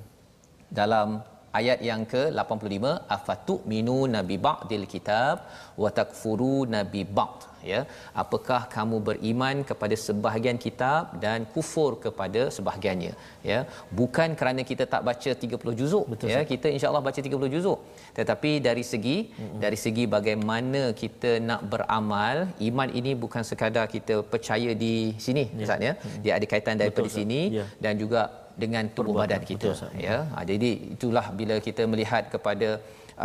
dalam 0.67 1.23
ayat 1.61 1.79
yang 1.91 2.03
ke-85 2.13 2.85
afatu 3.17 3.55
minu 3.73 3.99
nabi 4.17 4.37
ba'dil 4.47 4.87
kitab 4.95 5.37
wa 5.83 5.91
takfuru 5.99 6.57
nabi 6.77 7.03
ba'd 7.19 7.53
ya 7.71 7.81
apakah 8.23 8.61
kamu 8.75 8.97
beriman 9.09 9.57
kepada 9.71 9.97
sebahagian 10.05 10.59
kitab 10.65 11.15
dan 11.25 11.47
kufur 11.55 11.91
kepada 12.05 12.43
sebahagiannya 12.57 13.13
ya 13.51 13.59
bukan 14.01 14.35
kerana 14.41 14.63
kita 14.71 14.85
tak 14.95 15.03
baca 15.09 15.31
30 15.45 15.79
juzuk 15.81 16.05
Betul, 16.13 16.33
ya 16.35 16.41
kita 16.53 16.69
insyaallah 16.77 17.05
baca 17.09 17.21
30 17.29 17.55
juzuk 17.55 17.79
tetapi 18.19 18.53
dari 18.67 18.85
segi 18.93 19.17
mm-hmm. 19.31 19.61
dari 19.65 19.79
segi 19.85 20.05
bagaimana 20.17 20.83
kita 21.03 21.33
nak 21.49 21.63
beramal 21.73 22.37
iman 22.69 22.91
ini 23.01 23.15
bukan 23.25 23.45
sekadar 23.51 23.87
kita 23.97 24.17
percaya 24.35 24.71
di 24.85 24.95
sini 25.27 25.47
ya. 25.55 25.65
ustaz 25.67 25.89
ya 25.89 25.93
mm-hmm. 25.95 26.23
dia 26.27 26.33
ada 26.39 26.47
kaitan 26.55 26.77
daripada 26.83 27.09
Betul, 27.09 27.19
sini 27.19 27.41
ya. 27.61 27.67
dan 27.85 27.95
juga 28.03 28.23
dengan 28.63 28.85
tubuh 28.97 29.15
Perbuatan. 29.15 29.31
badan 29.31 29.43
kita 29.51 29.71
Betul, 29.73 30.03
ya 30.09 30.17
ha, 30.33 30.45
jadi 30.51 30.71
itulah 30.95 31.27
bila 31.41 31.55
kita 31.67 31.83
melihat 31.93 32.25
kepada 32.35 32.69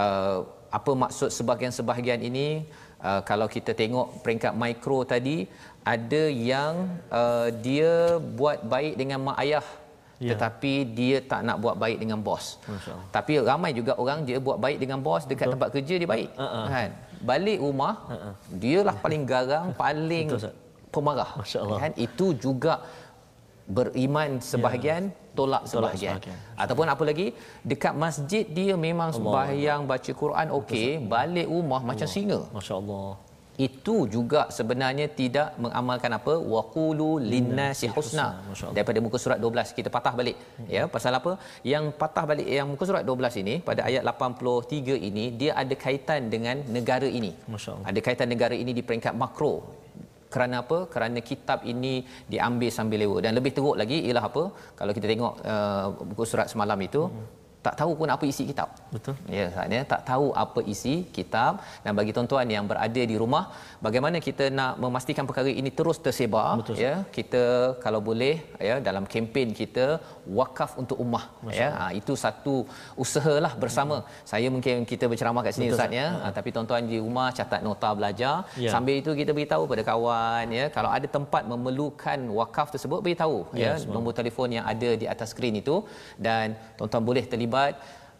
uh, 0.03 0.37
apa 0.77 0.91
maksud 1.03 1.29
sebahagian-sebahagian 1.37 2.21
ini 2.29 2.47
uh, 3.07 3.21
kalau 3.29 3.47
kita 3.55 3.71
tengok 3.81 4.07
peringkat 4.23 4.53
mikro 4.61 4.99
tadi 5.13 5.37
ada 5.93 6.23
yang 6.51 6.73
uh, 7.19 7.47
dia 7.67 8.19
buat 8.39 8.59
baik 8.73 8.93
dengan 9.01 9.19
mak 9.27 9.39
ayah 9.43 9.67
ya. 10.19 10.29
tetapi 10.33 10.73
dia 10.97 11.17
tak 11.31 11.41
nak 11.47 11.57
buat 11.63 11.75
baik 11.83 11.97
dengan 12.03 12.19
bos. 12.27 12.45
Tapi 13.15 13.33
ramai 13.49 13.71
juga 13.79 13.93
orang 14.01 14.19
dia 14.27 14.37
buat 14.47 14.59
baik 14.65 14.77
dengan 14.83 14.99
bos 15.07 15.23
dekat 15.29 15.47
Betul. 15.47 15.53
tempat 15.55 15.69
kerja 15.75 15.93
dia 16.01 16.09
baik. 16.15 16.29
Uh-uh. 16.45 16.65
Kan? 16.73 16.89
Balik 17.31 17.59
rumah 17.65 17.93
uh-uh. 18.13 18.33
dialah 18.61 18.95
paling 19.03 19.23
garang, 19.31 19.67
paling 19.83 20.27
Betul, 20.33 20.53
pemarah. 20.93 21.31
Kan? 21.83 21.91
Itu 22.07 22.33
juga 22.45 22.73
beriman 23.67 24.39
sebahagian 24.49 25.03
ya. 25.11 25.35
tolak 25.37 25.63
sebahagian. 25.71 26.17
sebahagian. 26.17 26.37
Ataupun 26.63 26.87
apa 26.93 27.03
lagi? 27.09 27.27
Dekat 27.71 27.93
masjid 28.03 28.43
dia 28.57 28.73
memang 28.87 29.09
sembahyang 29.17 29.81
baca 29.91 30.11
Quran 30.23 30.47
okey. 30.59 30.89
Balik 31.15 31.47
rumah 31.55 31.81
Allah. 31.83 31.89
macam 31.91 32.07
singa. 32.15 32.41
masya-Allah. 32.57 33.09
Itu 33.67 33.95
juga 34.15 34.41
sebenarnya 34.57 35.05
tidak 35.19 35.57
mengamalkan 35.63 36.11
apa? 36.17 36.33
Waqulu 36.53 37.09
linnasi 37.31 37.87
husna. 37.95 38.27
daripada 38.75 38.99
muka 39.05 39.17
surat 39.23 39.39
12 39.45 39.73
kita 39.77 39.89
patah 39.95 40.13
balik. 40.19 40.37
Hmm. 40.37 40.67
ya 40.75 40.83
pasal 40.95 41.17
apa? 41.19 41.31
Yang 41.71 41.85
patah 42.01 42.25
balik 42.31 42.47
yang 42.57 42.69
muka 42.71 42.85
surat 42.89 43.03
12 43.09 43.41
ini 43.41 43.55
pada 43.69 43.81
ayat 43.89 44.05
83 44.13 45.09
ini 45.09 45.25
dia 45.41 45.51
ada 45.61 45.75
kaitan 45.85 46.29
dengan 46.33 46.61
negara 46.77 47.09
ini. 47.19 47.33
Ada 47.89 47.99
kaitan 48.07 48.29
negara 48.33 48.55
ini 48.63 48.71
di 48.77 48.85
peringkat 48.85 49.15
makro 49.23 49.55
kerana 50.33 50.55
apa? 50.63 50.77
Kerana 50.93 51.19
kitab 51.31 51.59
ini 51.73 51.93
diambil 52.33 52.69
sambil 52.77 52.99
lewa 53.03 53.17
dan 53.25 53.33
lebih 53.39 53.51
teruk 53.57 53.75
lagi 53.81 53.97
ialah 54.07 54.25
apa? 54.29 54.43
Kalau 54.79 54.91
kita 54.97 55.07
tengok 55.13 55.33
uh, 55.53 55.85
buku 56.09 56.23
surat 56.31 56.47
semalam 56.53 56.79
itu 56.89 57.03
hmm 57.07 57.36
tak 57.65 57.75
tahu 57.79 57.91
pun 57.99 58.09
apa 58.15 58.23
isi 58.31 58.43
kitab. 58.49 58.69
Betul. 58.95 59.15
Ya, 59.37 59.45
saatnya 59.55 59.81
tak 59.93 60.01
tahu 60.09 60.25
apa 60.43 60.59
isi 60.73 60.93
kitab 61.15 61.53
dan 61.83 61.91
bagi 61.99 62.11
tuan-tuan 62.15 62.47
yang 62.55 62.65
berada 62.71 63.01
di 63.11 63.15
rumah, 63.21 63.43
bagaimana 63.85 64.17
kita 64.27 64.45
nak 64.59 64.73
memastikan 64.83 65.25
perkara 65.29 65.51
ini 65.61 65.71
terus 65.79 65.97
tersebar 66.05 66.47
Betul. 66.59 66.75
ya. 66.85 66.93
Kita 67.17 67.43
kalau 67.83 67.99
boleh 68.09 68.35
ya 68.67 68.75
dalam 68.87 69.03
kempen 69.13 69.51
kita 69.61 69.85
wakaf 70.39 70.71
untuk 70.81 70.97
ummah 71.03 71.25
ya. 71.61 71.69
Ha, 71.79 71.85
itu 71.99 72.15
satu 72.25 72.55
usahalah 73.03 73.53
bersama. 73.63 73.97
Hmm. 73.99 74.07
Saya 74.31 74.47
mungkin 74.55 74.85
kita 74.91 75.05
berceramah 75.11 75.43
kat 75.47 75.53
sini 75.57 75.67
ustaz 75.73 75.91
ya, 75.99 76.07
ha, 76.21 76.31
tapi 76.37 76.49
tuan-tuan 76.55 76.85
di 76.93 76.99
rumah 77.05 77.27
catat 77.39 77.61
nota 77.67 77.91
belajar. 77.99 78.35
Ya. 78.65 78.71
Sambil 78.75 78.95
itu 79.01 79.11
kita 79.21 79.31
beritahu 79.37 79.63
pada 79.71 79.83
kawan 79.91 80.45
ya, 80.59 80.65
kalau 80.77 80.91
ada 80.97 81.07
tempat 81.17 81.43
memerlukan 81.51 82.19
wakaf 82.39 82.67
tersebut 82.75 82.99
beritahu 83.05 83.37
ya, 83.63 83.75
ya 83.75 83.91
nombor 83.95 84.13
telefon 84.19 84.55
yang 84.57 84.65
ada 84.73 84.89
di 85.01 85.05
atas 85.13 85.35
skrin 85.35 85.55
itu 85.63 85.75
dan 86.27 86.55
tuan-tuan 86.79 87.03
boleh 87.09 87.25
terlibat 87.31 87.46
sahabat 87.47 87.73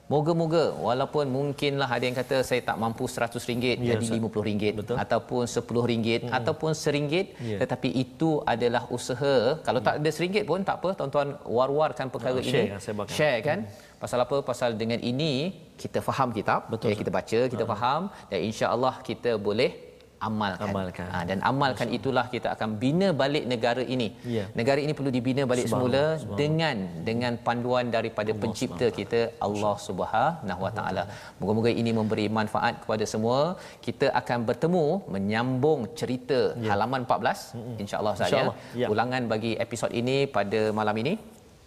Moga-moga 0.08 0.72
walaupun 0.88 1.28
mungkinlah 1.28 1.88
ada 1.96 2.04
yang 2.08 2.16
kata 2.16 2.40
saya 2.50 2.64
tak 2.68 2.80
mampu 2.80 3.04
RM100 3.12 3.44
ya, 3.60 3.92
jadi 3.92 4.06
RM50 4.24 4.96
ataupun 5.04 5.44
RM10 5.44 6.32
hmm. 6.32 6.38
ataupun 6.38 6.72
RM1 6.72 7.12
ya. 7.52 7.58
tetapi 7.60 7.90
itu 8.04 8.30
adalah 8.54 8.88
usaha. 8.98 9.60
Kalau 9.68 9.84
tak 9.84 10.00
ada 10.00 10.08
RM1 10.08 10.48
pun 10.48 10.64
tak 10.64 10.80
apa 10.80 10.90
tuan-tuan 10.96 11.36
war-warkan 11.58 12.08
perkara 12.08 12.40
oh, 12.40 12.46
ini. 12.52 12.72
share, 12.80 13.12
share 13.18 13.40
kan? 13.44 13.68
Hmm. 13.68 14.00
pasal 14.00 14.24
apa? 14.24 14.38
Pasal 14.52 14.80
dengan 14.80 15.04
ini 15.12 15.52
kita 15.76 16.00
faham 16.00 16.32
kitab. 16.32 16.72
Betul, 16.72 16.96
ya, 16.96 16.96
kita 17.04 17.12
baca 17.12 17.40
kita 17.52 17.64
uh 17.68 17.70
faham 17.76 18.02
dan 18.32 18.40
insya-Allah 18.48 19.04
kita 19.04 19.36
boleh 19.36 19.87
amalkan. 20.28 20.70
amalkan. 20.74 21.08
Ha, 21.14 21.18
dan 21.30 21.40
amalkan 21.50 21.88
itulah 21.98 22.26
kita 22.34 22.48
akan 22.56 22.70
bina 22.82 23.08
balik 23.22 23.46
negara 23.54 23.84
ini. 23.96 24.08
Ya. 24.36 24.46
Negara 24.60 24.80
ini 24.86 24.94
perlu 24.98 25.12
dibina 25.18 25.44
balik 25.52 25.68
semula 25.72 26.04
dengan 26.42 26.78
dengan 27.10 27.34
panduan 27.48 27.88
daripada 27.96 28.32
Allah 28.34 28.42
pencipta 28.44 28.86
Allah. 28.88 28.98
kita 29.00 29.22
Allah 29.48 29.76
Subhanahu 29.88 30.62
Wa 30.66 30.72
Taala. 30.78 31.04
Moga-moga 31.40 31.72
ini 31.82 31.94
memberi 32.00 32.28
manfaat 32.40 32.76
kepada 32.84 33.08
semua. 33.14 33.40
Kita 33.88 34.10
akan 34.22 34.40
bertemu 34.50 34.86
menyambung 35.16 35.82
cerita 36.00 36.40
ya. 36.58 36.70
halaman 36.74 37.02
14 37.08 37.82
insya-Allah 37.84 38.14
insya 38.20 38.38
ya. 38.38 38.46
ya. 38.84 38.88
Ulangan 38.94 39.24
bagi 39.34 39.54
episod 39.66 39.92
ini 40.02 40.18
pada 40.38 40.62
malam 40.80 40.98
ini 41.04 41.16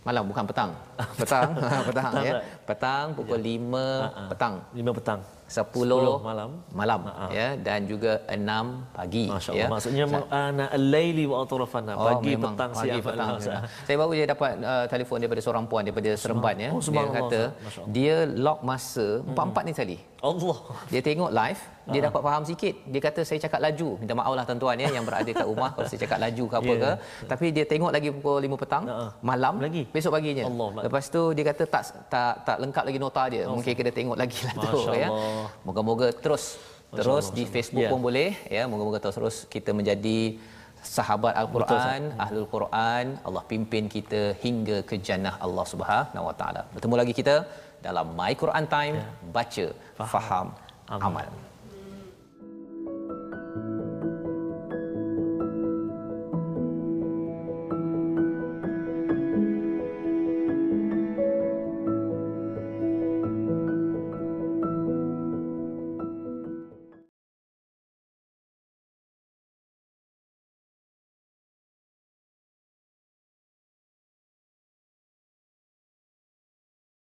malam 0.09 0.25
bukan 0.31 0.45
petang 0.49 0.71
petang 1.21 1.51
petang 1.89 2.13
ya 2.25 2.33
petang 2.69 3.07
pukul 3.17 3.41
ya. 3.45 3.53
5 3.53 3.69
uh-huh. 3.69 4.29
petang 4.33 4.55
5 4.73 4.99
petang 4.99 5.21
10, 5.51 5.67
10 5.67 6.23
malam. 6.23 6.51
malam 6.71 7.01
Ha, 7.03 7.13
ha. 7.13 7.27
ya 7.29 7.49
dan 7.59 7.83
juga 7.85 8.23
6 8.25 8.39
pagi 8.93 9.27
Masya 9.27 9.51
ya 9.51 9.57
Allah. 9.59 9.71
Maksudnya 9.73 10.05
ana 10.31 10.65
al-laili 10.71 11.25
wa 11.27 11.43
atrafana. 11.43 11.93
Oh, 11.93 12.07
Pagi, 12.09 12.33
memang. 12.33 12.55
petang, 12.55 12.71
pagi, 12.71 12.87
siang. 12.87 13.03
petang. 13.03 13.29
Ya. 13.43 13.59
Saya 13.83 13.97
baru 13.99 14.13
je 14.13 14.25
dapat 14.25 14.51
uh, 14.63 14.85
telefon 14.87 15.17
daripada 15.19 15.41
seorang 15.41 15.65
puan 15.67 15.83
daripada 15.83 16.11
Seremban 16.15 16.55
ya. 16.57 16.71
Oh, 16.71 16.79
dia 16.81 17.03
kata 17.11 17.41
Allah. 17.51 17.87
dia 17.89 18.15
lock 18.39 18.63
masa 18.63 19.07
empat-empat 19.27 19.63
ni 19.65 19.73
sekali. 19.73 19.99
Allah. 20.21 20.57
Dia 20.87 21.01
tengok 21.01 21.33
live, 21.33 21.61
dia 21.89 22.01
dapat 22.03 22.21
faham 22.21 22.43
sikit. 22.45 22.75
Dia 22.85 23.01
kata 23.01 23.21
saya 23.25 23.41
cakap 23.41 23.57
laju. 23.59 23.97
Minta 23.97 24.13
maaf 24.13 24.29
lah 24.31 24.45
tuan-tuan 24.45 24.77
ya 24.77 24.89
yang 24.91 25.01
berada 25.01 25.25
kat 25.27 25.43
rumah 25.43 25.73
kalau 25.73 25.89
saya 25.89 25.97
cakap 25.99 26.21
laju 26.21 26.45
ke 26.45 26.55
apa 26.55 26.69
Ya. 26.69 26.77
ke. 26.77 26.91
Tapi 27.27 27.47
dia 27.51 27.65
tengok 27.65 27.89
lagi 27.91 28.09
pukul 28.13 28.37
5 28.39 28.53
petang, 28.55 28.85
Ha, 28.85 28.95
ha. 28.95 29.07
malam 29.21 29.55
Lagi? 29.59 29.89
besok 29.89 30.13
paginya. 30.13 30.45
Allah. 30.45 30.85
Lepas 30.85 31.09
tu 31.09 31.33
dia 31.33 31.43
kata 31.43 31.65
tak 31.67 31.83
tak 32.07 32.33
tak 32.45 32.57
lengkap 32.61 32.85
lagi 32.85 32.99
nota 32.99 33.23
dia. 33.27 33.43
Mungkin 33.49 33.73
kena 33.75 33.91
tengok 33.91 34.17
lagi 34.17 34.39
lah 34.45 34.55
tu 34.61 34.71
ya. 34.95 35.09
Moga-moga 35.67 36.09
terus 36.25 36.45
terus 36.99 37.27
Allah, 37.27 37.37
di 37.39 37.45
Facebook 37.55 37.85
Allah. 37.85 37.93
pun 37.95 38.01
boleh 38.09 38.31
ya. 38.57 38.63
Moga-moga 38.73 38.99
terus 39.05 39.37
kita 39.55 39.71
menjadi 39.79 40.19
sahabat 40.95 41.35
al-Quran, 41.43 42.03
ahlul 42.25 42.49
Quran, 42.55 43.07
Allah 43.27 43.43
pimpin 43.51 43.85
kita 43.97 44.23
hingga 44.45 44.77
ke 44.89 44.97
jannah 45.07 45.35
Allah 45.47 45.67
Subhanahu 45.73 46.29
wa 46.29 46.35
taala. 46.41 46.63
Bertemu 46.75 46.95
lagi 47.03 47.13
kita 47.21 47.37
dalam 47.87 48.07
My 48.19 48.33
Quran 48.43 48.65
Time, 48.75 48.97
baca, 49.37 49.67
faham, 50.15 50.47
Amal. 50.89 51.07
amal. 51.09 51.29